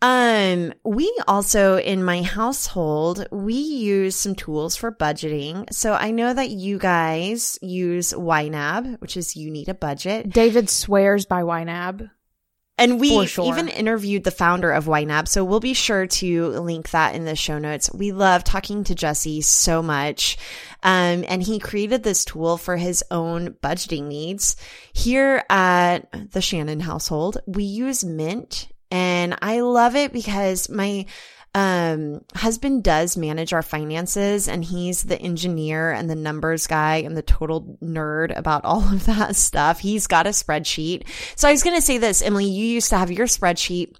Um, 0.00 0.72
we 0.84 1.12
also 1.26 1.78
in 1.78 2.02
my 2.04 2.22
household, 2.22 3.26
we 3.30 3.54
use 3.54 4.16
some 4.16 4.34
tools 4.34 4.76
for 4.76 4.90
budgeting. 4.92 5.72
So 5.72 5.94
I 5.94 6.10
know 6.10 6.32
that 6.32 6.50
you 6.50 6.78
guys 6.78 7.58
use 7.60 8.12
YNAB, 8.12 9.00
which 9.00 9.16
is 9.16 9.36
you 9.36 9.50
need 9.50 9.68
a 9.68 9.74
budget. 9.74 10.30
David 10.30 10.70
swears 10.70 11.26
by 11.26 11.42
YNAB. 11.42 12.10
And 12.78 13.00
we 13.00 13.26
sure. 13.26 13.46
even 13.46 13.68
interviewed 13.68 14.24
the 14.24 14.30
founder 14.30 14.70
of 14.70 14.86
YNAB. 14.86 15.26
So 15.28 15.44
we'll 15.44 15.60
be 15.60 15.74
sure 15.74 16.06
to 16.06 16.48
link 16.48 16.90
that 16.90 17.14
in 17.14 17.24
the 17.24 17.36
show 17.36 17.58
notes. 17.58 17.92
We 17.92 18.12
love 18.12 18.44
talking 18.44 18.84
to 18.84 18.94
Jesse 18.94 19.42
so 19.42 19.82
much. 19.82 20.38
Um, 20.82 21.24
and 21.28 21.42
he 21.42 21.58
created 21.58 22.04
this 22.04 22.24
tool 22.24 22.56
for 22.56 22.76
his 22.76 23.02
own 23.10 23.54
budgeting 23.62 24.04
needs. 24.04 24.56
Here 24.92 25.44
at 25.50 26.32
the 26.32 26.40
Shannon 26.40 26.80
household, 26.80 27.38
we 27.46 27.64
use 27.64 28.04
Mint 28.04 28.68
and 28.90 29.36
I 29.42 29.60
love 29.60 29.96
it 29.96 30.12
because 30.12 30.68
my 30.68 31.06
um, 31.58 32.24
husband 32.36 32.84
does 32.84 33.16
manage 33.16 33.52
our 33.52 33.62
finances 33.62 34.46
and 34.46 34.64
he's 34.64 35.02
the 35.02 35.20
engineer 35.20 35.90
and 35.90 36.08
the 36.08 36.14
numbers 36.14 36.68
guy 36.68 36.98
and 36.98 37.16
the 37.16 37.22
total 37.22 37.76
nerd 37.82 38.36
about 38.38 38.64
all 38.64 38.82
of 38.82 39.06
that 39.06 39.34
stuff. 39.46 39.80
He's 39.80 40.06
got 40.06 40.28
a 40.28 40.30
spreadsheet. 40.30 41.08
So 41.34 41.48
I 41.48 41.50
was 41.50 41.64
going 41.64 41.74
to 41.74 41.82
say 41.82 41.98
this, 41.98 42.22
Emily, 42.22 42.44
you 42.44 42.64
used 42.64 42.90
to 42.90 42.96
have 42.96 43.10
your 43.10 43.26
spreadsheet 43.26 43.96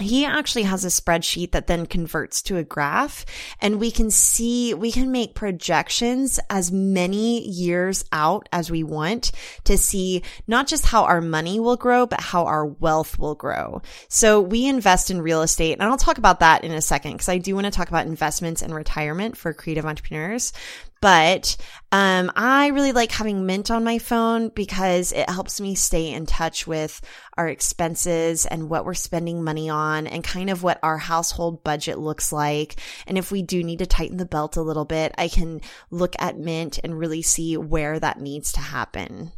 he 0.00 0.24
actually 0.24 0.64
has 0.64 0.84
a 0.84 0.88
spreadsheet 0.88 1.52
that 1.52 1.66
then 1.66 1.86
converts 1.86 2.42
to 2.42 2.56
a 2.56 2.64
graph 2.64 3.24
and 3.60 3.80
we 3.80 3.90
can 3.90 4.10
see, 4.10 4.74
we 4.74 4.92
can 4.92 5.10
make 5.10 5.34
projections 5.34 6.38
as 6.50 6.70
many 6.70 7.46
years 7.48 8.04
out 8.12 8.48
as 8.52 8.70
we 8.70 8.82
want 8.82 9.32
to 9.64 9.78
see 9.78 10.22
not 10.46 10.66
just 10.66 10.86
how 10.86 11.04
our 11.04 11.20
money 11.20 11.58
will 11.60 11.76
grow, 11.76 12.06
but 12.06 12.20
how 12.20 12.44
our 12.44 12.66
wealth 12.66 13.18
will 13.18 13.34
grow. 13.34 13.80
So 14.08 14.40
we 14.40 14.66
invest 14.66 15.10
in 15.10 15.22
real 15.22 15.42
estate 15.42 15.74
and 15.74 15.82
I'll 15.82 15.96
talk 15.96 16.18
about 16.18 16.40
that 16.40 16.64
in 16.64 16.72
a 16.72 16.82
second 16.82 17.12
because 17.12 17.28
I 17.28 17.38
do 17.38 17.54
want 17.54 17.64
to 17.64 17.70
talk 17.70 17.88
about 17.88 18.06
investments 18.06 18.62
and 18.62 18.74
retirement 18.74 19.36
for 19.36 19.52
creative 19.52 19.86
entrepreneurs. 19.86 20.52
But 21.00 21.56
um, 21.92 22.32
I 22.34 22.68
really 22.68 22.92
like 22.92 23.12
having 23.12 23.46
Mint 23.46 23.70
on 23.70 23.84
my 23.84 23.98
phone 23.98 24.48
because 24.48 25.12
it 25.12 25.28
helps 25.28 25.60
me 25.60 25.74
stay 25.74 26.10
in 26.10 26.26
touch 26.26 26.66
with 26.66 27.00
our 27.36 27.48
expenses 27.48 28.46
and 28.46 28.70
what 28.70 28.84
we're 28.84 28.94
spending 28.94 29.44
money 29.44 29.68
on 29.68 30.06
and 30.06 30.24
kind 30.24 30.50
of 30.50 30.62
what 30.62 30.80
our 30.82 30.98
household 30.98 31.62
budget 31.62 31.98
looks 31.98 32.32
like. 32.32 32.80
And 33.06 33.18
if 33.18 33.30
we 33.30 33.42
do 33.42 33.62
need 33.62 33.78
to 33.80 33.86
tighten 33.86 34.16
the 34.16 34.26
belt 34.26 34.56
a 34.56 34.62
little 34.62 34.86
bit, 34.86 35.14
I 35.18 35.28
can 35.28 35.60
look 35.90 36.16
at 36.18 36.38
Mint 36.38 36.78
and 36.82 36.98
really 36.98 37.22
see 37.22 37.56
where 37.56 38.00
that 38.00 38.20
needs 38.20 38.52
to 38.52 38.60
happen. 38.60 39.32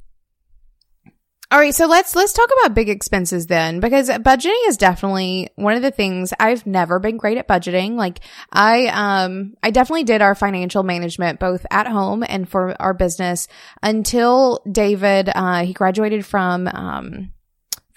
All 1.50 1.58
right, 1.58 1.74
so 1.74 1.87
let's 1.87 2.14
let's 2.14 2.34
talk 2.34 2.50
about 2.61 2.74
big 2.74 2.90
expenses 2.90 3.46
then 3.46 3.80
because 3.80 4.11
budgeting 4.11 4.68
is 4.68 4.76
definitely 4.76 5.48
one 5.56 5.76
of 5.76 5.82
the 5.82 5.90
things 5.90 6.34
I've 6.38 6.66
never 6.66 6.98
been 6.98 7.16
great 7.16 7.38
at 7.38 7.48
budgeting. 7.48 7.94
Like 7.94 8.20
I 8.52 8.88
um 8.88 9.54
I 9.62 9.70
definitely 9.70 10.04
did 10.04 10.20
our 10.20 10.34
financial 10.34 10.82
management 10.82 11.40
both 11.40 11.64
at 11.70 11.87
home 11.87 12.22
and 12.28 12.46
for 12.46 12.76
our 12.82 12.92
business 12.92 13.48
until 13.82 14.61
David 14.70 15.30
uh 15.34 15.64
he 15.64 15.72
graduated 15.72 16.26
from 16.26 16.68
um 16.68 17.30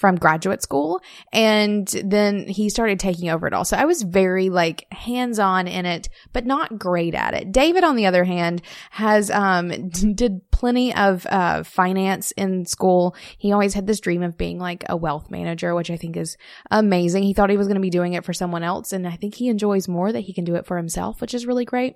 from 0.02 0.16
graduate 0.16 0.64
school 0.64 1.00
and 1.32 1.88
then 2.04 2.48
he 2.48 2.70
started 2.70 3.00
taking 3.00 3.30
over 3.30 3.46
it 3.46 3.54
all. 3.54 3.64
So 3.64 3.78
I 3.78 3.86
was 3.86 4.02
very 4.02 4.50
like 4.50 4.92
hands 4.92 5.38
on 5.38 5.68
in 5.68 5.86
it, 5.86 6.10
but 6.34 6.48
not 6.48 6.80
great 6.80 7.14
at 7.14 7.36
it. 7.36 7.52
David, 7.52 7.84
on 7.84 7.96
the 7.96 8.08
other 8.08 8.24
hand, 8.24 8.64
has, 8.90 9.30
um, 9.30 9.90
did 10.16 10.42
plenty 10.52 10.94
of, 10.96 11.28
uh, 11.28 11.62
finance 11.62 12.32
in 12.32 12.66
school. 12.66 13.16
He 13.38 13.52
always 13.52 13.76
had 13.76 13.86
this 13.86 14.00
dream 14.00 14.24
of 14.24 14.40
being 14.40 14.58
like 14.58 14.84
a 14.90 14.98
wealth 14.98 15.30
manager, 15.30 15.76
which 15.76 15.92
I 15.92 15.98
think 15.98 16.18
is 16.18 16.36
amazing. 16.72 17.22
He 17.22 17.36
thought 17.36 17.52
he 17.52 17.58
was 17.58 17.68
going 17.68 17.76
to 17.76 17.82
be 17.82 17.92
doing 17.92 18.14
it 18.14 18.26
for 18.26 18.34
someone 18.34 18.64
else. 18.64 18.92
And 18.92 19.08
I 19.08 19.18
think 19.18 19.36
he 19.36 19.50
enjoys 19.50 19.88
more 19.88 20.12
that 20.12 20.22
he 20.22 20.34
can 20.34 20.46
do 20.46 20.56
it 20.56 20.66
for 20.66 20.78
himself, 20.78 21.22
which 21.22 21.36
is 21.36 21.46
really 21.46 21.66
great. 21.66 21.96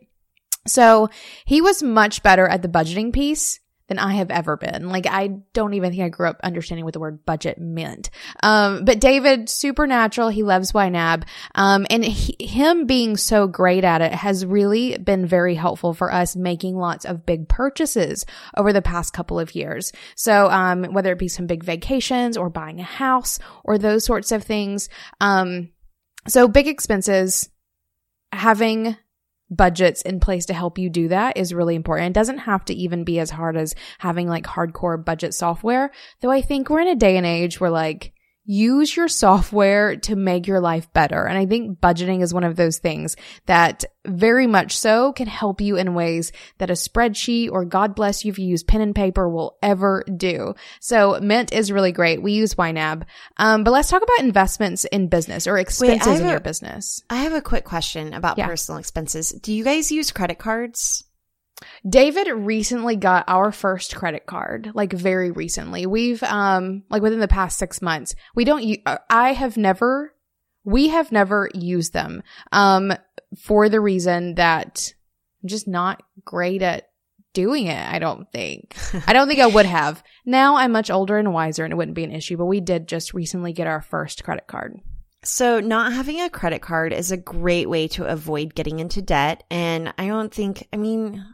So 0.67 1.09
he 1.45 1.59
was 1.59 1.81
much 1.81 2.21
better 2.21 2.47
at 2.47 2.61
the 2.61 2.67
budgeting 2.67 3.11
piece 3.11 3.59
than 3.87 3.99
I 3.99 4.15
have 4.15 4.31
ever 4.31 4.57
been. 4.57 4.89
Like 4.89 5.05
I 5.07 5.27
don't 5.53 5.73
even 5.75 5.91
think 5.91 6.03
I 6.03 6.09
grew 6.09 6.27
up 6.27 6.39
understanding 6.43 6.85
what 6.85 6.93
the 6.93 6.99
word 6.99 7.25
budget 7.25 7.59
meant. 7.59 8.09
Um, 8.41 8.83
but 8.83 8.99
David, 8.99 9.49
supernatural. 9.49 10.29
He 10.29 10.43
loves 10.43 10.71
YNAB. 10.71 11.23
Um, 11.53 11.85
and 11.89 12.03
he, 12.03 12.35
him 12.43 12.85
being 12.85 13.15
so 13.17 13.47
great 13.47 13.83
at 13.83 14.01
it 14.01 14.13
has 14.13 14.45
really 14.45 14.97
been 14.97 15.25
very 15.25 15.55
helpful 15.55 15.93
for 15.93 16.11
us 16.11 16.35
making 16.35 16.77
lots 16.77 17.05
of 17.05 17.25
big 17.25 17.47
purchases 17.47 18.25
over 18.57 18.73
the 18.73 18.81
past 18.81 19.13
couple 19.13 19.39
of 19.39 19.53
years. 19.55 19.91
So, 20.15 20.49
um, 20.49 20.85
whether 20.85 21.11
it 21.11 21.19
be 21.19 21.27
some 21.27 21.45
big 21.45 21.63
vacations 21.63 22.37
or 22.37 22.49
buying 22.49 22.79
a 22.79 22.83
house 22.83 23.39
or 23.63 23.77
those 23.77 24.05
sorts 24.05 24.31
of 24.31 24.43
things. 24.43 24.89
Um, 25.21 25.69
so 26.27 26.47
big 26.47 26.67
expenses, 26.67 27.49
having 28.31 28.97
budgets 29.49 30.01
in 30.01 30.19
place 30.19 30.45
to 30.47 30.53
help 30.53 30.77
you 30.77 30.89
do 30.89 31.07
that 31.09 31.37
is 31.37 31.53
really 31.53 31.75
important. 31.75 32.09
It 32.09 32.19
doesn't 32.19 32.39
have 32.39 32.65
to 32.65 32.73
even 32.73 33.03
be 33.03 33.19
as 33.19 33.29
hard 33.29 33.55
as 33.57 33.75
having 33.99 34.27
like 34.27 34.45
hardcore 34.45 35.03
budget 35.03 35.33
software, 35.33 35.91
though 36.21 36.31
I 36.31 36.41
think 36.41 36.69
we're 36.69 36.81
in 36.81 36.87
a 36.87 36.95
day 36.95 37.17
and 37.17 37.25
age 37.25 37.59
where 37.59 37.69
like 37.69 38.14
use 38.45 38.95
your 38.95 39.07
software 39.07 39.95
to 39.95 40.15
make 40.15 40.47
your 40.47 40.59
life 40.59 40.91
better. 40.93 41.25
And 41.25 41.37
I 41.37 41.45
think 41.45 41.79
budgeting 41.79 42.21
is 42.21 42.33
one 42.33 42.43
of 42.43 42.55
those 42.55 42.77
things 42.77 43.15
that 43.47 43.85
very 44.05 44.45
much 44.45 44.77
so 44.77 45.13
can 45.13 45.27
help 45.27 45.61
you 45.61 45.77
in 45.77 45.95
ways 45.95 46.31
that 46.59 46.69
a 46.69 46.73
spreadsheet 46.73 47.51
or 47.51 47.65
God 47.65 47.95
bless 47.95 48.23
you 48.23 48.31
if 48.31 48.37
you 48.37 48.47
use 48.47 48.61
pen 48.61 48.81
and 48.81 48.93
paper 48.93 49.27
will 49.27 49.57
ever 49.63 50.03
do. 50.15 50.53
So 50.79 51.19
Mint 51.19 51.53
is 51.53 51.71
really 51.71 51.91
great. 51.91 52.21
We 52.21 52.33
use 52.33 52.53
YNAB. 52.53 53.03
Um, 53.37 53.63
but 53.63 53.71
let's 53.71 53.89
talk 53.89 54.03
about 54.03 54.19
investments 54.19 54.85
in 54.85 55.07
business 55.07 55.47
or 55.47 55.57
expenses 55.57 56.07
Wait, 56.07 56.21
in 56.21 56.27
a, 56.27 56.31
your 56.31 56.39
business. 56.39 57.01
I 57.09 57.23
have 57.23 57.33
a 57.33 57.41
quick 57.41 57.65
question 57.65 58.13
about 58.13 58.37
yeah. 58.37 58.45
personal 58.45 58.77
expenses. 58.79 59.31
Do 59.31 59.53
you 59.53 59.63
guys 59.63 59.91
use 59.91 60.11
credit 60.11 60.37
cards? 60.37 61.04
David 61.87 62.27
recently 62.29 62.95
got 62.95 63.25
our 63.27 63.51
first 63.51 63.95
credit 63.95 64.25
card, 64.25 64.71
like 64.73 64.93
very 64.93 65.31
recently. 65.31 65.85
We've, 65.85 66.21
um, 66.23 66.83
like 66.89 67.01
within 67.01 67.19
the 67.19 67.27
past 67.27 67.57
six 67.57 67.81
months. 67.81 68.15
We 68.35 68.43
don't, 68.43 68.79
uh, 68.85 68.97
I 69.09 69.33
have 69.33 69.55
never, 69.55 70.13
we 70.63 70.89
have 70.89 71.11
never 71.11 71.49
used 71.53 71.93
them, 71.93 72.23
um, 72.51 72.93
for 73.37 73.69
the 73.69 73.79
reason 73.79 74.35
that 74.35 74.93
I'm 75.43 75.49
just 75.49 75.67
not 75.67 76.03
great 76.23 76.61
at 76.61 76.89
doing 77.33 77.67
it. 77.67 77.87
I 77.87 77.99
don't 77.99 78.31
think. 78.31 78.75
I 79.07 79.13
don't 79.13 79.27
think 79.27 79.39
I 79.39 79.47
would 79.47 79.65
have. 79.65 80.03
Now 80.25 80.55
I'm 80.55 80.71
much 80.71 80.89
older 80.89 81.17
and 81.17 81.33
wiser 81.33 81.63
and 81.63 81.71
it 81.71 81.75
wouldn't 81.75 81.95
be 81.95 82.03
an 82.03 82.15
issue, 82.15 82.37
but 82.37 82.45
we 82.45 82.61
did 82.61 82.87
just 82.87 83.13
recently 83.13 83.53
get 83.53 83.67
our 83.67 83.81
first 83.81 84.23
credit 84.23 84.47
card. 84.47 84.79
So, 85.23 85.59
not 85.59 85.91
having 85.91 86.21
a 86.21 86.29
credit 86.29 86.61
card 86.61 86.93
is 86.93 87.11
a 87.11 87.17
great 87.17 87.67
way 87.67 87.87
to 87.89 88.05
avoid 88.05 88.53
getting 88.53 88.79
into 88.79 89.01
debt. 89.01 89.43
And 89.49 89.91
I 89.97 90.05
don't 90.05 90.31
think, 90.31 90.67
I 90.71 90.77
mean, 90.77 91.25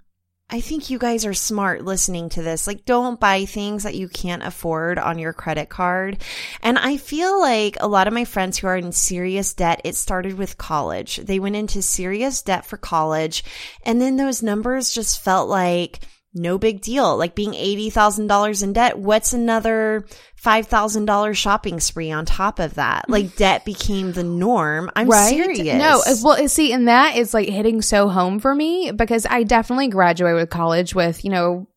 I 0.54 0.60
think 0.60 0.90
you 0.90 1.00
guys 1.00 1.26
are 1.26 1.34
smart 1.34 1.86
listening 1.86 2.28
to 2.30 2.42
this. 2.42 2.68
Like, 2.68 2.84
don't 2.84 3.20
buy 3.20 3.46
things 3.46 3.84
that 3.84 3.96
you 3.96 4.10
can't 4.10 4.44
afford 4.44 5.00
on 5.00 5.18
your 5.18 5.32
credit 5.32 5.70
card. 5.70 6.22
And 6.62 6.78
I 6.78 6.98
feel 6.98 7.40
like 7.40 7.78
a 7.80 7.88
lot 7.88 8.08
of 8.08 8.14
my 8.14 8.26
friends 8.26 8.58
who 8.58 8.68
are 8.68 8.76
in 8.76 8.92
serious 8.92 9.54
debt, 9.54 9.80
it 9.86 9.96
started 9.96 10.34
with 10.34 10.58
college. 10.58 11.18
They 11.18 11.40
went 11.40 11.56
into 11.56 11.82
serious 11.82 12.42
debt 12.42 12.66
for 12.66 12.76
college. 12.76 13.46
And 13.84 14.02
then 14.02 14.18
those 14.18 14.44
numbers 14.44 14.92
just 14.92 15.24
felt 15.24 15.48
like, 15.48 16.02
no 16.34 16.58
big 16.58 16.82
deal. 16.82 17.18
Like 17.18 17.36
being 17.36 17.52
$80,000 17.52 18.64
in 18.64 18.74
debt, 18.74 18.98
what's 18.98 19.34
another 19.34 20.06
$5,000 20.42 21.36
shopping 21.36 21.80
spree 21.80 22.12
on 22.12 22.26
top 22.26 22.60
of 22.60 22.76
that? 22.76 23.10
Like 23.10 23.36
debt 23.38 23.66
became 23.66 24.14
the 24.14 24.24
norm. 24.24 24.90
I'm 24.96 25.10
right? 25.10 25.30
serious. 25.30 25.78
No, 25.78 26.02
well, 26.24 26.48
see, 26.48 26.72
and 26.74 26.88
that 26.88 27.18
is 27.18 27.34
like 27.34 27.50
hitting 27.50 27.82
so 27.82 28.08
home 28.08 28.40
for 28.40 28.54
me 28.54 28.92
because 28.92 29.26
I 29.26 29.44
definitely 29.44 29.90
graduated 29.90 30.40
with 30.40 30.50
college 30.50 30.96
with, 30.96 31.24
you 31.26 31.32
know, 31.32 31.68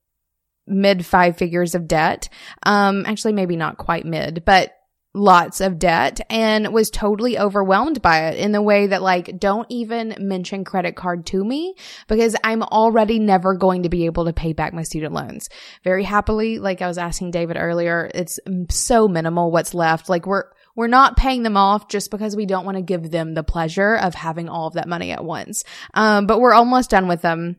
mid 0.67 1.05
five 1.05 1.37
figures 1.37 1.75
of 1.75 1.89
debt. 1.89 2.29
Um, 2.65 3.05
actually, 3.07 3.33
maybe 3.33 3.57
not 3.57 3.77
quite 3.77 4.07
mid, 4.07 4.45
but 4.45 4.73
lots 5.15 5.61
of 5.61 5.79
debt 5.79 6.21
and 6.29 6.73
was 6.75 6.91
totally 6.91 7.39
overwhelmed 7.39 8.03
by 8.03 8.27
it 8.27 8.39
in 8.39 8.51
the 8.51 8.61
way 8.61 8.89
that 8.89 9.01
like 9.01 9.39
don't 9.39 9.67
even 9.71 10.15
mention 10.19 10.65
credit 10.65 10.97
card 10.97 11.25
to 11.25 11.43
me 11.45 11.75
because 12.09 12.35
I'm 12.43 12.65
already 12.65 13.21
never 13.21 13.55
going 13.55 13.85
to 13.85 13.89
be 13.89 14.07
able 14.07 14.25
to 14.25 14.33
pay 14.33 14.53
back 14.53 14.75
my 14.75 14.83
student 14.83 15.15
loans. 15.15 15.49
Very 15.85 16.03
happily, 16.03 16.59
like 16.59 16.83
I 16.83 16.89
was 16.89 16.99
asking 16.99 17.31
David 17.31 17.57
earlier, 17.57 18.11
it's 18.13 18.41
so 18.71 19.07
minimal 19.07 19.53
what's 19.53 19.73
left. 19.73 20.09
Like 20.09 20.27
we're 20.27 20.45
we're 20.75 20.89
not 20.89 21.17
paying 21.17 21.45
them 21.45 21.57
off 21.57 21.89
just 21.89 22.11
because 22.11 22.35
we 22.35 22.47
don't 22.47 22.65
want 22.65 22.77
to 22.77 22.83
give 22.83 23.11
them 23.11 23.35
the 23.35 23.45
pleasure 23.45 23.95
of 23.95 24.15
having 24.15 24.49
all 24.49 24.67
of 24.67 24.75
that 24.75 24.89
money 24.89 25.13
at 25.13 25.25
once. 25.25 25.63
Um, 25.95 26.27
but 26.27 26.41
we're 26.41 26.53
almost 26.53 26.91
done 26.91 27.07
with 27.07 27.23
them. 27.23 27.57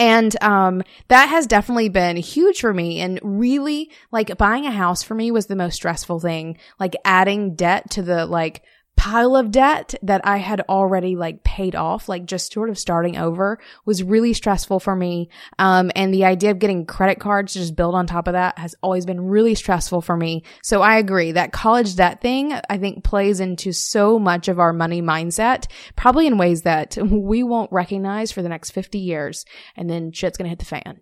And 0.00 0.42
um, 0.42 0.82
that 1.08 1.28
has 1.28 1.46
definitely 1.46 1.90
been 1.90 2.16
huge 2.16 2.62
for 2.62 2.72
me. 2.72 3.00
And 3.00 3.20
really, 3.22 3.90
like 4.10 4.38
buying 4.38 4.64
a 4.64 4.70
house 4.70 5.02
for 5.02 5.14
me 5.14 5.30
was 5.30 5.46
the 5.46 5.54
most 5.54 5.74
stressful 5.74 6.20
thing. 6.20 6.56
Like 6.78 6.96
adding 7.04 7.54
debt 7.54 7.90
to 7.90 8.02
the 8.02 8.24
like 8.24 8.62
pile 9.00 9.34
of 9.34 9.50
debt 9.50 9.94
that 10.02 10.20
I 10.24 10.36
had 10.36 10.60
already 10.68 11.16
like 11.16 11.42
paid 11.42 11.74
off, 11.74 12.06
like 12.06 12.26
just 12.26 12.52
sort 12.52 12.68
of 12.68 12.78
starting 12.78 13.16
over 13.16 13.58
was 13.86 14.02
really 14.02 14.34
stressful 14.34 14.78
for 14.78 14.94
me. 14.94 15.30
Um, 15.58 15.90
and 15.96 16.12
the 16.12 16.26
idea 16.26 16.50
of 16.50 16.58
getting 16.58 16.84
credit 16.84 17.18
cards 17.18 17.54
to 17.54 17.60
just 17.60 17.74
build 17.74 17.94
on 17.94 18.06
top 18.06 18.28
of 18.28 18.34
that 18.34 18.58
has 18.58 18.74
always 18.82 19.06
been 19.06 19.22
really 19.22 19.54
stressful 19.54 20.02
for 20.02 20.18
me. 20.18 20.44
So 20.62 20.82
I 20.82 20.98
agree 20.98 21.32
that 21.32 21.50
college 21.50 21.96
debt 21.96 22.20
thing, 22.20 22.52
I 22.68 22.76
think 22.76 23.02
plays 23.02 23.40
into 23.40 23.72
so 23.72 24.18
much 24.18 24.48
of 24.48 24.60
our 24.60 24.74
money 24.74 25.00
mindset, 25.00 25.64
probably 25.96 26.26
in 26.26 26.36
ways 26.36 26.60
that 26.62 26.98
we 27.02 27.42
won't 27.42 27.72
recognize 27.72 28.32
for 28.32 28.42
the 28.42 28.50
next 28.50 28.72
50 28.72 28.98
years. 28.98 29.46
And 29.76 29.88
then 29.88 30.12
shit's 30.12 30.36
going 30.36 30.44
to 30.44 30.50
hit 30.50 30.58
the 30.58 30.66
fan. 30.66 31.00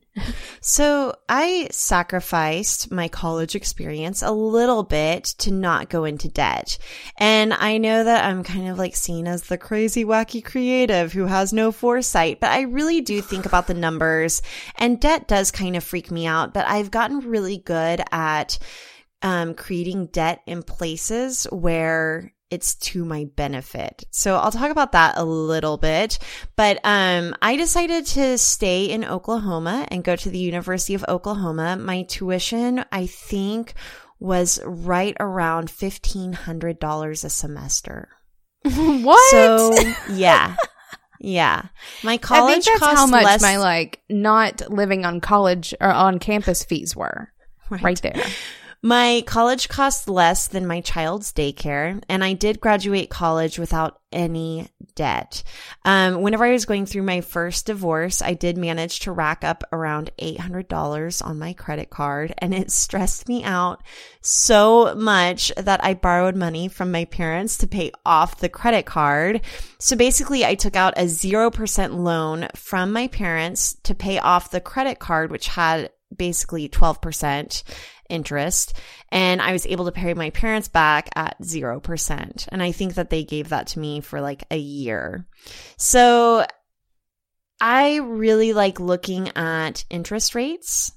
So 0.61 1.15
I 1.29 1.69
sacrificed 1.71 2.91
my 2.91 3.09
college 3.09 3.55
experience 3.55 4.23
a 4.23 4.31
little 4.31 4.83
bit 4.83 5.25
to 5.39 5.51
not 5.51 5.89
go 5.89 6.05
into 6.05 6.29
debt. 6.29 6.79
And 7.17 7.53
I 7.55 7.79
know 7.79 8.05
that 8.05 8.25
I'm 8.25 8.43
kind 8.43 8.69
of 8.69 8.79
like 8.79 8.97
seen 8.97 9.27
as 9.27 9.45
the 9.45 9.59
crazy, 9.59 10.05
wacky 10.05 10.45
creative 10.45 11.13
who 11.13 11.27
has 11.27 11.53
no 11.53 11.73
foresight, 11.73 12.41
but 12.41 12.51
I 12.51 12.63
really 12.63 13.01
do 13.01 13.21
think 13.21 13.47
about 13.47 13.67
the 13.67 13.75
numbers 13.75 14.43
and 14.77 15.01
debt 15.01 15.29
does 15.29 15.51
kind 15.51 15.77
of 15.77 15.85
freak 15.85 16.11
me 16.11 16.27
out, 16.27 16.55
but 16.55 16.67
I've 16.67 16.91
gotten 16.91 17.21
really 17.21 17.59
good 17.59 18.03
at 18.13 18.59
um, 19.23 19.55
creating 19.55 20.07
debt 20.07 20.43
in 20.47 20.63
places 20.63 21.45
where 21.51 22.33
it's 22.51 22.75
to 22.77 23.05
my 23.05 23.27
benefit. 23.37 24.05
So 24.11 24.37
I'll 24.37 24.51
talk 24.51 24.71
about 24.71 24.93
that 24.93 25.19
a 25.19 25.25
little 25.25 25.77
bit. 25.77 26.19
But 26.57 26.81
um, 26.85 27.35
I 27.43 27.57
decided 27.57 28.07
to 28.07 28.39
stay 28.39 28.87
in 28.87 29.05
Oklahoma 29.05 29.87
and 29.91 30.05
go 30.05 30.17
to 30.17 30.31
the 30.31 30.39
University 30.39 30.95
of 30.95 31.05
Oklahoma. 31.09 31.77
My 31.77 32.03
tuition, 32.03 32.85
I 32.91 33.07
think, 33.07 33.75
was 34.19 34.61
right 34.65 35.17
around 35.21 35.69
$1,500 35.69 37.25
a 37.25 37.31
semester. 37.31 38.09
what? 38.63 39.31
So, 39.31 39.75
yeah. 40.13 40.57
Yeah. 41.21 41.67
My 42.03 42.17
college 42.17 42.69
I 42.69 42.79
think 42.79 42.83
how 42.83 43.07
much 43.07 43.25
less- 43.25 43.43
my 43.43 43.57
like 43.59 44.01
not 44.09 44.71
living 44.71 45.05
on 45.05 45.21
college 45.21 45.75
or 45.81 45.91
on 45.91 46.19
campus 46.19 46.65
fees 46.65 46.97
were. 46.97 47.33
Right, 47.71 47.83
right 47.83 48.01
there. 48.01 48.25
My 48.83 49.25
college 49.27 49.69
cost 49.69 50.09
less 50.09 50.47
than 50.47 50.65
my 50.65 50.81
child's 50.81 51.33
daycare, 51.33 52.01
and 52.09 52.23
I 52.23 52.35
did 52.35 52.61
graduate 52.61 53.11
college 53.11 53.59
without 53.59 53.99
any 54.13 54.69
debt. 54.95 55.43
Um, 55.85 56.23
whenever 56.23 56.45
I 56.45 56.53
was 56.53 56.65
going 56.65 56.87
through 56.87 57.03
my 57.03 57.21
first 57.21 57.67
divorce, 57.67 58.23
I 58.23 58.35
did 58.35 58.57
manage 58.57 59.01
to 59.01 59.11
rack 59.11 59.43
up 59.43 59.65
around 59.73 60.13
$800 60.21 61.27
on 61.27 61.41
my 61.41 61.55
credit 61.55 61.91
card, 61.91 62.33
and 62.39 62.55
it 62.55 62.71
stressed 62.71 63.27
me 63.27 63.43
out 63.43 63.83
so 64.21 64.95
much 64.95 65.53
that 65.57 65.83
I 65.83 65.95
borrowed 65.95 66.37
money 66.37 66.69
from 66.69 66.93
my 66.93 67.05
parents 67.05 67.57
to 67.59 67.67
pay 67.67 67.91
off 68.07 68.39
the 68.39 68.49
credit 68.49 68.87
card. 68.87 69.41
So 69.81 69.97
basically, 69.97 70.45
I 70.45 70.55
took 70.55 70.77
out 70.77 70.97
a 70.97 71.07
0% 71.07 71.99
loan 71.99 72.47
from 72.55 72.93
my 72.93 73.09
parents 73.09 73.75
to 73.83 73.97
pay 73.97 74.21
off 74.21 74.53
the 74.53 74.61
credit 74.61 75.01
card, 75.01 75.33
which 75.33 75.49
had 75.49 75.91
basically 76.17 76.69
12% 76.69 77.63
interest. 78.09 78.79
And 79.11 79.41
I 79.41 79.53
was 79.53 79.67
able 79.67 79.87
to 79.87 79.93
pay 79.93 80.15
my 80.15 80.31
parents 80.31 80.69
back 80.69 81.09
at 81.17 81.41
0%. 81.41 82.49
And 82.51 82.63
I 82.63 82.73
think 82.73 82.95
that 82.95 83.11
they 83.11 83.25
gave 83.25 83.51
that 83.51 83.69
to 83.69 83.79
me 83.79 84.01
for 84.01 84.21
like 84.21 84.45
a 84.51 84.59
year. 84.59 85.27
So 85.77 86.45
I 87.61 87.97
really 87.97 88.53
like 88.53 88.81
looking 88.81 89.31
at 89.37 89.85
interest 89.91 90.35
rates 90.35 90.93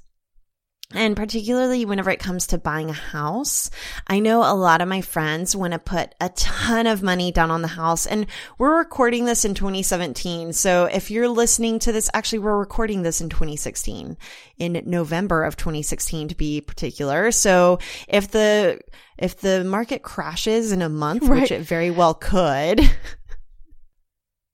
and 0.93 1.15
particularly 1.15 1.85
whenever 1.85 2.09
it 2.09 2.19
comes 2.19 2.47
to 2.47 2.57
buying 2.57 2.89
a 2.89 2.93
house, 2.93 3.69
I 4.07 4.19
know 4.19 4.41
a 4.41 4.53
lot 4.53 4.81
of 4.81 4.87
my 4.87 5.01
friends 5.01 5.55
want 5.55 5.73
to 5.73 5.79
put 5.79 6.13
a 6.19 6.29
ton 6.29 6.87
of 6.87 7.01
money 7.01 7.31
down 7.31 7.51
on 7.51 7.61
the 7.61 7.67
house. 7.67 8.05
And 8.05 8.27
we're 8.57 8.77
recording 8.77 9.25
this 9.25 9.45
in 9.45 9.53
2017. 9.53 10.53
So 10.53 10.85
if 10.85 11.11
you're 11.11 11.29
listening 11.29 11.79
to 11.79 11.91
this, 11.91 12.09
actually, 12.13 12.39
we're 12.39 12.57
recording 12.57 13.03
this 13.03 13.21
in 13.21 13.29
2016, 13.29 14.17
in 14.57 14.83
November 14.85 15.43
of 15.43 15.55
2016 15.55 16.29
to 16.29 16.35
be 16.35 16.61
particular. 16.61 17.31
So 17.31 17.79
if 18.07 18.31
the, 18.31 18.79
if 19.17 19.39
the 19.39 19.63
market 19.63 20.03
crashes 20.03 20.71
in 20.71 20.81
a 20.81 20.89
month, 20.89 21.23
right. 21.23 21.41
which 21.41 21.51
it 21.51 21.61
very 21.61 21.91
well 21.91 22.13
could, 22.13 22.81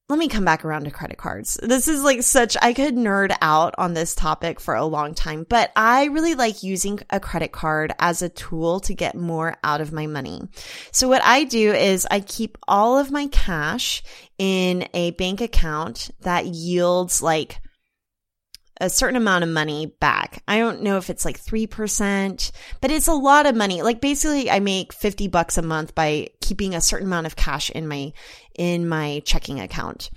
let 0.10 0.20
me 0.20 0.30
come 0.30 0.46
back 0.46 0.64
around 0.64 0.86
to 0.86 0.92
credit 0.92 1.18
cards. 1.18 1.60
This 1.62 1.90
is 1.90 2.02
like 2.02 2.24
such, 2.24 2.56
I 2.62 2.72
could 2.72 2.96
nerd 2.96 3.36
out 3.42 3.76
on 3.78 3.94
this 3.94 4.16
topic 4.16 4.62
for 4.62 4.74
a 4.74 4.86
long 4.86 5.14
time, 5.14 5.46
but 5.50 5.70
I 5.76 6.06
really 6.06 6.34
like 6.34 6.64
using 6.64 7.02
a 7.10 7.20
credit 7.20 7.52
card 7.52 7.94
as 8.00 8.22
a 8.22 8.30
tool 8.30 8.80
to 8.82 8.94
get 8.94 9.16
more 9.16 9.58
out 9.66 9.82
of 9.82 9.92
my 9.92 10.08
money. 10.08 10.48
So 10.94 11.10
what 11.10 11.22
I 11.26 11.44
do 11.44 11.74
is 11.74 12.08
I 12.10 12.22
keep 12.22 12.58
all 12.70 12.98
of 12.98 13.12
my 13.12 13.28
cash 13.28 14.02
in 14.38 14.88
a 14.94 15.12
bank 15.12 15.42
account 15.42 16.10
that 16.22 16.46
yields 16.46 17.22
like 17.22 17.60
a 18.80 18.90
certain 18.90 19.16
amount 19.16 19.44
of 19.44 19.50
money 19.50 19.88
back. 20.00 20.44
I 20.48 20.60
don't 20.60 20.82
know 20.82 20.98
if 20.98 21.10
it's 21.10 21.26
like 21.26 21.40
3%, 21.40 22.52
but 22.82 22.92
it's 22.92 23.08
a 23.08 23.14
lot 23.14 23.46
of 23.46 23.56
money. 23.56 23.82
Like 23.82 24.02
basically 24.02 24.50
I 24.50 24.60
make 24.60 24.94
50 24.94 25.28
bucks 25.28 25.58
a 25.58 25.62
month 25.62 25.96
by 25.96 26.30
keeping 26.42 26.76
a 26.76 26.82
certain 26.82 27.08
amount 27.08 27.28
of 27.28 27.36
cash 27.36 27.70
in 27.72 27.88
my, 27.88 28.14
in 28.58 28.88
my 28.88 29.22
checking 29.26 29.60
account. 29.60 30.10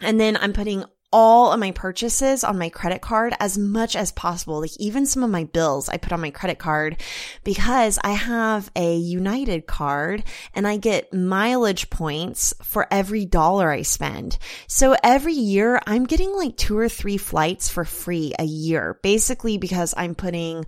And 0.00 0.20
then 0.20 0.36
I'm 0.36 0.52
putting 0.52 0.84
all 1.12 1.52
of 1.52 1.58
my 1.58 1.72
purchases 1.72 2.44
on 2.44 2.58
my 2.58 2.68
credit 2.68 3.00
card 3.00 3.34
as 3.40 3.58
much 3.58 3.96
as 3.96 4.12
possible. 4.12 4.60
Like 4.60 4.76
even 4.78 5.06
some 5.06 5.22
of 5.22 5.30
my 5.30 5.44
bills 5.44 5.88
I 5.88 5.96
put 5.96 6.12
on 6.12 6.20
my 6.20 6.30
credit 6.30 6.58
card 6.58 7.00
because 7.44 7.98
I 8.02 8.12
have 8.12 8.70
a 8.76 8.96
United 8.96 9.66
card 9.66 10.22
and 10.54 10.66
I 10.66 10.76
get 10.76 11.12
mileage 11.12 11.90
points 11.90 12.54
for 12.62 12.86
every 12.90 13.24
dollar 13.24 13.70
I 13.70 13.82
spend. 13.82 14.38
So 14.68 14.94
every 15.02 15.34
year 15.34 15.80
I'm 15.86 16.04
getting 16.04 16.32
like 16.34 16.56
two 16.56 16.78
or 16.78 16.88
three 16.88 17.16
flights 17.16 17.68
for 17.68 17.84
free 17.84 18.32
a 18.38 18.44
year, 18.44 18.98
basically 19.02 19.58
because 19.58 19.94
I'm 19.96 20.14
putting 20.14 20.64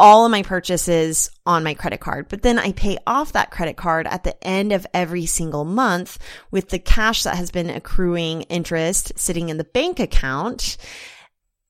all 0.00 0.24
of 0.24 0.30
my 0.30 0.42
purchases 0.42 1.30
on 1.44 1.62
my 1.62 1.74
credit 1.74 2.00
card, 2.00 2.26
but 2.28 2.42
then 2.42 2.58
I 2.58 2.72
pay 2.72 2.98
off 3.06 3.32
that 3.32 3.50
credit 3.50 3.76
card 3.76 4.06
at 4.06 4.24
the 4.24 4.42
end 4.42 4.72
of 4.72 4.86
every 4.94 5.26
single 5.26 5.64
month 5.64 6.18
with 6.50 6.70
the 6.70 6.78
cash 6.78 7.22
that 7.24 7.36
has 7.36 7.50
been 7.50 7.70
accruing 7.70 8.42
interest 8.42 9.12
sitting 9.16 9.50
in 9.50 9.58
the 9.58 9.64
bank 9.64 10.00
account. 10.00 10.78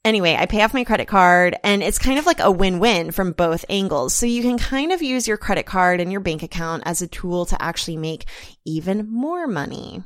Anyway, 0.05 0.35
I 0.39 0.47
pay 0.47 0.63
off 0.63 0.73
my 0.73 0.85
credit 0.85 1.09
card 1.09 1.57
and 1.63 1.83
it's 1.83 1.99
kind 1.99 2.19
of 2.19 2.25
like 2.25 2.41
a 2.41 2.51
win-win 2.51 3.11
from 3.11 3.33
both 3.33 3.67
angles. 3.69 4.15
So 4.15 4.25
you 4.25 4.43
can 4.43 4.57
kind 4.59 4.93
of 4.93 5.03
use 5.03 5.29
your 5.29 5.37
credit 5.37 5.67
card 5.67 6.01
and 6.01 6.11
your 6.11 6.23
bank 6.23 6.43
account 6.43 6.85
as 6.87 7.03
a 7.03 7.09
tool 7.09 7.45
to 7.47 7.61
actually 7.61 7.99
make 7.99 8.25
even 8.65 9.11
more 9.11 9.47
money. 9.47 10.03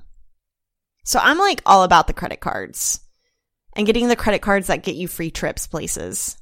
So 1.05 1.20
I'm 1.22 1.39
like 1.39 1.61
all 1.64 1.85
about 1.85 2.07
the 2.07 2.12
credit 2.12 2.41
cards. 2.41 3.01
and 3.75 3.87
getting 3.87 4.09
the 4.09 4.16
credit 4.16 4.43
cards 4.43 4.68
that 4.68 4.83
get 4.83 4.95
you 4.95 5.09
free 5.09 5.31
trips 5.31 5.66
places. 5.66 6.39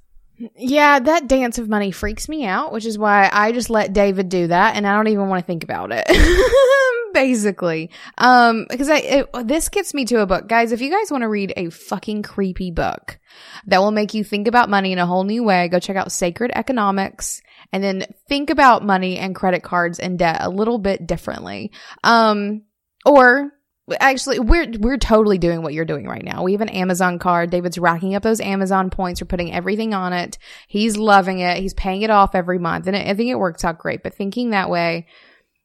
Yeah, 0.56 0.98
that 0.98 1.28
dance 1.28 1.58
of 1.58 1.68
money 1.68 1.90
freaks 1.90 2.28
me 2.28 2.44
out, 2.44 2.72
which 2.72 2.86
is 2.86 2.98
why 2.98 3.28
I 3.32 3.52
just 3.52 3.70
let 3.70 3.92
David 3.92 4.28
do 4.28 4.48
that 4.48 4.76
and 4.76 4.86
I 4.86 4.94
don't 4.96 5.08
even 5.08 5.28
want 5.28 5.42
to 5.42 5.46
think 5.46 5.64
about 5.64 5.90
it. 5.92 6.06
Basically. 7.14 7.90
Um, 8.16 8.66
because 8.68 8.88
I, 8.88 8.96
it, 8.98 9.30
this 9.44 9.68
gets 9.68 9.92
me 9.92 10.04
to 10.06 10.20
a 10.20 10.26
book. 10.26 10.48
Guys, 10.48 10.72
if 10.72 10.80
you 10.80 10.90
guys 10.90 11.10
want 11.10 11.22
to 11.22 11.28
read 11.28 11.52
a 11.56 11.68
fucking 11.70 12.22
creepy 12.22 12.70
book 12.70 13.18
that 13.66 13.78
will 13.78 13.90
make 13.90 14.14
you 14.14 14.24
think 14.24 14.48
about 14.48 14.70
money 14.70 14.92
in 14.92 14.98
a 14.98 15.06
whole 15.06 15.24
new 15.24 15.44
way, 15.44 15.68
go 15.68 15.78
check 15.78 15.96
out 15.96 16.10
Sacred 16.10 16.50
Economics 16.54 17.42
and 17.72 17.84
then 17.84 18.06
think 18.28 18.50
about 18.50 18.84
money 18.84 19.18
and 19.18 19.34
credit 19.34 19.62
cards 19.62 19.98
and 19.98 20.18
debt 20.18 20.38
a 20.40 20.48
little 20.48 20.78
bit 20.78 21.06
differently. 21.06 21.70
Um, 22.02 22.62
or 23.04 23.52
actually 24.00 24.38
we're 24.38 24.70
we're 24.78 24.96
totally 24.96 25.38
doing 25.38 25.62
what 25.62 25.74
you're 25.74 25.84
doing 25.84 26.06
right 26.06 26.24
now. 26.24 26.42
We 26.42 26.52
have 26.52 26.60
an 26.60 26.68
Amazon 26.68 27.18
card. 27.18 27.50
David's 27.50 27.78
racking 27.78 28.14
up 28.14 28.22
those 28.22 28.40
Amazon 28.40 28.90
points. 28.90 29.20
We're 29.20 29.26
putting 29.26 29.52
everything 29.52 29.92
on 29.94 30.12
it. 30.12 30.38
He's 30.68 30.96
loving 30.96 31.40
it. 31.40 31.58
He's 31.58 31.74
paying 31.74 32.02
it 32.02 32.10
off 32.10 32.34
every 32.34 32.58
month, 32.58 32.86
and 32.86 32.96
I 32.96 33.14
think 33.14 33.30
it 33.30 33.38
works 33.38 33.64
out 33.64 33.78
great. 33.78 34.02
But 34.02 34.14
thinking 34.14 34.50
that 34.50 34.70
way 34.70 35.06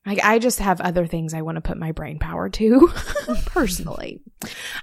like 0.08 0.24
I 0.24 0.40
just 0.40 0.60
have 0.60 0.82
other 0.82 1.06
things 1.06 1.34
I 1.36 1.42
want 1.44 1.58
to 1.58 1.62
put 1.62 1.78
my 1.78 1.92
brain 1.92 2.18
power 2.18 2.50
to 2.50 2.92
personally. 3.46 4.22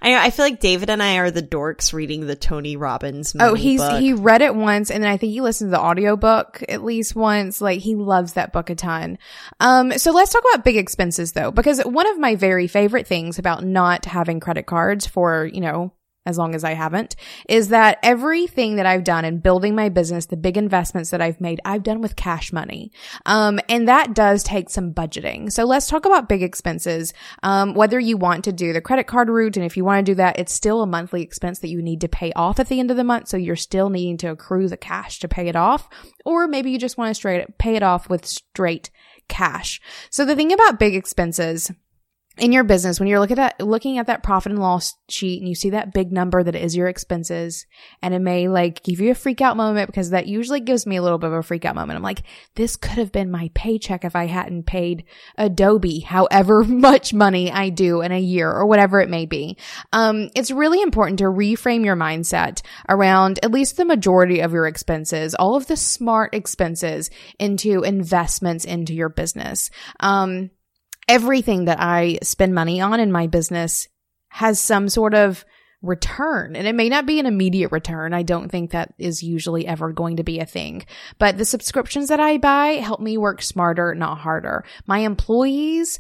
I 0.03 0.27
I 0.27 0.31
feel 0.31 0.45
like 0.45 0.61
David 0.61 0.91
and 0.91 1.03
I 1.03 1.17
are 1.17 1.31
the 1.31 1.43
dorks 1.43 1.93
reading 1.95 2.27
the 2.27 2.37
Tony 2.37 2.77
Robbins 2.77 3.35
Oh, 3.41 3.55
he's 3.55 3.81
book. 3.81 4.01
he 4.01 4.13
read 4.13 4.43
it 4.43 4.55
once 4.55 4.91
and 4.91 5.03
then 5.03 5.11
I 5.11 5.17
think 5.17 5.33
he 5.33 5.41
listened 5.41 5.69
to 5.73 5.77
the 5.79 5.83
audiobook 5.83 6.63
at 6.69 6.85
least 6.85 7.17
once. 7.17 7.61
Like 7.63 7.81
he 7.81 7.95
loves 7.95 8.35
that 8.35 8.53
book 8.53 8.69
a 8.69 8.75
ton. 8.75 9.17
Um 9.61 9.97
so 9.99 10.13
let's 10.13 10.33
talk 10.33 10.43
about 10.53 10.65
big 10.65 10.77
expenses 10.77 11.33
though 11.33 11.51
because 11.51 11.81
one 11.81 12.07
of 12.07 12.19
my 12.19 12.35
very 12.35 12.67
favorite 12.67 13.07
things 13.07 13.39
about 13.39 13.65
not 13.65 14.05
having 14.05 14.41
credit 14.41 14.67
cards 14.67 15.07
for, 15.07 15.47
you 15.47 15.63
know, 15.63 15.94
as 16.27 16.39
long 16.39 16.55
as 16.55 16.65
I 16.65 16.73
haven't, 16.73 17.17
is 17.49 17.69
that 17.69 17.99
everything 18.03 18.77
that 18.77 18.87
I've 18.87 19.05
done 19.05 19.25
in 19.25 19.39
building 19.39 19.75
my 19.75 19.89
business, 19.89 20.27
the 20.27 20.37
big 20.37 20.57
investments 20.57 21.11
that 21.11 21.21
I've 21.21 21.41
made, 21.41 21.61
I've 21.65 21.83
done 21.83 22.01
with 22.01 22.17
cash 22.17 22.53
money. 22.53 22.93
Um, 23.27 23.61
and 23.69 23.87
that 23.89 24.15
does 24.15 24.43
take 24.43 24.71
some 24.71 24.93
budgeting. 24.93 25.53
So 25.53 25.65
let's 25.65 25.87
talk 25.87 26.07
about 26.07 26.29
big 26.29 26.43
expenses. 26.43 27.13
Um, 27.43 27.75
whether 27.75 28.01
you 28.01 28.17
want 28.17 28.45
to 28.45 28.53
do 28.53 28.73
the 28.73 28.81
credit 28.81 29.07
card 29.07 29.29
route, 29.29 29.57
and 29.57 29.67
if 29.67 29.77
you 29.77 29.85
want 29.85 30.05
to 30.05 30.13
do 30.13 30.17
that, 30.17 30.39
it's 30.39 30.53
still 30.53 30.83
a 30.83 30.87
monthly 30.87 31.23
expense 31.23 31.59
that 31.61 31.69
you 31.69 31.83
need 31.83 32.01
to 32.01 32.09
pay 32.09 32.33
off 32.33 32.59
at 32.59 32.69
the 32.69 32.81
end 32.81 32.91
of 32.91 32.97
the 32.97 33.05
month. 33.05 33.29
So 33.29 33.37
you're 33.37 33.57
still 33.57 33.91
needing 33.91 34.17
to 34.19 34.31
accrue 34.31 34.69
the 34.69 34.77
cash 34.77 35.19
to 35.21 35.29
pay 35.29 35.49
it 35.49 35.57
off. 35.57 35.89
Or 36.25 36.49
maybe 36.49 36.71
you 36.71 36.79
just 36.79 36.97
want 36.97 37.11
to 37.11 37.15
straight 37.15 37.59
pay 37.59 37.77
it 37.77 37.83
off 37.83 38.09
with 38.09 38.25
straight 38.25 38.91
cash. 39.29 39.81
So 40.11 40.25
the 40.25 40.37
thing 40.37 40.53
about 40.53 40.79
big 40.79 40.95
expenses 40.95 41.71
in 42.37 42.53
your 42.53 42.65
business, 42.65 42.99
when 42.99 43.09
you're 43.09 43.21
looking 43.21 43.39
at 43.39 43.59
that, 43.59 43.65
looking 43.65 43.99
at 43.99 44.09
that 44.09 44.25
profit 44.25 44.51
and 44.51 44.61
loss 44.61 44.95
sheet 45.09 45.41
and 45.41 45.49
you 45.49 45.55
see 45.55 45.71
that 45.71 45.93
big 45.93 46.11
number 46.11 46.43
that 46.43 46.57
is 46.57 46.75
your 46.75 46.89
expenses 46.89 47.65
and 48.03 48.13
it 48.13 48.19
may 48.19 48.49
like 48.49 48.83
give 48.83 49.01
you 49.01 49.13
a 49.13 49.15
freak 49.15 49.41
out 49.41 49.57
moment 49.57 49.87
because 49.87 50.11
that 50.11 50.27
usually 50.27 50.59
gives 50.59 50.85
me 50.85 50.97
a 50.97 51.03
little 51.03 51.19
bit 51.19 51.29
of 51.29 51.35
a 51.35 51.43
freak 51.43 51.65
out 51.65 51.77
moment. 51.77 51.97
I'm 51.97 52.03
like, 52.03 52.25
this 52.57 52.75
could 52.75 52.99
have 52.99 53.13
been 53.13 53.31
my 53.31 53.51
paycheck 53.55 54.05
if 54.05 54.17
I 54.17 54.27
hadn't 54.27 54.65
paid 54.65 55.05
Adobe 55.39 56.01
however 56.01 56.65
much 56.69 57.15
money 57.15 57.53
I 57.53 57.69
do 57.69 58.01
in 58.01 58.11
a 58.11 58.19
year 58.19 58.51
or 58.51 58.67
whatever 58.67 59.01
it 59.01 59.09
may 59.09 59.27
be. 59.27 59.57
Um, 59.93 60.31
it's 60.35 60.51
really 60.51 60.83
important 60.83 61.21
to 61.21 61.27
reframe 61.27 61.85
your 61.85 61.97
mindset 61.97 62.63
around 62.89 63.39
at 63.45 63.53
least 63.53 63.77
the 63.77 63.85
majority 63.85 64.41
of 64.41 64.53
your 64.53 64.67
expenses, 64.67 65.37
all 65.37 65.55
of 65.55 65.69
the 65.69 65.77
smart 65.77 66.35
expenses 66.35 67.11
into 67.39 67.83
investments 67.83 68.65
into 68.65 68.93
your 68.93 69.09
business. 69.09 69.71
Um, 70.01 70.51
everything 71.09 71.67
that 71.67 71.81
I 71.81 72.19
spend 72.23 72.55
money 72.55 72.81
on 72.81 73.01
in 73.01 73.13
my 73.13 73.27
business 73.27 73.89
has 74.29 74.59
some 74.59 74.89
sort 74.89 75.15
of 75.15 75.45
return. 75.85 76.57
And 76.57 76.67
it 76.67 76.75
may 76.75 76.89
not 76.89 77.07
be 77.07 77.21
an 77.21 77.27
immediate 77.27 77.71
return. 77.71 78.15
I 78.15 78.23
don't 78.23 78.49
think 78.49 78.71
that 78.71 78.95
is 78.99 79.23
usually 79.23 79.67
ever 79.67 79.93
going 79.93 80.17
to 80.17 80.25
be 80.25 80.41
a 80.41 80.47
thing. 80.47 80.85
But 81.19 81.37
the 81.37 81.45
subscriptions 81.45 82.09
that 82.09 82.21
I 82.21 82.39
buy 82.39 82.77
help 82.77 83.01
me 83.01 83.19
work 83.19 83.43
smarter, 83.43 83.95
not 83.95 84.19
harder. 84.19 84.65
My 84.87 85.01
employees 85.01 85.99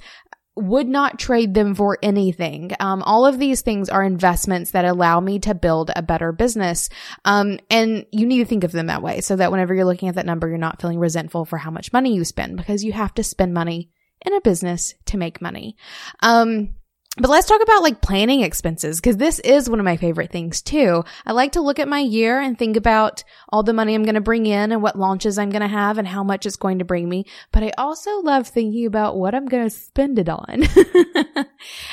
would 0.57 0.89
not 0.89 1.19
trade 1.19 1.53
them 1.53 1.75
for 1.75 1.99
anything. 2.01 2.71
Um, 2.79 3.03
all 3.03 3.27
of 3.27 3.39
these 3.39 3.63
things 3.63 3.89
are 3.89 4.05
investments 4.05 4.71
that 4.71 4.85
allow 4.85 5.19
me 5.19 5.41
to 5.41 5.55
build 5.55 5.91
a 5.95 6.03
better 6.03 6.31
business. 6.31 6.89
Um, 7.25 7.59
and 7.71 8.07
you 8.13 8.25
need 8.27 8.39
to 8.39 8.45
think 8.45 8.63
of 8.63 8.73
them 8.73 8.87
that 8.87 9.03
way 9.03 9.21
so 9.21 9.37
that 9.37 9.51
whenever 9.51 9.75
you're 9.75 9.85
looking 9.85 10.09
at 10.09 10.15
that 10.15 10.27
number, 10.27 10.49
you're 10.49 10.59
not 10.59 10.81
feeling 10.81 11.01
resentful 11.01 11.45
for 11.45 11.59
how 11.59 11.73
much 11.73 11.93
money 11.93 12.15
you 12.15 12.25
spend 12.25 12.57
because 12.57 12.85
you 12.85 12.93
have 12.93 13.13
to 13.15 13.25
spend 13.25 13.53
money 13.53 13.91
in 14.23 14.35
a 14.35 14.41
business 14.41 14.95
to 15.07 15.17
make 15.17 15.41
money. 15.41 15.77
Um, 16.23 16.75
but 17.17 17.31
let's 17.31 17.47
talk 17.47 17.62
about 17.62 17.83
like 17.83 18.01
planning 18.01 18.41
expenses 18.41 19.01
because 19.01 19.17
this 19.17 19.39
is 19.39 19.71
one 19.71 19.79
of 19.79 19.85
my 19.85 19.97
favorite 19.97 20.33
things 20.33 20.61
too. 20.61 21.05
I 21.25 21.31
like 21.31 21.53
to 21.53 21.61
look 21.61 21.79
at 21.79 21.87
my 21.87 22.01
year 22.01 22.41
and 22.41 22.59
think 22.59 22.77
about 22.77 23.23
all 23.51 23.62
the 23.62 23.73
money 23.73 23.95
I'm 23.95 24.03
going 24.03 24.17
to 24.17 24.21
bring 24.21 24.47
in 24.47 24.73
and 24.73 24.83
what 24.83 24.99
launches 24.99 25.39
I'm 25.39 25.51
going 25.51 25.62
to 25.62 25.69
have 25.69 25.99
and 25.99 26.09
how 26.09 26.25
much 26.25 26.45
it's 26.45 26.57
going 26.57 26.81
to 26.81 26.85
bring 26.85 27.09
me. 27.09 27.27
But 27.53 27.62
I 27.62 27.73
also 27.79 28.21
love 28.21 28.49
thinking 28.49 28.87
about 28.87 29.17
what 29.17 29.33
I'm 29.33 29.47
going 29.47 29.62
to 29.62 29.71
spend 29.71 30.19
it 30.19 30.29
on. 30.29 30.65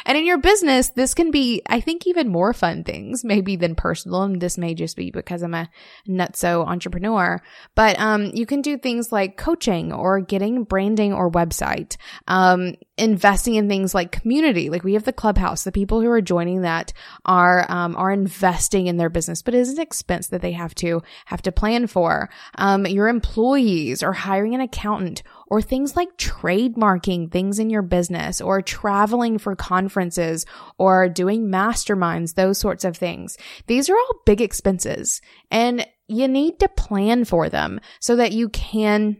and 0.05 0.17
in 0.17 0.25
your 0.25 0.39
business, 0.39 0.89
this 0.89 1.13
can 1.13 1.29
be, 1.29 1.61
I 1.67 1.81
think, 1.81 2.07
even 2.07 2.29
more 2.29 2.51
fun 2.51 2.83
things 2.83 3.23
maybe 3.23 3.55
than 3.55 3.75
personal. 3.75 4.23
And 4.23 4.41
this 4.41 4.57
may 4.57 4.73
just 4.73 4.97
be 4.97 5.11
because 5.11 5.43
I'm 5.43 5.53
a 5.53 5.69
nutso 6.09 6.65
entrepreneur, 6.65 7.39
but, 7.75 7.99
um, 7.99 8.31
you 8.33 8.47
can 8.47 8.63
do 8.63 8.75
things 8.75 9.11
like 9.11 9.37
coaching 9.37 9.93
or 9.93 10.19
getting 10.19 10.63
branding 10.63 11.13
or 11.13 11.29
website, 11.29 11.97
um, 12.27 12.73
investing 13.01 13.55
in 13.55 13.67
things 13.67 13.95
like 13.95 14.11
community. 14.11 14.69
Like 14.69 14.83
we 14.83 14.93
have 14.93 15.05
the 15.05 15.11
clubhouse. 15.11 15.63
The 15.63 15.71
people 15.71 16.01
who 16.01 16.09
are 16.11 16.21
joining 16.21 16.61
that 16.61 16.93
are 17.25 17.65
um, 17.69 17.95
are 17.95 18.11
investing 18.11 18.85
in 18.85 18.97
their 18.97 19.09
business, 19.09 19.41
but 19.41 19.55
it 19.55 19.59
is 19.59 19.69
an 19.69 19.81
expense 19.81 20.27
that 20.27 20.41
they 20.41 20.51
have 20.51 20.75
to 20.75 21.01
have 21.25 21.41
to 21.41 21.51
plan 21.51 21.87
for. 21.87 22.29
Um, 22.55 22.85
your 22.85 23.07
employees 23.07 24.03
or 24.03 24.13
hiring 24.13 24.53
an 24.53 24.61
accountant 24.61 25.23
or 25.47 25.61
things 25.61 25.95
like 25.95 26.15
trademarking 26.17 27.31
things 27.31 27.57
in 27.57 27.71
your 27.71 27.81
business 27.81 28.39
or 28.39 28.61
traveling 28.61 29.39
for 29.39 29.55
conferences 29.55 30.45
or 30.77 31.09
doing 31.09 31.47
masterminds, 31.47 32.35
those 32.35 32.59
sorts 32.59 32.85
of 32.85 32.95
things. 32.95 33.35
These 33.65 33.89
are 33.89 33.97
all 33.97 34.21
big 34.25 34.41
expenses 34.41 35.21
and 35.49 35.85
you 36.07 36.27
need 36.27 36.59
to 36.59 36.67
plan 36.67 37.25
for 37.25 37.49
them 37.49 37.79
so 37.99 38.15
that 38.17 38.31
you 38.31 38.49
can 38.49 39.17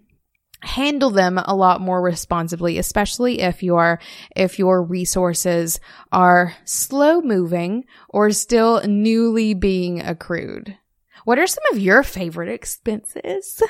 handle 0.64 1.10
them 1.10 1.38
a 1.38 1.56
lot 1.56 1.82
more 1.82 2.02
responsibly, 2.02 2.78
especially 2.78 3.42
if 3.42 3.64
your, 3.64 4.00
if 4.36 4.60
your 4.60 4.84
resources 4.84 5.80
are 6.12 6.56
slow 6.66 7.22
moving 7.22 7.86
or 8.10 8.32
still 8.32 8.82
newly 8.86 9.54
being 9.54 10.02
accrued. 10.02 10.78
What 11.26 11.40
are 11.40 11.48
some 11.48 11.64
of 11.72 11.80
your 11.80 12.04
favorite 12.04 12.50
expenses? 12.50 13.62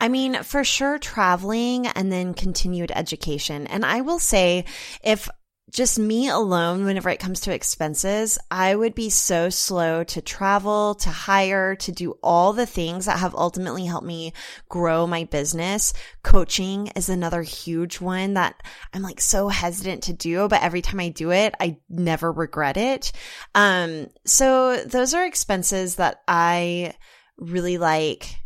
I 0.00 0.08
mean, 0.08 0.42
for 0.42 0.64
sure, 0.64 0.98
traveling 0.98 1.86
and 1.86 2.10
then 2.10 2.34
continued 2.34 2.92
education. 2.94 3.66
And 3.66 3.84
I 3.84 4.00
will 4.00 4.18
say, 4.18 4.64
if 5.02 5.28
just 5.74 5.98
me 5.98 6.28
alone, 6.28 6.84
whenever 6.84 7.10
it 7.10 7.18
comes 7.18 7.40
to 7.40 7.52
expenses, 7.52 8.38
I 8.48 8.76
would 8.76 8.94
be 8.94 9.10
so 9.10 9.50
slow 9.50 10.04
to 10.04 10.22
travel, 10.22 10.94
to 10.94 11.08
hire, 11.08 11.74
to 11.74 11.90
do 11.90 12.16
all 12.22 12.52
the 12.52 12.64
things 12.64 13.06
that 13.06 13.18
have 13.18 13.34
ultimately 13.34 13.84
helped 13.84 14.06
me 14.06 14.34
grow 14.68 15.04
my 15.08 15.24
business. 15.24 15.92
Coaching 16.22 16.92
is 16.94 17.08
another 17.08 17.42
huge 17.42 18.00
one 18.00 18.34
that 18.34 18.62
I'm 18.92 19.02
like 19.02 19.20
so 19.20 19.48
hesitant 19.48 20.04
to 20.04 20.12
do, 20.12 20.46
but 20.46 20.62
every 20.62 20.80
time 20.80 21.00
I 21.00 21.08
do 21.08 21.32
it, 21.32 21.56
I 21.58 21.78
never 21.90 22.30
regret 22.30 22.76
it. 22.76 23.10
Um, 23.56 24.10
so 24.24 24.76
those 24.76 25.12
are 25.12 25.26
expenses 25.26 25.96
that 25.96 26.22
I 26.28 26.94
really 27.36 27.78
like 27.78 28.36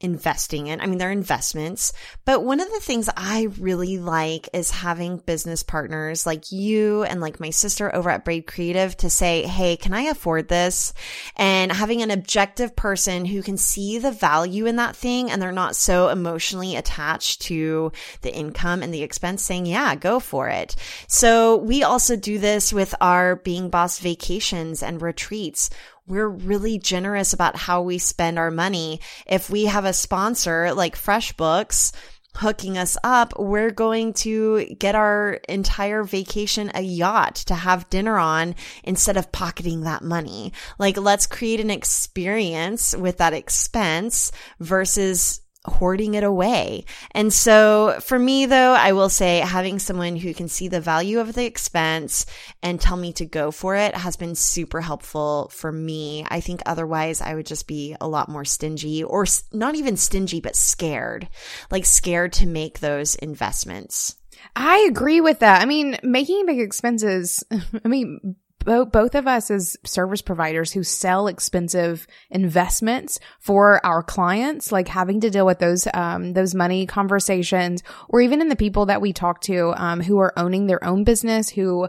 investing 0.00 0.68
in. 0.68 0.80
I 0.80 0.86
mean, 0.86 0.98
they're 0.98 1.10
investments, 1.10 1.92
but 2.24 2.44
one 2.44 2.60
of 2.60 2.70
the 2.70 2.80
things 2.80 3.08
I 3.16 3.48
really 3.58 3.98
like 3.98 4.48
is 4.52 4.70
having 4.70 5.18
business 5.18 5.62
partners 5.62 6.24
like 6.24 6.52
you 6.52 7.02
and 7.02 7.20
like 7.20 7.40
my 7.40 7.50
sister 7.50 7.94
over 7.94 8.10
at 8.10 8.24
Braid 8.24 8.46
Creative 8.46 8.96
to 8.98 9.10
say, 9.10 9.42
Hey, 9.42 9.76
can 9.76 9.92
I 9.92 10.02
afford 10.02 10.48
this? 10.48 10.92
And 11.36 11.72
having 11.72 12.02
an 12.02 12.10
objective 12.10 12.76
person 12.76 13.24
who 13.24 13.42
can 13.42 13.56
see 13.56 13.98
the 13.98 14.12
value 14.12 14.66
in 14.66 14.76
that 14.76 14.96
thing 14.96 15.30
and 15.30 15.42
they're 15.42 15.52
not 15.52 15.76
so 15.76 16.08
emotionally 16.08 16.76
attached 16.76 17.42
to 17.42 17.92
the 18.22 18.34
income 18.34 18.82
and 18.82 18.92
the 18.92 19.02
expense 19.02 19.42
saying, 19.42 19.66
yeah, 19.66 19.94
go 19.94 20.20
for 20.20 20.48
it. 20.48 20.76
So 21.06 21.56
we 21.56 21.82
also 21.82 22.16
do 22.16 22.38
this 22.38 22.72
with 22.72 22.94
our 23.00 23.36
being 23.36 23.70
boss 23.70 23.98
vacations 23.98 24.82
and 24.82 25.02
retreats 25.02 25.70
we're 26.08 26.28
really 26.28 26.78
generous 26.78 27.32
about 27.32 27.56
how 27.56 27.82
we 27.82 27.98
spend 27.98 28.38
our 28.38 28.50
money. 28.50 29.00
If 29.26 29.50
we 29.50 29.66
have 29.66 29.84
a 29.84 29.92
sponsor 29.92 30.72
like 30.74 30.96
FreshBooks, 30.96 31.92
hooking 32.36 32.78
us 32.78 32.96
up, 33.02 33.32
we're 33.38 33.70
going 33.70 34.12
to 34.12 34.64
get 34.78 34.94
our 34.94 35.40
entire 35.48 36.04
vacation 36.04 36.70
a 36.74 36.80
yacht 36.80 37.34
to 37.34 37.54
have 37.54 37.90
dinner 37.90 38.16
on 38.16 38.54
instead 38.84 39.16
of 39.16 39.32
pocketing 39.32 39.82
that 39.82 40.02
money. 40.02 40.52
Like, 40.78 40.96
let's 40.96 41.26
create 41.26 41.60
an 41.60 41.70
experience 41.70 42.96
with 42.96 43.18
that 43.18 43.32
expense 43.32 44.30
versus 44.60 45.40
hoarding 45.68 46.14
it 46.14 46.24
away. 46.24 46.84
And 47.12 47.32
so 47.32 47.98
for 48.00 48.18
me 48.18 48.46
though, 48.46 48.72
I 48.72 48.92
will 48.92 49.08
say 49.08 49.38
having 49.38 49.78
someone 49.78 50.16
who 50.16 50.34
can 50.34 50.48
see 50.48 50.68
the 50.68 50.80
value 50.80 51.20
of 51.20 51.34
the 51.34 51.44
expense 51.44 52.26
and 52.62 52.80
tell 52.80 52.96
me 52.96 53.12
to 53.14 53.26
go 53.26 53.50
for 53.50 53.76
it 53.76 53.94
has 53.94 54.16
been 54.16 54.34
super 54.34 54.80
helpful 54.80 55.50
for 55.52 55.70
me. 55.70 56.26
I 56.28 56.40
think 56.40 56.62
otherwise 56.66 57.20
I 57.20 57.34
would 57.34 57.46
just 57.46 57.66
be 57.66 57.96
a 58.00 58.08
lot 58.08 58.28
more 58.28 58.44
stingy 58.44 59.04
or 59.04 59.26
not 59.52 59.74
even 59.74 59.96
stingy, 59.96 60.40
but 60.40 60.56
scared, 60.56 61.28
like 61.70 61.84
scared 61.84 62.32
to 62.34 62.46
make 62.46 62.80
those 62.80 63.14
investments. 63.14 64.16
I 64.54 64.86
agree 64.88 65.20
with 65.20 65.40
that. 65.40 65.62
I 65.62 65.66
mean, 65.66 65.96
making 66.02 66.46
big 66.46 66.60
expenses, 66.60 67.44
I 67.84 67.88
mean, 67.88 68.36
both, 68.68 69.14
of 69.14 69.26
us 69.26 69.50
as 69.50 69.76
service 69.84 70.20
providers 70.20 70.72
who 70.72 70.82
sell 70.82 71.26
expensive 71.26 72.06
investments 72.30 73.18
for 73.40 73.84
our 73.84 74.02
clients, 74.02 74.70
like 74.70 74.88
having 74.88 75.20
to 75.20 75.30
deal 75.30 75.46
with 75.46 75.58
those, 75.58 75.88
um, 75.94 76.34
those 76.34 76.54
money 76.54 76.84
conversations, 76.84 77.82
or 78.08 78.20
even 78.20 78.40
in 78.42 78.48
the 78.48 78.56
people 78.56 78.86
that 78.86 79.00
we 79.00 79.12
talk 79.12 79.40
to, 79.42 79.72
um, 79.76 80.00
who 80.00 80.18
are 80.18 80.38
owning 80.38 80.66
their 80.66 80.84
own 80.84 81.02
business, 81.04 81.48
who 81.48 81.88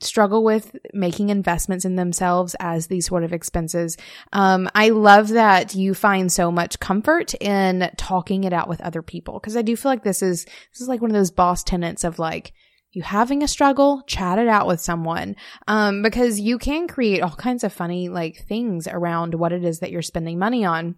struggle 0.00 0.42
with 0.42 0.74
making 0.92 1.28
investments 1.28 1.84
in 1.84 1.94
themselves 1.94 2.56
as 2.58 2.86
these 2.86 3.06
sort 3.06 3.22
of 3.22 3.32
expenses. 3.32 3.96
Um, 4.32 4.68
I 4.74 4.88
love 4.88 5.28
that 5.28 5.74
you 5.74 5.94
find 5.94 6.32
so 6.32 6.50
much 6.50 6.80
comfort 6.80 7.34
in 7.34 7.90
talking 7.96 8.44
it 8.44 8.52
out 8.52 8.68
with 8.68 8.80
other 8.80 9.02
people 9.02 9.34
because 9.34 9.56
I 9.56 9.62
do 9.62 9.76
feel 9.76 9.92
like 9.92 10.02
this 10.02 10.22
is 10.22 10.44
this 10.44 10.80
is 10.80 10.88
like 10.88 11.00
one 11.00 11.10
of 11.10 11.16
those 11.16 11.30
boss 11.30 11.62
tenets 11.62 12.02
of 12.02 12.18
like 12.18 12.52
you 12.92 13.02
having 13.02 13.42
a 13.42 13.48
struggle, 13.48 14.02
chat 14.06 14.38
it 14.38 14.48
out 14.48 14.66
with 14.66 14.80
someone. 14.80 15.36
Um, 15.68 16.02
because 16.02 16.40
you 16.40 16.58
can 16.58 16.88
create 16.88 17.22
all 17.22 17.30
kinds 17.30 17.64
of 17.64 17.72
funny 17.72 18.08
like 18.08 18.44
things 18.46 18.88
around 18.88 19.34
what 19.34 19.52
it 19.52 19.64
is 19.64 19.80
that 19.80 19.90
you're 19.90 20.02
spending 20.02 20.38
money 20.38 20.64
on. 20.64 20.96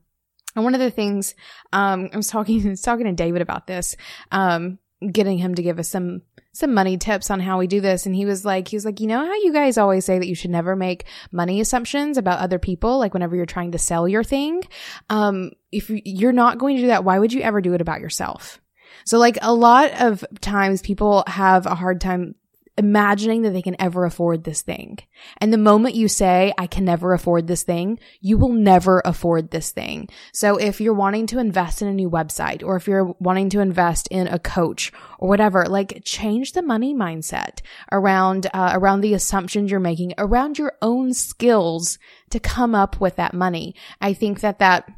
And 0.54 0.64
one 0.64 0.74
of 0.74 0.80
the 0.80 0.90
things, 0.90 1.34
um, 1.72 2.10
I 2.12 2.16
was 2.16 2.28
talking, 2.28 2.62
I 2.66 2.70
was 2.70 2.80
talking 2.80 3.06
to 3.06 3.12
David 3.12 3.42
about 3.42 3.66
this, 3.66 3.96
um, 4.30 4.78
getting 5.10 5.38
him 5.38 5.54
to 5.54 5.62
give 5.62 5.78
us 5.78 5.88
some 5.88 6.22
some 6.54 6.74
money 6.74 6.98
tips 6.98 7.30
on 7.30 7.40
how 7.40 7.58
we 7.58 7.66
do 7.66 7.80
this 7.80 8.04
and 8.04 8.14
he 8.14 8.26
was 8.26 8.44
like 8.44 8.68
he 8.68 8.76
was 8.76 8.84
like 8.84 9.00
you 9.00 9.06
know 9.06 9.18
how 9.18 9.34
you 9.36 9.52
guys 9.52 9.78
always 9.78 10.04
say 10.04 10.18
that 10.18 10.28
you 10.28 10.34
should 10.34 10.50
never 10.50 10.76
make 10.76 11.06
money 11.32 11.60
assumptions 11.60 12.18
about 12.18 12.38
other 12.38 12.58
people 12.58 12.98
like 12.98 13.14
whenever 13.14 13.34
you're 13.34 13.46
trying 13.46 13.72
to 13.72 13.78
sell 13.78 14.06
your 14.06 14.22
thing 14.22 14.62
um 15.08 15.50
if 15.72 15.90
you're 15.90 16.30
not 16.30 16.58
going 16.58 16.76
to 16.76 16.82
do 16.82 16.88
that 16.88 17.04
why 17.04 17.18
would 17.18 17.32
you 17.32 17.40
ever 17.40 17.60
do 17.60 17.72
it 17.72 17.80
about 17.80 18.00
yourself 18.00 18.60
so 19.04 19.18
like 19.18 19.38
a 19.42 19.54
lot 19.54 19.90
of 20.00 20.24
times 20.40 20.82
people 20.82 21.24
have 21.26 21.66
a 21.66 21.74
hard 21.74 22.00
time 22.00 22.34
imagining 22.78 23.42
that 23.42 23.50
they 23.50 23.62
can 23.62 23.76
ever 23.78 24.04
afford 24.04 24.44
this 24.44 24.62
thing. 24.62 24.98
And 25.38 25.52
the 25.52 25.58
moment 25.58 25.94
you 25.94 26.08
say, 26.08 26.54
I 26.56 26.66
can 26.66 26.84
never 26.84 27.12
afford 27.12 27.46
this 27.46 27.62
thing, 27.62 27.98
you 28.20 28.38
will 28.38 28.52
never 28.52 29.02
afford 29.04 29.50
this 29.50 29.70
thing. 29.70 30.08
So 30.32 30.56
if 30.56 30.80
you're 30.80 30.94
wanting 30.94 31.26
to 31.28 31.38
invest 31.38 31.82
in 31.82 31.88
a 31.88 31.92
new 31.92 32.08
website 32.08 32.64
or 32.64 32.76
if 32.76 32.88
you're 32.88 33.14
wanting 33.18 33.50
to 33.50 33.60
invest 33.60 34.08
in 34.08 34.26
a 34.26 34.38
coach 34.38 34.90
or 35.18 35.28
whatever, 35.28 35.66
like 35.66 36.02
change 36.04 36.52
the 36.52 36.62
money 36.62 36.94
mindset 36.94 37.60
around, 37.90 38.46
uh, 38.54 38.72
around 38.74 39.02
the 39.02 39.14
assumptions 39.14 39.70
you're 39.70 39.80
making 39.80 40.14
around 40.16 40.58
your 40.58 40.72
own 40.80 41.12
skills 41.12 41.98
to 42.30 42.40
come 42.40 42.74
up 42.74 43.00
with 43.00 43.16
that 43.16 43.34
money. 43.34 43.74
I 44.00 44.14
think 44.14 44.40
that 44.40 44.58
that 44.60 44.90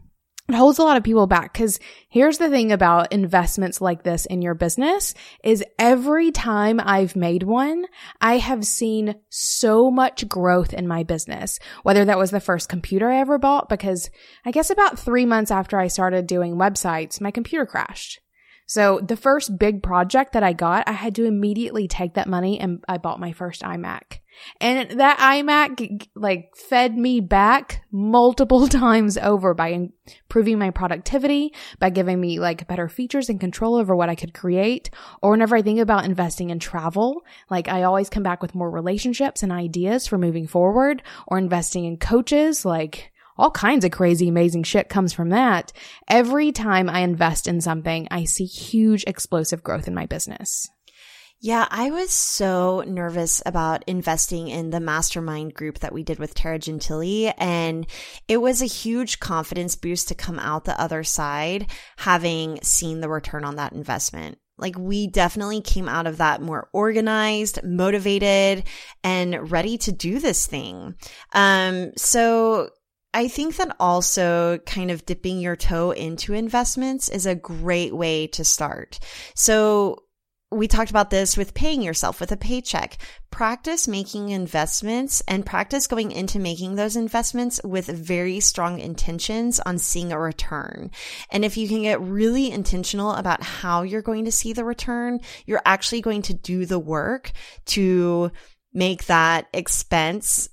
it 0.48 0.54
holds 0.54 0.78
a 0.78 0.82
lot 0.82 0.98
of 0.98 1.04
people 1.04 1.26
back 1.26 1.54
because 1.54 1.80
here's 2.08 2.36
the 2.36 2.50
thing 2.50 2.70
about 2.70 3.12
investments 3.12 3.80
like 3.80 4.02
this 4.02 4.26
in 4.26 4.42
your 4.42 4.54
business 4.54 5.14
is 5.42 5.64
every 5.78 6.30
time 6.32 6.80
I've 6.84 7.16
made 7.16 7.44
one, 7.44 7.86
I 8.20 8.36
have 8.38 8.66
seen 8.66 9.14
so 9.30 9.90
much 9.90 10.28
growth 10.28 10.74
in 10.74 10.86
my 10.86 11.02
business. 11.02 11.58
Whether 11.82 12.04
that 12.04 12.18
was 12.18 12.30
the 12.30 12.40
first 12.40 12.68
computer 12.68 13.10
I 13.10 13.20
ever 13.20 13.38
bought, 13.38 13.70
because 13.70 14.10
I 14.44 14.50
guess 14.50 14.68
about 14.68 14.98
three 14.98 15.24
months 15.24 15.50
after 15.50 15.78
I 15.78 15.88
started 15.88 16.26
doing 16.26 16.56
websites, 16.56 17.22
my 17.22 17.30
computer 17.30 17.64
crashed. 17.64 18.20
So 18.66 19.00
the 19.00 19.16
first 19.16 19.58
big 19.58 19.82
project 19.82 20.32
that 20.32 20.42
I 20.42 20.52
got, 20.52 20.88
I 20.88 20.92
had 20.92 21.14
to 21.16 21.24
immediately 21.24 21.86
take 21.86 22.14
that 22.14 22.28
money 22.28 22.58
and 22.58 22.82
I 22.88 22.98
bought 22.98 23.20
my 23.20 23.32
first 23.32 23.62
iMac. 23.62 24.20
And 24.60 24.98
that 24.98 25.18
iMac 25.18 26.08
like 26.14 26.56
fed 26.56 26.96
me 26.96 27.20
back 27.20 27.84
multiple 27.92 28.66
times 28.68 29.16
over 29.16 29.54
by 29.54 29.68
improving 29.68 30.58
my 30.58 30.70
productivity, 30.70 31.52
by 31.78 31.90
giving 31.90 32.20
me 32.20 32.40
like 32.40 32.66
better 32.66 32.88
features 32.88 33.28
and 33.28 33.38
control 33.38 33.76
over 33.76 33.94
what 33.94 34.08
I 34.08 34.14
could 34.14 34.34
create. 34.34 34.90
Or 35.22 35.30
whenever 35.30 35.56
I 35.56 35.62
think 35.62 35.78
about 35.78 36.04
investing 36.04 36.50
in 36.50 36.58
travel, 36.58 37.22
like 37.50 37.68
I 37.68 37.84
always 37.84 38.10
come 38.10 38.22
back 38.22 38.42
with 38.42 38.54
more 38.54 38.70
relationships 38.70 39.42
and 39.42 39.52
ideas 39.52 40.06
for 40.06 40.18
moving 40.18 40.46
forward 40.46 41.02
or 41.28 41.38
investing 41.38 41.84
in 41.84 41.98
coaches, 41.98 42.64
like 42.64 43.12
all 43.36 43.50
kinds 43.50 43.84
of 43.84 43.90
crazy, 43.90 44.28
amazing 44.28 44.62
shit 44.62 44.88
comes 44.88 45.12
from 45.12 45.30
that. 45.30 45.72
Every 46.08 46.52
time 46.52 46.88
I 46.88 47.00
invest 47.00 47.46
in 47.46 47.60
something, 47.60 48.08
I 48.10 48.24
see 48.24 48.44
huge 48.44 49.04
explosive 49.06 49.62
growth 49.62 49.88
in 49.88 49.94
my 49.94 50.06
business. 50.06 50.68
Yeah, 51.40 51.66
I 51.70 51.90
was 51.90 52.10
so 52.10 52.84
nervous 52.86 53.42
about 53.44 53.84
investing 53.86 54.48
in 54.48 54.70
the 54.70 54.80
mastermind 54.80 55.52
group 55.52 55.80
that 55.80 55.92
we 55.92 56.02
did 56.02 56.18
with 56.18 56.32
Tara 56.32 56.58
Gentile. 56.58 57.34
And 57.36 57.86
it 58.28 58.38
was 58.38 58.62
a 58.62 58.66
huge 58.66 59.20
confidence 59.20 59.76
boost 59.76 60.08
to 60.08 60.14
come 60.14 60.38
out 60.38 60.64
the 60.64 60.80
other 60.80 61.04
side, 61.04 61.70
having 61.98 62.60
seen 62.62 63.00
the 63.00 63.10
return 63.10 63.44
on 63.44 63.56
that 63.56 63.74
investment. 63.74 64.38
Like 64.56 64.78
we 64.78 65.06
definitely 65.06 65.60
came 65.60 65.86
out 65.88 66.06
of 66.06 66.16
that 66.16 66.40
more 66.40 66.70
organized, 66.72 67.62
motivated, 67.62 68.64
and 69.02 69.50
ready 69.50 69.76
to 69.78 69.92
do 69.92 70.20
this 70.20 70.46
thing. 70.46 70.94
Um, 71.34 71.92
so 71.96 72.70
I 73.14 73.28
think 73.28 73.56
that 73.56 73.76
also 73.78 74.58
kind 74.66 74.90
of 74.90 75.06
dipping 75.06 75.38
your 75.38 75.54
toe 75.54 75.92
into 75.92 76.34
investments 76.34 77.08
is 77.08 77.26
a 77.26 77.36
great 77.36 77.94
way 77.94 78.26
to 78.26 78.44
start. 78.44 78.98
So 79.36 80.02
we 80.50 80.66
talked 80.66 80.90
about 80.90 81.10
this 81.10 81.36
with 81.36 81.54
paying 81.54 81.80
yourself 81.80 82.18
with 82.18 82.32
a 82.32 82.36
paycheck. 82.36 82.98
Practice 83.30 83.86
making 83.86 84.30
investments 84.30 85.22
and 85.28 85.46
practice 85.46 85.86
going 85.86 86.10
into 86.10 86.40
making 86.40 86.74
those 86.74 86.96
investments 86.96 87.60
with 87.62 87.86
very 87.86 88.40
strong 88.40 88.80
intentions 88.80 89.60
on 89.60 89.78
seeing 89.78 90.12
a 90.12 90.18
return. 90.18 90.90
And 91.30 91.44
if 91.44 91.56
you 91.56 91.68
can 91.68 91.82
get 91.82 92.00
really 92.00 92.50
intentional 92.50 93.12
about 93.12 93.42
how 93.42 93.82
you're 93.82 94.02
going 94.02 94.24
to 94.24 94.32
see 94.32 94.52
the 94.52 94.64
return, 94.64 95.20
you're 95.46 95.62
actually 95.64 96.00
going 96.00 96.22
to 96.22 96.34
do 96.34 96.66
the 96.66 96.80
work 96.80 97.30
to 97.66 98.32
make 98.72 99.06
that 99.06 99.46
expense 99.52 100.48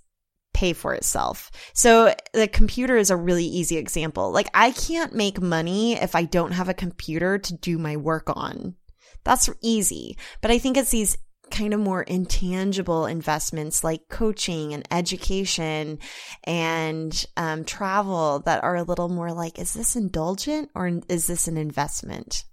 pay 0.54 0.74
for 0.74 0.94
itself. 0.94 1.52
So 1.74 2.14
the 2.34 2.48
computer 2.48 2.98
is 2.98 3.10
a 3.10 3.16
really 3.16 3.46
easy 3.46 3.78
example. 3.78 4.32
Like 4.32 4.50
I 4.54 4.72
can't 4.72 5.14
make 5.14 5.42
money 5.42 5.94
if 5.94 6.16
I 6.16 6.24
don't 6.24 6.52
have 6.52 6.70
a 6.70 6.74
computer 6.74 7.38
to 7.38 7.54
do 7.54 7.78
my 7.78 7.98
work 7.98 8.30
on. 8.36 8.76
That's 9.24 9.50
easy. 9.62 10.18
But 10.42 10.52
I 10.52 10.58
think 10.58 10.78
it's 10.78 10.92
these 10.92 11.18
kind 11.52 11.74
of 11.74 11.80
more 11.80 12.02
intangible 12.04 13.06
investments 13.06 13.84
like 13.84 14.08
coaching 14.10 14.74
and 14.74 14.88
education 14.90 16.00
and 16.46 17.26
um, 17.38 17.66
travel 17.66 18.40
that 18.46 18.64
are 18.64 18.78
a 18.78 18.84
little 18.84 19.10
more 19.10 19.32
like, 19.34 19.60
is 19.60 19.74
this 19.74 19.96
indulgent 19.96 20.70
or 20.74 21.02
is 21.10 21.28
this 21.28 21.48
an 21.48 21.58
investment? 21.58 22.46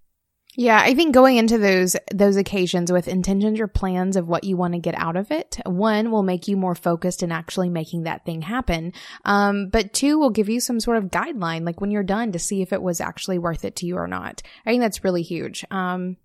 Yeah, 0.61 0.81
I 0.85 0.93
think 0.95 1.15
going 1.15 1.37
into 1.37 1.57
those 1.57 1.95
those 2.13 2.35
occasions 2.35 2.91
with 2.91 3.07
intentions 3.07 3.61
or 3.61 3.69
plans 3.69 4.17
of 4.17 4.27
what 4.27 4.43
you 4.43 4.57
want 4.57 4.75
to 4.75 4.81
get 4.81 4.97
out 4.97 5.17
of 5.17 5.31
it, 5.31 5.57
one 5.65 6.11
will 6.11 6.25
make 6.25 6.49
you 6.49 6.57
more 6.57 6.75
focused 6.75 7.23
in 7.23 7.31
actually 7.31 7.69
making 7.69 8.03
that 8.03 8.25
thing 8.25 8.43
happen. 8.43 8.93
Um, 9.25 9.69
but 9.69 9.93
two 9.93 10.19
will 10.19 10.31
give 10.31 10.49
you 10.49 10.59
some 10.59 10.81
sort 10.81 10.97
of 10.97 11.13
guideline, 11.13 11.65
like 11.65 11.81
when 11.81 11.93
you're 11.93 12.03
done, 12.03 12.33
to 12.33 12.41
see 12.41 12.61
if 12.61 12.73
it 12.73 12.83
was 12.83 13.01
actually 13.01 13.39
worth 13.39 13.65
it 13.65 13.77
to 13.77 13.87
you 13.87 13.99
or 13.99 14.09
not. 14.09 14.43
I 14.67 14.71
think 14.71 14.81
that's 14.83 15.05
really 15.05 15.23
huge. 15.23 15.65
Um, 15.71 16.17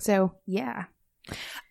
so 0.00 0.34
yeah. 0.46 0.86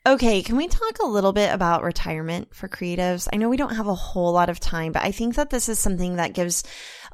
Okay, 0.07 0.43
can 0.43 0.57
we 0.57 0.67
talk 0.67 0.99
a 0.99 1.07
little 1.07 1.33
bit 1.33 1.51
about 1.51 1.83
retirement 1.83 2.53
for 2.53 2.67
creatives? 2.67 3.27
I 3.33 3.37
know 3.37 3.49
we 3.49 3.57
don't 3.57 3.75
have 3.75 3.87
a 3.87 3.95
whole 3.95 4.31
lot 4.33 4.49
of 4.49 4.59
time, 4.59 4.91
but 4.91 5.01
I 5.01 5.11
think 5.11 5.35
that 5.35 5.49
this 5.49 5.67
is 5.67 5.79
something 5.79 6.17
that 6.17 6.33
gives 6.33 6.63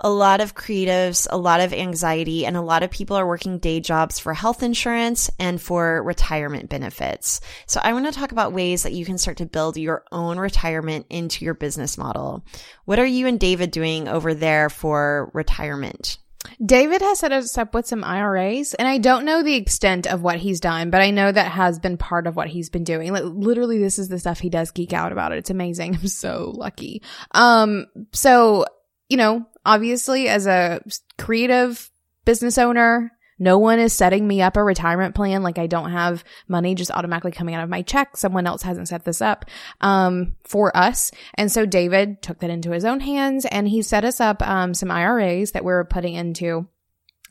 a 0.04 0.10
lot 0.10 0.42
of 0.42 0.56
creatives 0.56 1.28
a 1.30 1.38
lot 1.38 1.62
of 1.62 1.74
anxiety 1.74 2.46
and 2.46 2.58
a 2.58 2.62
lot 2.62 2.82
of 2.84 2.90
people 2.90 3.16
are 3.16 3.28
working 3.28 3.60
day 3.60 3.80
jobs 3.80 4.20
for 4.20 4.34
health 4.34 4.64
insurance 4.64 5.30
and 5.40 5.62
for 5.62 6.02
retirement 6.04 6.70
benefits. 6.70 7.40
So 7.68 7.80
I 7.84 7.94
want 7.94 8.08
to 8.08 8.20
talk 8.20 8.32
about 8.32 8.52
ways 8.52 8.84
that 8.84 8.94
you 8.94 9.06
can 9.06 9.20
start 9.20 9.38
to 9.38 9.46
build 9.46 9.78
your 9.78 10.04
own 10.12 10.40
retirement 10.40 11.06
into 11.10 11.46
your 11.46 11.54
business 11.54 11.98
model. 11.98 12.44
What 12.86 13.00
are 13.00 13.06
you 13.06 13.28
and 13.28 13.40
David 13.40 13.72
doing 13.72 14.08
over 14.08 14.34
there 14.34 14.70
for 14.70 15.30
retirement? 15.34 16.18
David 16.64 17.02
has 17.02 17.20
set 17.20 17.32
us 17.32 17.58
up 17.58 17.74
with 17.74 17.88
some 17.88 18.04
IRAs, 18.04 18.74
and 18.74 18.88
I 18.88 18.98
don't 18.98 19.26
know 19.26 19.44
the 19.44 19.56
extent 19.56 20.08
of 20.08 20.22
what 20.22 20.38
he's 20.38 20.60
done, 20.60 20.90
but 20.90 21.02
I 21.02 21.12
know 21.12 21.32
that 21.32 21.52
has 21.52 21.80
been 21.80 21.98
part 21.98 22.28
of 22.28 22.36
what 22.36 22.48
he's 22.48 22.70
been 22.70 22.84
doing. 22.84 23.12
Like, 23.12 23.24
literally, 23.26 23.80
this 23.80 24.00
is 24.00 24.10
the 24.10 24.20
stuff 24.20 24.40
he 24.40 24.50
does 24.50 24.72
geek 24.72 24.94
out 24.94 25.12
about 25.12 25.32
it. 25.32 25.40
It's 25.40 25.50
amazing. 25.50 25.96
I'm 26.02 26.08
so 26.08 26.54
lucky. 26.56 27.02
Um, 27.32 27.88
so, 28.12 28.66
you 29.10 29.18
know, 29.18 29.46
obviously, 29.66 30.30
as 30.30 30.48
a 30.48 30.82
creative 31.18 31.90
business 32.26 32.58
owner, 32.58 33.12
no 33.42 33.58
one 33.58 33.80
is 33.80 33.92
setting 33.92 34.28
me 34.28 34.44
up 34.44 34.56
a 34.56 34.64
retirement 34.64 35.16
plan. 35.16 35.42
Like 35.42 35.58
I 35.58 35.66
don't 35.66 35.92
have 35.92 36.24
money 36.48 36.76
just 36.76 36.92
automatically 36.92 37.32
coming 37.32 37.56
out 37.56 37.64
of 37.64 37.70
my 37.72 37.82
check. 37.82 38.16
Someone 38.16 38.46
else 38.46 38.62
hasn't 38.62 38.88
set 38.88 39.04
this 39.04 39.20
up, 39.20 39.46
um, 39.82 40.36
for 40.44 40.76
us. 40.78 41.10
And 41.34 41.52
so 41.52 41.66
David 41.66 42.22
took 42.22 42.38
that 42.40 42.52
into 42.52 42.70
his 42.70 42.86
own 42.86 43.00
hands 43.00 43.46
and 43.46 43.68
he 43.68 43.82
set 43.82 44.06
us 44.06 44.22
up, 44.22 44.48
um, 44.48 44.76
some 44.76 44.92
IRAs 44.92 45.54
that 45.54 45.66
we're 45.66 45.84
putting 45.86 46.14
into 46.14 46.68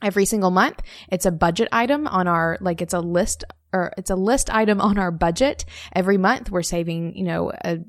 every 0.01 0.25
single 0.25 0.51
month. 0.51 0.81
It's 1.09 1.25
a 1.25 1.31
budget 1.31 1.69
item 1.71 2.07
on 2.07 2.27
our, 2.27 2.57
like 2.59 2.81
it's 2.81 2.93
a 2.93 2.99
list 2.99 3.45
or 3.71 3.93
it's 3.97 4.09
a 4.09 4.15
list 4.17 4.53
item 4.53 4.81
on 4.81 4.97
our 4.97 5.11
budget. 5.11 5.63
Every 5.95 6.17
month 6.17 6.51
we're 6.51 6.61
saving, 6.61 7.15
you 7.15 7.23
know, 7.23 7.53
a 7.63 7.79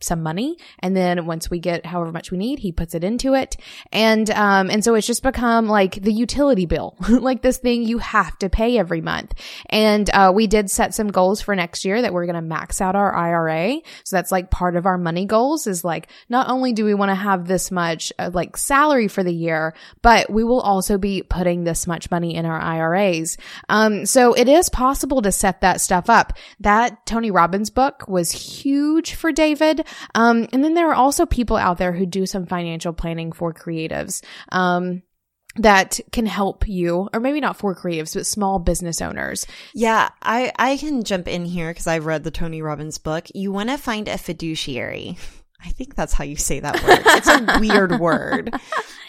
some 0.00 0.22
money. 0.22 0.56
And 0.80 0.96
then 0.96 1.26
once 1.26 1.50
we 1.50 1.58
get 1.58 1.86
however 1.86 2.12
much 2.12 2.30
we 2.30 2.38
need 2.38 2.58
he 2.58 2.72
puts 2.72 2.94
it 2.94 3.04
into 3.04 3.34
it. 3.34 3.56
And 3.92 4.30
um 4.30 4.70
and 4.70 4.84
so 4.84 4.94
it's 4.94 5.06
just 5.06 5.22
become 5.22 5.66
like 5.66 6.02
the 6.02 6.12
utility 6.12 6.66
bill 6.66 6.96
like 7.08 7.42
this 7.42 7.58
thing 7.58 7.82
you 7.82 7.98
have 7.98 8.38
to 8.38 8.48
pay 8.48 8.78
every 8.78 9.00
month. 9.00 9.34
And 9.68 10.08
uh 10.10 10.32
we 10.34 10.46
did 10.46 10.70
set 10.70 10.94
some 10.94 11.08
goals 11.08 11.40
for 11.40 11.54
next 11.54 11.84
year 11.84 12.02
that 12.02 12.12
we're 12.12 12.26
going 12.26 12.34
to 12.34 12.42
max 12.42 12.80
out 12.80 12.96
our 12.96 13.14
IRA 13.14 13.80
so 14.04 14.16
that's 14.16 14.32
like 14.32 14.50
part 14.50 14.76
of 14.76 14.86
our 14.86 14.98
money 14.98 15.26
goals 15.26 15.66
is 15.66 15.84
like 15.84 16.08
not 16.28 16.48
only 16.48 16.72
do 16.72 16.84
we 16.84 16.94
want 16.94 17.10
to 17.10 17.14
have 17.14 17.46
this 17.46 17.70
much 17.70 18.12
uh, 18.18 18.30
like 18.32 18.56
salary 18.56 19.08
for 19.08 19.22
the 19.22 19.32
year 19.32 19.74
but 20.02 20.30
we 20.30 20.44
will 20.44 20.60
also 20.60 20.98
be 20.98 21.22
putting 21.22 21.64
this 21.64 21.86
much 21.86 22.10
money 22.10 22.34
in 22.34 22.46
our 22.46 22.60
IRAs 22.60 23.36
um 23.68 24.06
so 24.06 24.34
it 24.34 24.48
is 24.48 24.68
possible 24.68 25.22
to 25.22 25.32
set 25.32 25.60
that 25.60 25.80
stuff 25.80 26.08
up. 26.08 26.32
That 26.60 27.06
Tony 27.06 27.30
Robbins 27.30 27.70
book 27.70 28.06
was 28.08 28.30
huge 28.30 29.14
for 29.14 29.32
David 29.32 29.86
um, 30.14 30.48
and 30.52 30.64
then 30.64 30.74
there 30.74 30.90
are 30.90 30.94
also 30.94 31.26
people 31.26 31.56
out 31.56 31.78
there 31.78 31.92
who 31.92 32.06
do 32.06 32.26
some 32.26 32.46
financial 32.46 32.92
planning 32.92 33.32
for 33.32 33.52
creatives. 33.52 34.22
Um, 34.50 35.02
that 35.56 35.98
can 36.12 36.26
help 36.26 36.68
you, 36.68 37.08
or 37.12 37.20
maybe 37.20 37.40
not 37.40 37.56
for 37.56 37.74
creatives, 37.74 38.14
but 38.14 38.26
small 38.26 38.58
business 38.58 39.02
owners. 39.02 39.46
Yeah, 39.74 40.08
I, 40.22 40.52
I 40.56 40.76
can 40.76 41.02
jump 41.02 41.26
in 41.26 41.44
here 41.44 41.70
because 41.70 41.86
I've 41.86 42.06
read 42.06 42.22
the 42.22 42.30
Tony 42.30 42.62
Robbins 42.62 42.98
book. 42.98 43.26
You 43.34 43.50
want 43.50 43.70
to 43.70 43.76
find 43.76 44.08
a 44.08 44.18
fiduciary. 44.18 45.16
I 45.64 45.70
think 45.70 45.96
that's 45.96 46.12
how 46.12 46.22
you 46.22 46.36
say 46.36 46.60
that 46.60 46.82
word. 46.84 47.00
It's 47.04 47.26
a 47.26 47.58
weird 47.60 47.98
word. 47.98 48.54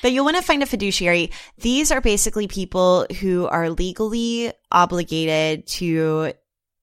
But 0.01 0.11
you'll 0.11 0.25
want 0.25 0.37
to 0.37 0.43
find 0.43 0.63
a 0.63 0.65
fiduciary. 0.65 1.29
These 1.59 1.91
are 1.91 2.01
basically 2.01 2.47
people 2.47 3.05
who 3.19 3.45
are 3.45 3.69
legally 3.69 4.51
obligated 4.71 5.67
to 5.67 6.33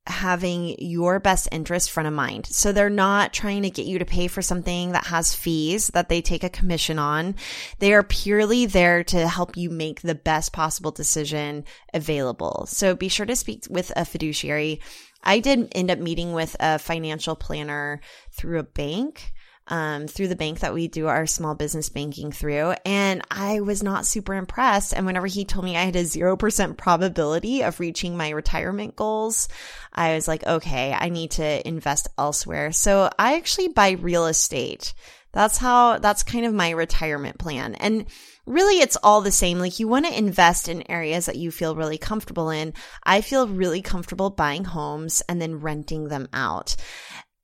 having 0.07 0.77
your 0.79 1.19
best 1.21 1.49
interest 1.53 1.91
front 1.91 2.07
of 2.07 2.13
mind. 2.13 2.47
So 2.47 2.73
they're 2.73 2.91
not 2.91 3.33
trying 3.33 3.63
to 3.63 3.71
get 3.71 3.87
you 3.87 3.99
to 3.99 4.05
pay 4.05 4.29
for 4.29 4.43
something 4.43 4.93
that 4.93 5.07
has 5.07 5.35
fees 5.35 5.89
that 5.89 6.09
they 6.09 6.23
take 6.23 6.45
a 6.45 6.51
commission 6.51 6.99
on. 6.99 7.35
They 7.79 7.93
are 7.93 8.03
purely 8.03 8.67
there 8.67 9.05
to 9.05 9.29
help 9.29 9.57
you 9.57 9.71
make 9.71 10.03
the 10.03 10.15
best 10.15 10.53
possible 10.53 10.91
decision 10.91 11.65
available. 11.93 12.67
So 12.69 12.95
be 12.95 13.09
sure 13.09 13.27
to 13.27 13.37
speak 13.37 13.65
with 13.69 13.93
a 13.97 14.05
fiduciary. 14.05 14.81
I 15.23 15.41
did 15.41 15.69
end 15.73 15.91
up 15.91 15.99
meeting 15.99 16.33
with 16.33 16.55
a 16.61 16.79
financial 16.79 17.35
planner 17.35 18.01
through 18.31 18.61
a 18.61 18.65
bank 18.65 19.33
um, 19.69 20.07
through 20.07 20.29
the 20.29 20.37
bank 20.37 20.61
that 20.61 20.75
we 20.75 20.89
do 20.89 21.07
our 21.09 21.27
small 21.27 21.55
business 21.55 21.89
banking 21.89 22.31
through. 22.31 22.75
And 22.85 23.23
I 23.31 23.61
was 23.61 23.83
not 23.83 24.07
super 24.07 24.35
impressed. 24.35 24.95
And 24.95 25.07
whenever 25.07 25.27
he 25.27 25.45
told 25.45 25.65
me 25.65 25.77
I 25.77 25.85
had 25.85 25.97
a 25.97 26.05
0% 26.05 26.77
probability 26.77 27.63
of 27.63 27.81
reaching 27.81 28.17
my 28.17 28.31
retirement 28.31 28.97
goals, 28.97 29.49
I 29.93 30.15
was 30.15 30.29
like, 30.29 30.47
okay, 30.47 30.93
I 30.93 31.09
need 31.09 31.33
to 31.33 31.67
invest 31.67 32.09
elsewhere. 32.17 32.73
So 32.73 33.11
I 33.19 33.37
actually 33.37 33.69
buy 33.69 33.91
real 33.91 34.27
estate. 34.27 34.95
That's 35.33 35.59
how, 35.59 35.99
that's 35.99 36.23
kind 36.23 36.47
of 36.47 36.55
my 36.55 36.71
retirement 36.71 37.39
plan. 37.39 37.75
And 37.75 38.07
really 38.47 38.81
it's 38.81 38.97
all 39.03 39.21
the 39.21 39.33
same. 39.33 39.59
Like 39.59 39.79
you 39.79 39.89
want 39.89 40.07
to 40.07 40.17
invest 40.17 40.69
in 40.69 40.91
areas 40.91 41.27
that 41.27 41.37
you 41.37 41.51
feel 41.51 41.75
really 41.75 41.99
comfortable 41.99 42.51
in. 42.51 42.73
I 43.05 43.21
feel 43.21 43.49
really 43.49 43.83
comfortable 43.83 44.31
buying 44.31 44.65
homes 44.65 45.23
and 45.29 45.43
then 45.43 45.61
renting 45.61 46.09
them 46.09 46.29
out. 46.33 46.77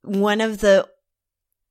One 0.03 0.41
of 0.41 0.61
the 0.61 0.89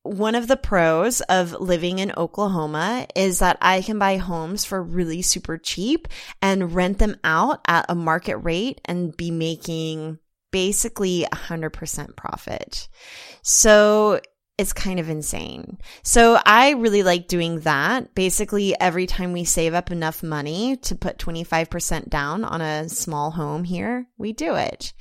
one 0.04 0.36
of 0.36 0.48
the 0.48 0.58
pros 0.58 1.22
of 1.22 1.54
living 1.54 2.00
in 2.00 2.14
Oklahoma 2.18 3.08
is 3.16 3.40
that 3.40 3.58
I 3.62 3.82
can 3.82 4.00
buy 4.00 4.18
homes 4.18 4.66
for 4.66 4.82
really 4.82 5.22
super 5.22 5.58
cheap 5.58 6.08
and 6.42 6.74
rent 6.74 6.98
them 6.98 7.18
out 7.24 7.62
at 7.68 7.86
a 7.88 7.96
market 7.96 8.38
rate 8.38 8.82
and 8.86 9.16
be 9.16 9.32
making 9.32 10.18
basically 10.52 11.26
100% 11.32 12.16
profit. 12.16 12.90
So 13.42 14.20
it's 14.58 14.74
kind 14.74 15.00
of 15.00 15.10
insane. 15.10 15.78
So 16.04 16.40
I 16.46 16.72
really 16.72 17.04
like 17.04 17.28
doing 17.28 17.62
that. 17.62 18.14
Basically, 18.14 18.80
every 18.80 19.08
time 19.08 19.34
we 19.34 19.44
save 19.44 19.74
up 19.74 19.92
enough 19.92 20.24
money 20.24 20.78
to 20.78 20.96
put 20.96 21.18
25% 21.18 22.10
down 22.10 22.44
on 22.44 22.62
a 22.62 22.90
small 22.90 23.32
home 23.32 23.64
here, 23.64 24.08
we 24.18 24.34
do 24.34 24.56
it. 24.56 24.94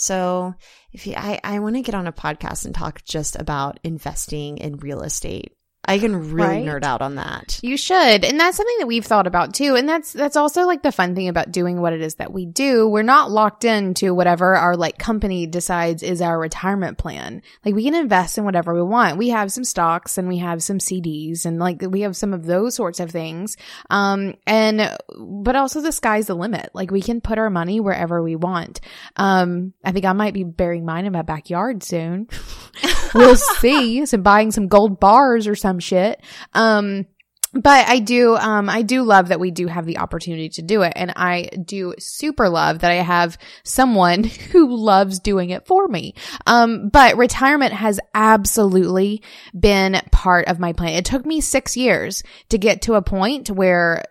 So 0.00 0.54
if 0.92 1.08
you, 1.08 1.14
I, 1.16 1.40
I 1.42 1.58
want 1.58 1.74
to 1.74 1.82
get 1.82 1.96
on 1.96 2.06
a 2.06 2.12
podcast 2.12 2.64
and 2.64 2.72
talk 2.72 3.04
just 3.04 3.34
about 3.34 3.80
investing 3.82 4.58
in 4.58 4.76
real 4.76 5.02
estate 5.02 5.56
I 5.88 5.98
can 5.98 6.32
really 6.32 6.48
right? 6.48 6.64
nerd 6.66 6.84
out 6.84 7.00
on 7.00 7.14
that. 7.14 7.58
You 7.62 7.78
should. 7.78 8.24
And 8.24 8.38
that's 8.38 8.58
something 8.58 8.76
that 8.78 8.86
we've 8.86 9.06
thought 9.06 9.26
about 9.26 9.54
too. 9.54 9.74
And 9.74 9.88
that's, 9.88 10.12
that's 10.12 10.36
also 10.36 10.66
like 10.66 10.82
the 10.82 10.92
fun 10.92 11.14
thing 11.14 11.28
about 11.28 11.50
doing 11.50 11.80
what 11.80 11.94
it 11.94 12.02
is 12.02 12.16
that 12.16 12.30
we 12.30 12.44
do. 12.44 12.86
We're 12.86 13.02
not 13.02 13.30
locked 13.30 13.64
into 13.64 14.12
whatever 14.12 14.54
our 14.54 14.76
like 14.76 14.98
company 14.98 15.46
decides 15.46 16.02
is 16.02 16.20
our 16.20 16.38
retirement 16.38 16.98
plan. 16.98 17.40
Like 17.64 17.74
we 17.74 17.84
can 17.84 17.94
invest 17.94 18.36
in 18.36 18.44
whatever 18.44 18.74
we 18.74 18.82
want. 18.82 19.16
We 19.16 19.30
have 19.30 19.50
some 19.50 19.64
stocks 19.64 20.18
and 20.18 20.28
we 20.28 20.38
have 20.38 20.62
some 20.62 20.78
CDs 20.78 21.46
and 21.46 21.58
like 21.58 21.80
we 21.80 22.02
have 22.02 22.16
some 22.16 22.34
of 22.34 22.44
those 22.44 22.74
sorts 22.74 23.00
of 23.00 23.10
things. 23.10 23.56
Um, 23.88 24.34
and, 24.46 24.94
but 25.18 25.56
also 25.56 25.80
the 25.80 25.90
sky's 25.90 26.26
the 26.26 26.34
limit. 26.34 26.68
Like 26.74 26.90
we 26.90 27.00
can 27.00 27.22
put 27.22 27.38
our 27.38 27.48
money 27.48 27.80
wherever 27.80 28.22
we 28.22 28.36
want. 28.36 28.80
Um, 29.16 29.72
I 29.82 29.92
think 29.92 30.04
I 30.04 30.12
might 30.12 30.34
be 30.34 30.44
burying 30.44 30.84
mine 30.84 31.06
in 31.06 31.14
my 31.14 31.22
backyard 31.22 31.82
soon. 31.82 32.28
we'll 33.14 33.36
see. 33.36 34.04
Some 34.04 34.22
buying 34.22 34.50
some 34.50 34.68
gold 34.68 35.00
bars 35.00 35.46
or 35.46 35.54
some 35.78 35.80
shit. 35.80 36.20
Um, 36.54 37.06
but 37.54 37.88
I 37.88 38.00
do, 38.00 38.36
um, 38.36 38.68
I 38.68 38.82
do 38.82 39.02
love 39.02 39.28
that 39.28 39.40
we 39.40 39.50
do 39.50 39.68
have 39.68 39.86
the 39.86 39.98
opportunity 39.98 40.50
to 40.50 40.62
do 40.62 40.82
it. 40.82 40.92
And 40.94 41.14
I 41.16 41.48
do 41.64 41.94
super 41.98 42.50
love 42.50 42.80
that 42.80 42.90
I 42.90 42.96
have 42.96 43.38
someone 43.64 44.24
who 44.52 44.76
loves 44.76 45.18
doing 45.18 45.50
it 45.50 45.66
for 45.66 45.88
me. 45.88 46.14
Um, 46.46 46.90
but 46.90 47.16
retirement 47.16 47.72
has 47.72 48.00
absolutely 48.12 49.22
been 49.58 50.00
part 50.12 50.46
of 50.48 50.58
my 50.58 50.74
plan. 50.74 50.94
It 50.94 51.06
took 51.06 51.24
me 51.24 51.40
six 51.40 51.74
years 51.74 52.22
to 52.50 52.58
get 52.58 52.82
to 52.82 52.94
a 52.94 53.02
point 53.02 53.50
where 53.50 54.04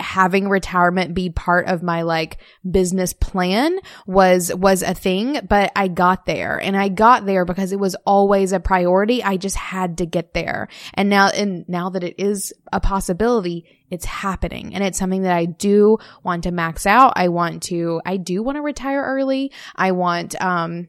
having 0.00 0.48
retirement 0.48 1.14
be 1.14 1.30
part 1.30 1.66
of 1.66 1.82
my 1.82 2.02
like 2.02 2.38
business 2.68 3.12
plan 3.12 3.78
was, 4.06 4.54
was 4.54 4.82
a 4.82 4.94
thing, 4.94 5.40
but 5.48 5.70
I 5.76 5.88
got 5.88 6.26
there 6.26 6.58
and 6.58 6.76
I 6.76 6.88
got 6.88 7.26
there 7.26 7.44
because 7.44 7.72
it 7.72 7.78
was 7.78 7.94
always 8.06 8.52
a 8.52 8.60
priority. 8.60 9.22
I 9.22 9.36
just 9.36 9.56
had 9.56 9.98
to 9.98 10.06
get 10.06 10.34
there. 10.34 10.68
And 10.94 11.08
now, 11.08 11.28
and 11.28 11.68
now 11.68 11.90
that 11.90 12.04
it 12.04 12.16
is 12.18 12.52
a 12.72 12.80
possibility, 12.80 13.66
it's 13.90 14.04
happening 14.04 14.74
and 14.74 14.84
it's 14.84 14.98
something 14.98 15.22
that 15.22 15.36
I 15.36 15.44
do 15.44 15.98
want 16.22 16.44
to 16.44 16.50
max 16.50 16.86
out. 16.86 17.12
I 17.16 17.28
want 17.28 17.64
to, 17.64 18.00
I 18.06 18.16
do 18.16 18.42
want 18.42 18.56
to 18.56 18.62
retire 18.62 19.02
early. 19.02 19.52
I 19.76 19.92
want, 19.92 20.40
um, 20.40 20.88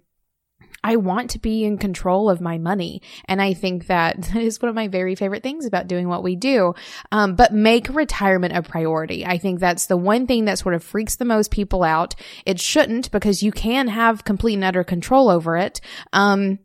I 0.84 0.96
want 0.96 1.32
to 1.32 1.40
be 1.40 1.64
in 1.64 1.78
control 1.78 2.30
of 2.30 2.42
my 2.42 2.58
money. 2.58 3.02
And 3.26 3.42
I 3.42 3.54
think 3.54 3.86
that 3.88 4.36
is 4.36 4.62
one 4.62 4.70
of 4.70 4.76
my 4.76 4.88
very 4.88 5.16
favorite 5.16 5.44
things 5.44 5.66
about 5.66 5.88
doing 5.88 6.08
what 6.08 6.24
we 6.24 6.36
do. 6.36 6.74
Um, 7.12 7.36
but 7.36 7.54
make 7.54 7.90
retirement 7.90 8.56
a 8.56 8.62
priority. 8.62 9.26
I 9.26 9.38
think 9.38 9.60
that's 9.60 9.88
the 9.88 9.98
one 9.98 10.28
thing 10.28 10.46
that 10.46 10.60
sort 10.60 10.76
of 10.76 10.84
freaks 10.84 11.16
the 11.16 11.26
most 11.26 11.52
people 11.52 11.84
out. 11.84 12.16
It 12.46 12.60
shouldn't 12.60 13.12
because 13.12 13.44
you 13.44 13.52
can 13.52 13.88
have 13.88 14.24
complete 14.24 14.56
and 14.56 14.64
utter 14.64 14.84
control 14.84 15.30
over 15.30 15.58
it. 15.58 15.82
Um, 16.14 16.60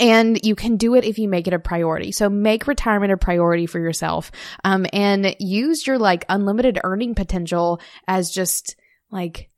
and 0.00 0.38
you 0.44 0.54
can 0.54 0.76
do 0.76 0.94
it 0.94 1.04
if 1.04 1.18
you 1.18 1.28
make 1.28 1.46
it 1.46 1.52
a 1.52 1.58
priority. 1.58 2.12
So 2.12 2.28
make 2.30 2.66
retirement 2.66 3.12
a 3.12 3.16
priority 3.16 3.66
for 3.66 3.78
yourself. 3.78 4.30
Um, 4.64 4.86
and 4.92 5.36
use 5.38 5.86
your 5.86 5.98
like 5.98 6.24
unlimited 6.28 6.78
earning 6.82 7.14
potential 7.14 7.80
as 8.08 8.30
just 8.30 8.76
like, 9.10 9.50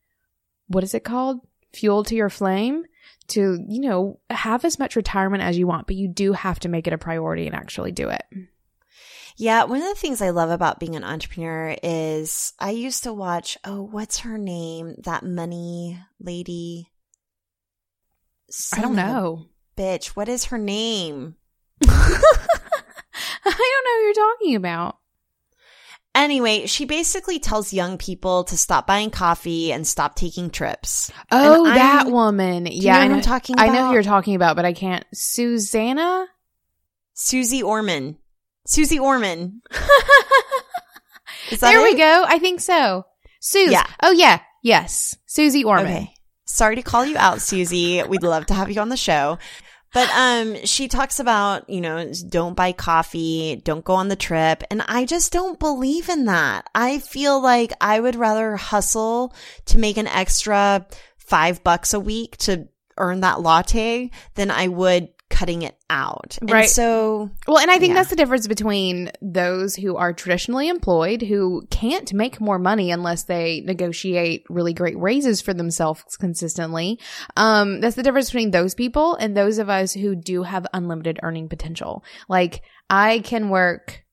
what 0.67 0.83
is 0.83 0.95
it 0.95 1.05
called? 1.05 1.41
Fuel 1.73 2.05
to 2.05 2.17
your 2.17 2.31
flame 2.31 2.85
to, 3.29 3.65
you 3.69 3.81
know, 3.81 4.21
have 4.31 4.65
as 4.65 4.79
much 4.79 4.97
retirement 4.97 5.43
as 5.43 5.59
you 5.59 5.67
want, 5.67 5.87
but 5.87 5.97
you 5.97 6.09
do 6.09 6.33
have 6.33 6.61
to 6.61 6.69
make 6.69 6.87
it 6.87 6.93
a 6.93 6.99
priority 6.99 7.47
and 7.47 7.55
actually 7.55 7.93
do 7.93 8.09
it. 8.09 8.23
Yeah, 9.37 9.65
one 9.65 9.83
of 9.83 9.89
the 9.89 9.95
things 9.97 10.23
I 10.23 10.31
love 10.31 10.51
about 10.51 10.79
being 10.79 10.95
an 10.95 11.03
entrepreneur 11.03 11.77
is 11.83 12.53
I 12.61 12.71
used 12.71 13.03
to 13.03 13.13
watch, 13.13 13.59
oh, 13.65 13.83
what's 13.83 14.21
her 14.21 14.39
name? 14.39 14.95
That 15.05 15.25
money 15.25 15.99
lady. 16.21 16.91
Son 18.51 18.79
I 18.79 18.83
don't 18.83 18.95
know. 18.95 19.47
Bitch, 19.77 20.09
what 20.09 20.29
is 20.29 20.47
her 20.47 20.59
name? 20.59 21.35
I 21.89 21.89
don't 23.45 23.85
know 23.85 23.99
who 23.99 24.05
you're 24.05 24.15
talking 24.15 24.57
about. 24.57 24.99
Anyway, 26.15 26.67
she 26.67 26.85
basically 26.85 27.41
tells 27.41 27.73
young 27.73 27.99
people 27.99 28.45
to 28.45 28.57
stop 28.57 28.87
buying 28.87 29.11
coffee 29.11 29.73
and 29.73 29.85
stop 29.85 30.15
taking 30.15 30.49
trips. 30.49 31.11
Oh, 31.33 31.65
that 31.65 32.07
woman. 32.07 32.67
yeah, 32.71 32.99
I 32.99 33.09
know, 33.09 33.17
I'm 33.17 33.21
talking 33.21 33.55
about? 33.55 33.69
I 33.69 33.73
know 33.73 33.87
who 33.89 33.95
you're 33.95 34.05
talking 34.05 34.37
about, 34.37 34.55
but 34.55 34.65
I 34.65 34.75
can't. 34.75 35.05
Susanna? 35.13 36.27
Suze 37.15 37.63
Orman. 37.63 38.17
Suze 38.67 38.97
Orman. 38.99 39.61
there 41.61 41.81
it? 41.81 41.83
we 41.83 41.97
go. 41.97 42.25
I 42.27 42.39
think 42.39 42.61
so. 42.61 43.07
Suze. 43.41 43.73
Yeah. 43.73 43.87
Oh, 44.03 44.13
yeah. 44.13 44.41
Yes. 44.63 45.17
Suze 45.27 45.65
Orman. 45.65 45.87
Okay. 45.87 46.15
Sorry 46.47 46.77
to 46.77 46.83
call 46.83 47.05
you 47.05 47.17
out, 47.17 47.41
Suze. 47.41 47.73
We'd 47.73 48.23
love 48.23 48.47
to 48.47 48.55
have 48.55 48.71
you 48.71 48.81
on 48.81 48.89
the 48.89 48.97
show. 48.97 49.39
But 49.95 50.11
um 50.11 50.67
she 50.67 50.89
talks 50.89 51.21
about, 51.21 51.71
you 51.71 51.81
know, 51.81 52.13
don't 52.29 52.57
buy 52.57 52.73
coffee, 52.73 53.63
don't 53.65 53.85
go 53.85 53.95
on 53.95 54.09
the 54.09 54.17
trip, 54.17 54.65
and 54.71 54.83
I 54.83 55.07
just 55.07 55.33
don't 55.33 55.59
believe 55.59 56.09
in 56.09 56.27
that. 56.27 56.69
I 56.75 56.99
feel 56.99 57.41
like 57.41 57.73
I 57.81 58.01
would 58.01 58.17
rather 58.17 58.57
hustle 58.57 59.33
to 59.67 59.79
make 59.79 59.97
an 59.97 60.09
extra 60.09 60.87
5 61.19 61.65
bucks 61.65 61.95
a 61.95 62.01
week 62.01 62.37
to 62.39 62.69
earn 62.99 63.21
that 63.21 63.41
latte 63.41 64.11
than 64.35 64.51
I 64.51 64.69
would 64.69 65.09
cutting 65.35 65.63
it 65.63 65.77
out. 65.91 66.39
And 66.41 66.49
Right. 66.51 66.69
so 66.69 67.29
Well, 67.49 67.59
and 67.59 67.69
I 67.69 67.79
think 67.79 67.89
Yeah. 67.91 67.95
that's 67.95 68.11
the 68.11 68.15
difference 68.17 68.47
between 68.47 69.11
those 69.21 69.75
who 69.75 69.97
are 69.97 70.13
traditionally 70.13 70.69
employed 70.69 71.23
who 71.23 71.67
can't 71.71 72.13
make 72.15 72.41
more 72.41 72.59
money 72.61 72.93
unless 72.93 73.25
they 73.25 73.61
negotiate 73.67 74.45
really 74.49 74.73
great 74.73 74.97
raises 74.97 75.41
for 75.41 75.53
themselves 75.53 76.05
consistently. 76.21 77.01
Um, 77.37 77.81
that's 77.81 77.97
the 77.97 78.05
difference 78.05 78.31
between 78.31 78.53
those 78.53 78.77
people 78.77 79.17
and 79.17 79.37
those 79.37 79.59
of 79.59 79.69
us 79.69 79.93
who 79.93 80.15
do 80.15 80.45
have 80.45 80.67
unlimited 80.73 81.19
earning 81.25 81.49
potential. 81.49 82.05
Like 82.29 82.63
I 82.89 83.19
can 83.19 83.49
work 83.49 84.04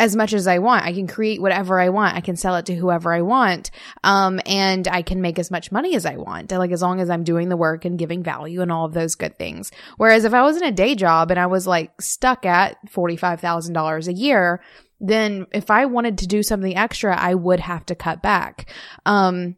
as 0.00 0.16
much 0.16 0.32
as 0.32 0.46
I 0.46 0.60
want. 0.60 0.86
I 0.86 0.94
can 0.94 1.06
create 1.06 1.42
whatever 1.42 1.78
I 1.78 1.90
want. 1.90 2.16
I 2.16 2.22
can 2.22 2.34
sell 2.34 2.56
it 2.56 2.64
to 2.66 2.74
whoever 2.74 3.12
I 3.12 3.20
want. 3.20 3.70
Um, 4.02 4.40
and 4.46 4.88
I 4.88 5.02
can 5.02 5.20
make 5.20 5.38
as 5.38 5.50
much 5.50 5.70
money 5.70 5.94
as 5.94 6.06
I 6.06 6.16
want. 6.16 6.50
Like 6.50 6.72
as 6.72 6.80
long 6.80 7.00
as 7.00 7.10
I'm 7.10 7.22
doing 7.22 7.50
the 7.50 7.56
work 7.56 7.84
and 7.84 7.98
giving 7.98 8.22
value 8.22 8.62
and 8.62 8.72
all 8.72 8.86
of 8.86 8.94
those 8.94 9.14
good 9.14 9.38
things. 9.38 9.70
Whereas 9.98 10.24
if 10.24 10.32
I 10.32 10.40
was 10.42 10.56
in 10.56 10.64
a 10.64 10.72
day 10.72 10.94
job 10.94 11.30
and 11.30 11.38
I 11.38 11.46
was 11.46 11.66
like 11.66 12.00
stuck 12.00 12.46
at 12.46 12.78
$45,000 12.90 14.08
a 14.08 14.12
year, 14.14 14.62
then 15.00 15.46
if 15.52 15.70
I 15.70 15.84
wanted 15.84 16.16
to 16.18 16.26
do 16.26 16.42
something 16.42 16.74
extra, 16.74 17.14
I 17.14 17.34
would 17.34 17.60
have 17.60 17.84
to 17.86 17.94
cut 17.94 18.22
back. 18.22 18.72
Um, 19.04 19.56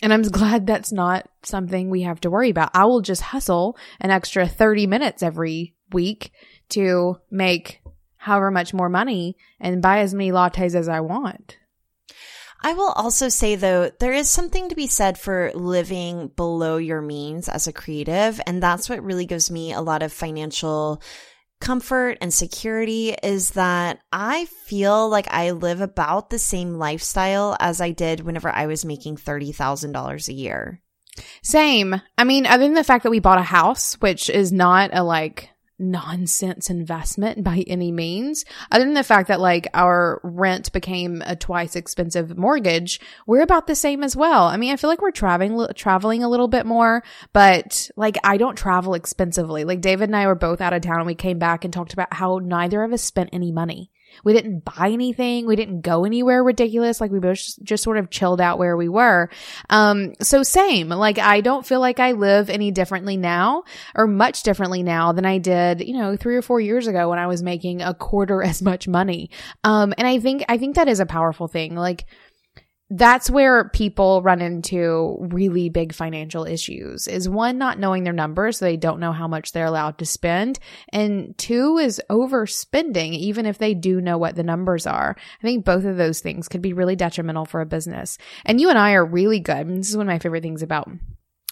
and 0.00 0.12
I'm 0.12 0.22
glad 0.30 0.68
that's 0.68 0.92
not 0.92 1.28
something 1.42 1.90
we 1.90 2.02
have 2.02 2.20
to 2.20 2.30
worry 2.30 2.50
about. 2.50 2.70
I 2.72 2.84
will 2.84 3.00
just 3.00 3.22
hustle 3.22 3.76
an 4.00 4.12
extra 4.12 4.46
30 4.46 4.86
minutes 4.86 5.24
every 5.24 5.74
week 5.92 6.30
to 6.68 7.16
make 7.32 7.80
however 8.26 8.50
much 8.50 8.74
more 8.74 8.88
money 8.88 9.36
and 9.60 9.80
buy 9.80 10.00
as 10.00 10.12
many 10.12 10.32
lattes 10.32 10.74
as 10.74 10.88
I 10.88 11.00
want. 11.00 11.58
I 12.60 12.72
will 12.72 12.90
also 12.90 13.28
say 13.28 13.54
though, 13.54 13.90
there 14.00 14.12
is 14.12 14.28
something 14.28 14.68
to 14.68 14.74
be 14.74 14.88
said 14.88 15.16
for 15.16 15.52
living 15.54 16.32
below 16.34 16.76
your 16.76 17.00
means 17.00 17.48
as 17.48 17.68
a 17.68 17.72
creative. 17.72 18.40
And 18.44 18.60
that's 18.60 18.88
what 18.88 19.04
really 19.04 19.26
gives 19.26 19.48
me 19.48 19.72
a 19.72 19.80
lot 19.80 20.02
of 20.02 20.12
financial 20.12 21.00
comfort 21.60 22.18
and 22.20 22.34
security 22.34 23.14
is 23.22 23.50
that 23.50 24.00
I 24.10 24.46
feel 24.66 25.08
like 25.08 25.28
I 25.30 25.52
live 25.52 25.80
about 25.80 26.30
the 26.30 26.38
same 26.40 26.74
lifestyle 26.74 27.56
as 27.60 27.80
I 27.80 27.92
did 27.92 28.20
whenever 28.20 28.50
I 28.50 28.66
was 28.66 28.84
making 28.84 29.18
$30,000 29.18 30.28
a 30.28 30.32
year. 30.32 30.82
Same. 31.42 32.02
I 32.18 32.24
mean, 32.24 32.44
other 32.44 32.64
than 32.64 32.74
the 32.74 32.84
fact 32.84 33.04
that 33.04 33.10
we 33.10 33.20
bought 33.20 33.38
a 33.38 33.42
house, 33.42 33.94
which 34.00 34.28
is 34.28 34.50
not 34.50 34.90
a 34.92 35.04
like 35.04 35.50
nonsense 35.78 36.70
investment 36.70 37.44
by 37.44 37.64
any 37.66 37.92
means, 37.92 38.44
other 38.70 38.84
than 38.84 38.94
the 38.94 39.04
fact 39.04 39.28
that 39.28 39.40
like 39.40 39.68
our 39.74 40.20
rent 40.22 40.72
became 40.72 41.22
a 41.26 41.36
twice 41.36 41.76
expensive 41.76 42.36
mortgage, 42.36 43.00
we're 43.26 43.42
about 43.42 43.66
the 43.66 43.74
same 43.74 44.02
as 44.02 44.16
well. 44.16 44.44
I 44.44 44.56
mean, 44.56 44.72
I 44.72 44.76
feel 44.76 44.90
like 44.90 45.02
we're 45.02 45.10
traveling 45.10 45.66
traveling 45.74 46.22
a 46.22 46.28
little 46.28 46.48
bit 46.48 46.66
more, 46.66 47.02
but 47.32 47.90
like 47.96 48.16
I 48.24 48.36
don't 48.36 48.56
travel 48.56 48.94
expensively. 48.94 49.64
Like 49.64 49.80
David 49.80 50.08
and 50.08 50.16
I 50.16 50.26
were 50.26 50.34
both 50.34 50.60
out 50.60 50.72
of 50.72 50.82
town 50.82 50.98
and 50.98 51.06
we 51.06 51.14
came 51.14 51.38
back 51.38 51.64
and 51.64 51.72
talked 51.72 51.92
about 51.92 52.14
how 52.14 52.38
neither 52.42 52.82
of 52.82 52.92
us 52.92 53.02
spent 53.02 53.30
any 53.32 53.52
money. 53.52 53.90
We 54.24 54.32
didn't 54.32 54.64
buy 54.64 54.90
anything. 54.90 55.46
We 55.46 55.56
didn't 55.56 55.82
go 55.82 56.04
anywhere 56.04 56.42
ridiculous. 56.42 57.00
Like 57.00 57.10
we 57.10 57.18
both 57.18 57.38
just, 57.62 57.82
sort 57.82 57.98
of 57.98 58.10
chilled 58.10 58.40
out 58.40 58.58
where 58.58 58.76
we 58.76 58.88
were. 58.88 59.28
Um, 59.68 60.14
so 60.20 60.42
same. 60.42 60.88
Like 60.88 61.18
I 61.18 61.40
don't 61.40 61.66
feel 61.66 61.78
like 61.78 62.00
I 62.00 62.12
live 62.12 62.48
any 62.48 62.70
differently 62.70 63.16
now 63.16 63.64
or 63.94 64.06
much 64.06 64.42
differently 64.42 64.82
now 64.82 65.12
than 65.12 65.26
I 65.26 65.38
did, 65.38 65.86
you 65.86 65.96
know, 65.96 66.16
three 66.16 66.36
or 66.36 66.42
four 66.42 66.58
years 66.58 66.86
ago 66.86 67.10
when 67.10 67.18
I 67.18 67.26
was 67.26 67.42
making 67.42 67.82
a 67.82 67.94
quarter 67.94 68.42
as 68.46 68.62
much 68.62 68.88
money. 68.88 69.30
Um, 69.62 69.92
and 69.98 70.06
I 70.06 70.18
think, 70.18 70.44
I 70.48 70.58
think 70.58 70.76
that 70.76 70.88
is 70.88 71.00
a 71.00 71.06
powerful 71.06 71.48
thing. 71.48 71.76
Like, 71.76 72.06
that's 72.90 73.28
where 73.28 73.68
people 73.70 74.22
run 74.22 74.40
into 74.40 75.16
really 75.18 75.68
big 75.68 75.92
financial 75.92 76.44
issues 76.44 77.08
is 77.08 77.28
one 77.28 77.58
not 77.58 77.78
knowing 77.78 78.04
their 78.04 78.12
numbers 78.12 78.58
so 78.58 78.64
they 78.64 78.76
don't 78.76 79.00
know 79.00 79.12
how 79.12 79.26
much 79.26 79.52
they're 79.52 79.66
allowed 79.66 79.98
to 79.98 80.06
spend. 80.06 80.58
And 80.90 81.36
two 81.36 81.78
is 81.78 82.00
overspending 82.08 83.12
even 83.14 83.44
if 83.44 83.58
they 83.58 83.74
do 83.74 84.00
know 84.00 84.18
what 84.18 84.36
the 84.36 84.44
numbers 84.44 84.86
are. 84.86 85.16
I 85.18 85.42
think 85.42 85.64
both 85.64 85.84
of 85.84 85.96
those 85.96 86.20
things 86.20 86.48
could 86.48 86.62
be 86.62 86.72
really 86.72 86.96
detrimental 86.96 87.44
for 87.44 87.60
a 87.60 87.66
business. 87.66 88.18
And 88.44 88.60
you 88.60 88.68
and 88.68 88.78
i 88.78 88.92
are 88.92 89.04
really 89.04 89.40
good 89.40 89.66
this 89.68 89.88
is 89.88 89.96
one 89.96 90.06
of 90.06 90.12
my 90.12 90.18
favorite 90.18 90.42
things 90.42 90.62
about 90.62 90.88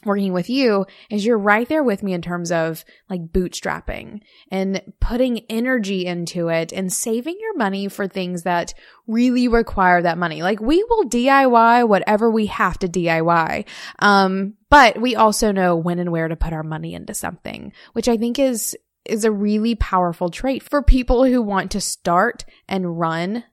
working 0.05 0.33
with 0.33 0.51
you 0.51 0.87
is 1.11 1.25
you're 1.25 1.39
right 1.39 1.69
there 1.69 1.83
with 1.83 2.03
me 2.03 2.13
in 2.13 2.23
terms 2.23 2.53
of 2.53 2.85
like 3.09 3.27
bootstrapping 3.27 4.21
and 4.51 4.83
putting 5.01 5.41
energy 5.51 6.07
into 6.07 6.49
it 6.49 6.73
and 6.73 6.93
saving 6.93 7.37
your 7.41 7.57
money 7.57 7.89
for 7.89 8.07
things 8.07 8.43
that 8.43 8.75
really 9.07 9.49
require 9.49 10.03
that 10.03 10.19
money. 10.19 10.43
Like 10.43 10.61
we 10.61 10.83
will 10.85 11.05
DIY 11.05 11.89
whatever 11.89 12.31
we 12.31 12.47
have 12.47 12.79
to 12.79 12.89
DIY. 12.89 13.67
Um, 13.99 14.55
but 14.71 15.01
we 15.01 15.17
also 15.17 15.53
know 15.53 15.77
when 15.77 15.99
and 15.99 16.11
where 16.11 16.29
to 16.29 16.37
put 16.37 16.53
our 16.53 16.63
money 16.63 16.95
into 16.95 17.15
something, 17.15 17.73
which 17.93 18.09
I 18.09 18.17
think 18.17 18.39
is 18.39 18.77
is 19.05 19.25
a 19.25 19.31
really 19.31 19.75
powerful 19.75 20.31
trait 20.31 20.63
for 20.63 20.83
people 20.83 21.25
who 21.25 21.43
want 21.43 21.71
to 21.73 21.81
start 21.81 22.45
and 22.69 22.99
run 22.99 23.45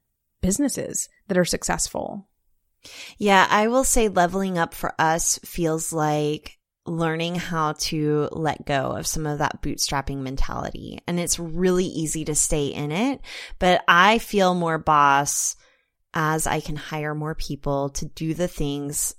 businesses 0.41 1.10
that 1.28 1.38
are 1.38 1.45
successful. 1.45 2.28
Yeah, 3.17 3.47
I 3.49 3.67
will 3.67 3.84
say 3.84 4.07
leveling 4.07 4.57
up 4.57 4.73
for 4.73 4.93
us 4.99 5.39
feels 5.43 5.93
like 5.93 6.57
learning 6.86 7.36
how 7.36 7.73
to 7.73 8.27
let 8.32 8.65
go 8.65 8.91
of 8.91 9.05
some 9.05 9.27
of 9.27 9.38
that 9.38 9.61
bootstrapping 9.61 10.17
mentality. 10.17 10.99
And 11.07 11.19
it's 11.19 11.39
really 11.39 11.86
easy 11.86 12.25
to 12.25 12.36
stay 12.36 12.67
in 12.67 12.91
it, 12.91 13.21
but 13.59 13.84
I 13.88 14.17
feel 14.17 14.55
more 14.55 14.79
boss 14.79 15.55
as 16.13 16.47
I 16.47 16.59
can 16.59 16.75
hire 16.75 17.15
more 17.15 17.36
people 17.36 17.89
to 17.89 18.05
do 18.05 18.34
the 18.34 18.47
things 18.47 19.15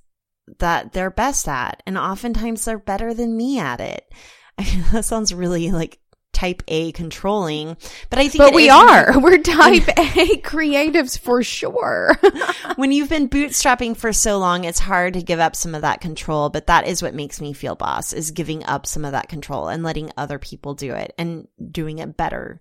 that 0.59 0.93
they're 0.93 1.11
best 1.11 1.49
at. 1.49 1.83
And 1.87 1.97
oftentimes 1.97 2.65
they're 2.65 2.79
better 2.79 3.15
than 3.15 3.37
me 3.37 3.59
at 3.59 3.81
it. 3.81 4.05
I 4.59 4.65
mean, 4.65 4.85
that 4.93 5.05
sounds 5.05 5.33
really 5.33 5.71
like 5.71 5.99
type 6.43 6.63
A 6.67 6.91
controlling, 6.91 7.77
but 8.11 8.19
I 8.19 8.27
think 8.27 8.43
But 8.43 8.53
we 8.55 8.65
is- 8.69 8.73
are. 8.75 9.21
We're 9.21 9.39
type 9.39 9.87
A 9.97 10.41
creatives 10.43 11.17
for 11.17 11.45
sure. 11.45 12.19
when 12.77 12.91
you've 12.91 13.09
been 13.09 13.29
bootstrapping 13.29 13.97
for 13.97 14.13
so 14.13 14.39
long, 14.39 14.65
it's 14.65 14.81
hard 14.81 15.15
to 15.15 15.23
give 15.23 15.39
up 15.39 15.55
some 15.55 15.75
of 15.75 15.83
that 15.83 16.01
control, 16.01 16.51
but 16.51 16.67
that 16.67 16.89
is 16.89 17.01
what 17.01 17.15
makes 17.15 17.41
me 17.41 17.53
feel 17.53 17.77
boss 17.77 18.13
is 18.13 18.33
giving 18.33 18.65
up 18.65 18.87
some 18.87 19.05
of 19.05 19.13
that 19.13 19.29
control 19.29 19.69
and 19.69 19.85
letting 19.85 20.11
other 20.17 20.41
people 20.41 20.75
do 20.75 20.95
it 20.95 21.15
and 21.17 21.47
doing 21.71 21.99
it 22.01 22.17
better. 22.17 22.61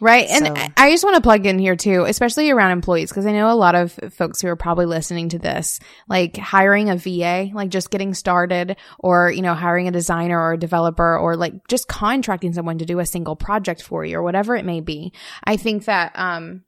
Right. 0.00 0.28
And 0.30 0.46
So- 0.46 0.54
I- 0.56 0.72
I 0.78 0.90
just 0.90 1.04
want 1.04 1.16
to 1.16 1.22
plug 1.22 1.44
in 1.44 1.58
here 1.58 1.76
too, 1.76 2.04
especially 2.04 2.50
around 2.50 2.70
employees, 2.70 3.10
because 3.10 3.26
I 3.26 3.32
know 3.32 3.50
a 3.50 3.54
lot 3.54 3.74
of 3.74 3.92
folks 4.12 4.40
who 4.40 4.48
are 4.48 4.56
probably 4.56 4.86
listening 4.86 5.28
to 5.30 5.38
this, 5.38 5.78
like 6.08 6.38
hiring 6.38 6.88
a 6.88 6.96
VA, 6.96 7.50
like 7.52 7.68
just 7.68 7.90
getting 7.90 8.14
started, 8.14 8.76
or, 8.98 9.30
you 9.30 9.42
know, 9.42 9.52
hiring 9.54 9.88
a 9.88 9.92
designer 9.92 10.40
or 10.40 10.54
a 10.54 10.58
developer, 10.58 11.18
or 11.18 11.36
like 11.36 11.52
just 11.68 11.86
contracting 11.86 12.54
someone 12.54 12.78
to 12.78 12.86
do 12.86 12.98
a 12.98 13.04
single 13.06 13.36
project 13.36 13.82
for 13.82 14.04
you 14.04 14.16
or 14.16 14.22
whatever 14.22 14.56
it 14.56 14.64
may 14.64 14.80
be. 14.80 15.12
I 15.44 15.58
think 15.58 15.84
that, 15.84 16.12
um, 16.14 16.62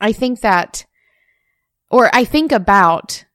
I 0.00 0.12
think 0.12 0.40
that, 0.40 0.86
or 1.90 2.08
I 2.14 2.24
think 2.24 2.50
about 2.50 3.26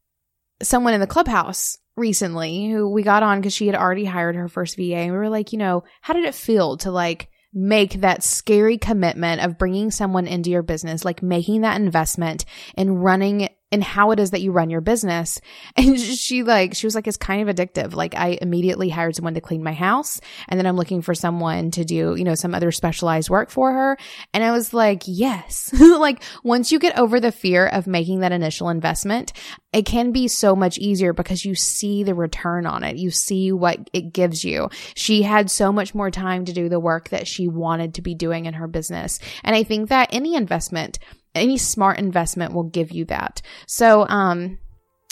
someone 0.62 0.94
in 0.96 1.00
the 1.00 1.08
clubhouse 1.08 1.78
recently 1.96 2.70
who 2.70 2.90
we 2.90 3.04
got 3.04 3.24
on 3.24 3.40
because 3.40 3.54
she 3.54 3.68
had 3.68 3.76
already 3.76 4.06
hired 4.06 4.36
her 4.36 4.48
first 4.48 4.76
VA. 4.76 4.96
And 4.98 5.12
we 5.12 5.18
were 5.18 5.30
like, 5.30 5.52
you 5.54 5.60
know, 5.60 5.84
how 6.02 6.14
did 6.14 6.26
it 6.26 6.34
feel 6.34 6.78
to 6.78 6.92
like 6.92 7.30
make 7.54 8.02
that 8.02 8.24
scary 8.24 8.78
commitment 8.78 9.42
of 9.42 9.58
bringing 9.58 9.92
someone 9.92 10.28
into 10.28 10.50
your 10.50 10.62
business, 10.62 11.04
like 11.04 11.24
making 11.24 11.62
that 11.62 11.80
investment 11.80 12.46
and 12.76 13.04
running 13.04 13.50
and 13.72 13.84
how 13.84 14.12
it 14.12 14.20
is 14.20 14.32
that 14.32 14.42
you 14.42 14.52
run 14.52 14.70
your 14.70 14.82
business. 14.82 15.40
And 15.80 15.98
she 16.00 16.44
like, 16.44 16.76
she 16.76 16.88
was 16.88 16.94
like, 16.94 17.08
it's 17.08 17.16
kind 17.16 17.48
of 17.48 17.56
addictive. 17.56 17.94
Like 17.94 18.14
I 18.14 18.38
immediately 18.42 18.90
hired 18.90 19.16
someone 19.16 19.36
to 19.36 19.42
clean 19.42 19.64
my 19.64 19.72
house 19.72 20.20
and 20.48 20.60
then 20.60 20.66
I'm 20.66 20.76
looking 20.76 21.02
for 21.02 21.16
someone 21.16 21.72
to 21.72 21.86
do, 21.86 22.16
you 22.16 22.24
know, 22.26 22.36
some 22.36 22.54
other 22.54 22.72
specialized 22.72 23.30
work 23.30 23.50
for 23.50 23.72
her. 23.72 23.98
And 24.34 24.44
I 24.44 24.52
was 24.52 24.74
like, 24.74 25.04
yes. 25.06 25.74
like 25.80 26.22
once 26.44 26.72
you 26.72 26.80
get 26.80 26.98
over 26.98 27.20
the 27.20 27.32
fear 27.32 27.66
of 27.66 27.88
making 27.88 28.20
that 28.20 28.34
initial 28.34 28.70
investment, 28.70 29.32
it 29.72 29.86
can 29.86 30.12
be 30.12 30.28
so 30.28 30.56
much 30.56 30.78
easier 30.78 31.14
because 31.14 31.46
you 31.46 31.56
see 31.56 32.04
the 32.04 32.16
return 32.16 32.66
on 32.66 32.84
it. 32.84 32.98
You 32.98 33.12
see 33.12 33.52
what 33.52 33.90
it 33.94 34.12
gives 34.12 34.44
you. 34.44 34.70
She 34.96 35.22
had 35.22 35.50
so 35.50 35.72
much 35.72 35.96
more 35.96 36.12
time 36.12 36.46
to 36.46 36.54
do 36.54 36.68
the 36.68 36.80
work 36.80 37.10
that 37.10 37.28
she 37.28 37.48
wanted 37.48 37.94
to 37.96 38.02
be 38.02 38.16
doing 38.16 38.46
in 38.46 38.56
her 38.56 38.68
business. 38.68 39.20
And 39.44 39.56
I 39.56 39.64
think 39.64 39.90
that 39.90 40.10
any 40.12 40.36
investment, 40.36 41.00
any 41.36 41.58
smart 41.58 42.00
investment 42.00 42.54
will 42.54 42.64
give 42.64 42.92
you 42.92 43.06
that. 43.06 43.42
So, 43.68 44.08
um, 44.08 44.60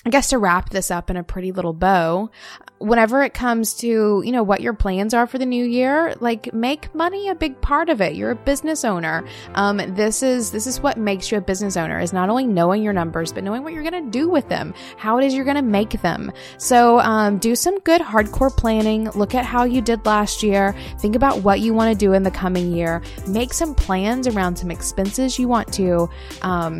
I 0.07 0.09
guess 0.09 0.29
to 0.29 0.37
wrap 0.37 0.69
this 0.69 0.89
up 0.89 1.09
in 1.09 1.17
a 1.17 1.23
pretty 1.23 1.51
little 1.51 1.73
bow, 1.73 2.29
whenever 2.77 3.23
it 3.23 3.33
comes 3.33 3.73
to, 3.79 4.23
you 4.25 4.31
know, 4.31 4.41
what 4.41 4.61
your 4.61 4.71
plans 4.71 5.13
are 5.13 5.27
for 5.27 5.37
the 5.37 5.45
new 5.45 5.65
year, 5.65 6.15
like 6.21 6.53
make 6.53 6.95
money 6.95 7.27
a 7.27 7.35
big 7.35 7.59
part 7.59 7.89
of 7.89 7.99
it. 7.99 8.15
You're 8.15 8.31
a 8.31 8.35
business 8.35 8.85
owner. 8.85 9.27
Um, 9.55 9.81
this 9.95 10.23
is, 10.23 10.51
this 10.51 10.65
is 10.65 10.79
what 10.79 10.97
makes 10.97 11.29
you 11.29 11.37
a 11.37 11.41
business 11.41 11.75
owner 11.75 11.99
is 11.99 12.13
not 12.13 12.29
only 12.29 12.47
knowing 12.47 12.83
your 12.83 12.93
numbers, 12.93 13.33
but 13.33 13.43
knowing 13.43 13.63
what 13.63 13.73
you're 13.73 13.83
going 13.83 14.05
to 14.05 14.09
do 14.09 14.29
with 14.29 14.47
them, 14.47 14.73
how 14.95 15.17
it 15.17 15.25
is 15.25 15.33
you're 15.33 15.43
going 15.43 15.57
to 15.57 15.61
make 15.61 16.01
them. 16.01 16.31
So, 16.57 16.99
um, 17.01 17.37
do 17.37 17.53
some 17.53 17.77
good 17.79 17.99
hardcore 17.99 18.55
planning. 18.55 19.09
Look 19.09 19.35
at 19.35 19.43
how 19.43 19.65
you 19.65 19.81
did 19.81 20.05
last 20.05 20.41
year. 20.41 20.73
Think 20.99 21.17
about 21.17 21.41
what 21.41 21.59
you 21.59 21.73
want 21.73 21.91
to 21.91 21.97
do 21.97 22.13
in 22.13 22.23
the 22.23 22.31
coming 22.31 22.71
year. 22.71 23.01
Make 23.27 23.51
some 23.51 23.75
plans 23.75 24.25
around 24.25 24.55
some 24.55 24.71
expenses 24.71 25.37
you 25.37 25.49
want 25.49 25.73
to, 25.73 26.09
um, 26.43 26.79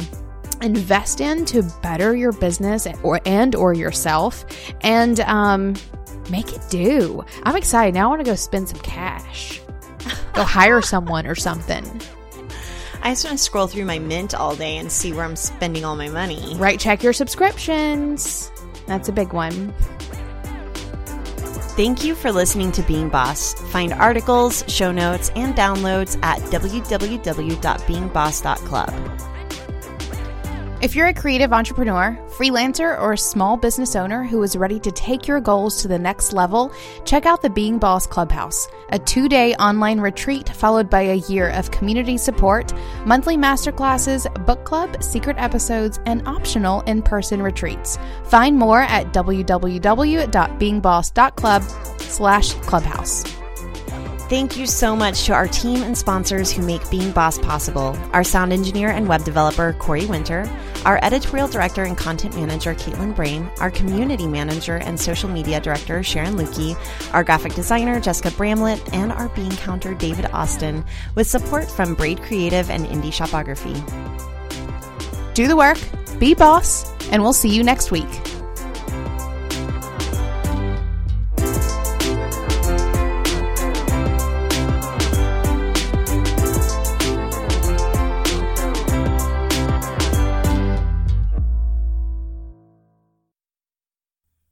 invest 0.62 1.22
in 1.22 1.45
to 1.45 1.64
better 1.82 2.16
your 2.16 2.32
business 2.32 2.88
or 3.03 3.20
and 3.26 3.55
or 3.55 3.74
yourself 3.74 4.45
and 4.82 5.20
um 5.22 5.76
make 6.30 6.53
it 6.53 6.62
do 6.70 7.24
i'm 7.43 7.55
excited 7.55 7.93
now 7.93 8.05
i 8.05 8.10
want 8.10 8.20
to 8.20 8.30
go 8.30 8.36
spend 8.36 8.68
some 8.68 8.80
cash 8.80 9.62
go 10.34 10.43
hire 10.43 10.82
someone 10.82 11.28
or 11.28 11.36
something 11.36 11.86
I 12.99 13.12
just 13.12 13.26
want 13.26 13.38
to 13.38 13.43
scroll 13.43 13.68
through 13.68 13.86
my 13.86 13.99
mint 13.99 14.34
all 14.34 14.55
day 14.55 14.78
and 14.78 14.91
see 14.91 15.14
where 15.14 15.24
I'm 15.24 15.36
spending 15.36 15.86
all 15.86 15.95
my 15.95 16.10
money. 16.10 16.55
right 16.58 16.80
check 16.80 17.03
your 17.03 17.14
subscriptions 17.14 18.51
that's 18.88 19.08
a 19.08 19.14
big 19.14 19.34
one 19.34 19.74
Thank 21.78 22.03
you 22.03 22.16
for 22.16 22.32
listening 22.32 22.72
to 22.72 22.82
Being 22.82 23.08
Boss. 23.08 23.53
Find 23.72 23.93
articles, 23.93 24.64
show 24.68 24.91
notes, 24.91 25.30
and 25.36 25.55
downloads 25.55 26.18
at 26.24 26.39
www.beingboss.club. 26.39 29.36
If 30.80 30.95
you're 30.95 31.07
a 31.07 31.13
creative 31.13 31.53
entrepreneur, 31.53 32.15
freelancer, 32.30 33.01
or 33.01 33.13
a 33.13 33.17
small 33.17 33.57
business 33.57 33.95
owner 33.95 34.23
who 34.23 34.43
is 34.43 34.55
ready 34.55 34.80
to 34.82 34.91
take 34.91 35.28
your 35.28 35.39
goals 35.39 35.82
to 35.82 35.88
the 35.88 35.97
next 35.97 36.34
level, 36.34 36.71
check 37.03 37.25
out 37.25 37.41
the 37.41 37.49
Being 37.49 37.80
Boss 37.80 38.05
Clubhouse, 38.05 38.67
a 38.91 38.99
two 38.99 39.28
day 39.28 39.55
online 39.55 39.99
retreat 39.99 40.49
followed 40.49 40.88
by 40.88 41.01
a 41.01 41.15
year 41.15 41.49
of 41.49 41.71
community 41.71 42.15
support, 42.15 42.75
monthly 43.07 43.38
masterclasses, 43.38 44.32
book 44.45 44.65
club, 44.65 45.01
secret 45.01 45.38
episodes, 45.39 45.99
and 46.05 46.28
optional 46.28 46.82
in 46.82 47.01
person 47.01 47.41
retreats. 47.41 47.97
Find 48.25 48.55
more 48.55 48.82
at 48.82 49.11
www.beingboss.club 49.13 51.63
slash 52.01 52.53
clubhouse. 52.53 53.36
Thank 54.30 54.57
you 54.57 54.67
so 54.67 54.93
much 54.93 55.23
to 55.28 55.34
our 55.34 55.47
team 55.47 55.84
and 55.84 55.97
sponsors 55.97 56.51
who 56.51 56.61
make 56.61 56.89
Being 56.89 57.13
Boss 57.13 57.39
possible 57.39 57.97
our 58.11 58.25
sound 58.25 58.51
engineer 58.51 58.89
and 58.89 59.07
web 59.07 59.23
developer, 59.23 59.71
Corey 59.80 60.05
Winter, 60.05 60.49
our 60.84 60.99
editorial 61.01 61.47
director 61.47 61.86
and 61.86 61.97
content 61.97 62.36
manager, 62.36 62.75
Caitlin 62.75 63.15
Brain, 63.15 63.49
our 63.61 63.71
community 63.71 64.28
manager 64.28 64.80
and 64.80 64.99
social 64.99 65.30
media 65.30 65.61
director, 65.61 66.03
Sharon 66.03 66.36
Lukey, 66.36 66.75
our 67.13 67.23
graphic 67.23 67.53
designer, 67.53 68.01
Jessica 68.01 68.32
Bramlett, 68.32 68.93
and 68.93 69.13
our 69.13 69.30
Bean 69.30 69.51
counter, 69.51 69.93
David 69.93 70.25
Austin, 70.34 70.84
with 71.15 71.25
support 71.25 71.71
from 71.71 71.95
Braid 71.95 72.21
Creative 72.21 72.69
and 72.69 72.86
Indie 72.88 73.13
Shopography. 73.13 73.75
Do 75.36 75.47
the 75.47 75.55
work, 75.55 75.80
be 76.19 76.34
boss, 76.34 76.91
and 77.13 77.23
we'll 77.23 77.32
see 77.32 77.47
you 77.47 77.63
next 77.63 77.91
week. 77.91 78.09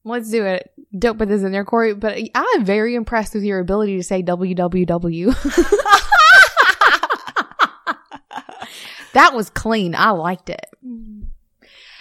Let's 0.08 0.30
do 0.30 0.46
it. 0.46 0.72
Don't 0.98 1.18
put 1.18 1.28
this 1.28 1.42
in 1.42 1.52
there, 1.52 1.66
Corey. 1.66 1.96
But 1.96 2.20
I'm 2.36 2.64
very 2.64 2.94
impressed 2.94 3.34
with 3.34 3.44
your 3.44 3.60
ability 3.60 3.98
to 3.98 4.04
say 4.04 4.22
www. 4.22 5.34
that 9.14 9.34
was 9.34 9.50
clean. 9.50 9.96
I 9.96 10.12
liked 10.12 10.52
it. 10.52 10.68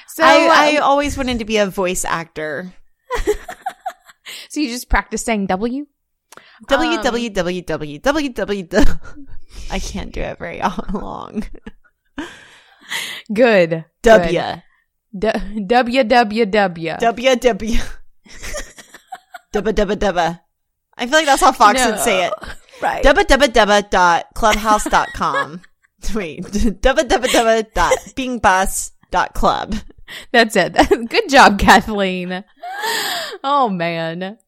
So 0.09 0.23
I, 0.23 0.51
I 0.53 0.77
um, 0.77 0.83
always 0.83 1.17
wanted 1.17 1.39
to 1.39 1.47
be 1.47 1.57
a 1.57 1.67
voice 1.67 2.05
actor. 2.05 2.75
so 4.51 4.61
you 4.61 4.69
just 4.69 4.91
practice 4.91 5.25
saying 5.25 5.47
W. 5.47 5.87
www. 6.69 8.21
I 9.71 9.79
can't 9.79 10.13
do 10.13 10.21
it 10.21 10.39
very 10.39 10.61
long. 10.93 11.45
Good. 13.33 13.87
W. 14.03 14.61
D- 15.17 15.29
www. 15.29 16.99
W 16.99 17.37
W. 17.37 17.81
Dubba 19.55 19.73
dubba 19.73 19.95
dubba. 19.97 20.41
I 20.97 21.07
feel 21.07 21.19
like 21.19 21.27
that's 21.27 21.43
how 21.43 21.53
Fox 21.53 21.85
would 21.85 21.99
say 22.01 22.27
it. 22.27 22.33
Right. 22.83 23.05
Dubba 23.05 23.23
dubba 23.23 23.47
dubba 23.47 23.89
dot 23.89 24.27
clubhouse 24.35 24.85
dot 24.91 25.09
com. 25.15 25.62
Wait. 26.15 26.43
Dubba 26.43 27.07
dubba 27.07 27.27
dubba 27.31 27.73
dot 27.73 27.97
beingboss 28.17 28.91
dot 29.12 29.33
club. 29.33 29.77
That's 30.33 30.57
it. 30.57 30.75
Good 31.09 31.29
job, 31.29 31.59
Kathleen. 31.61 32.43
Oh 33.45 33.69
man. 33.69 34.39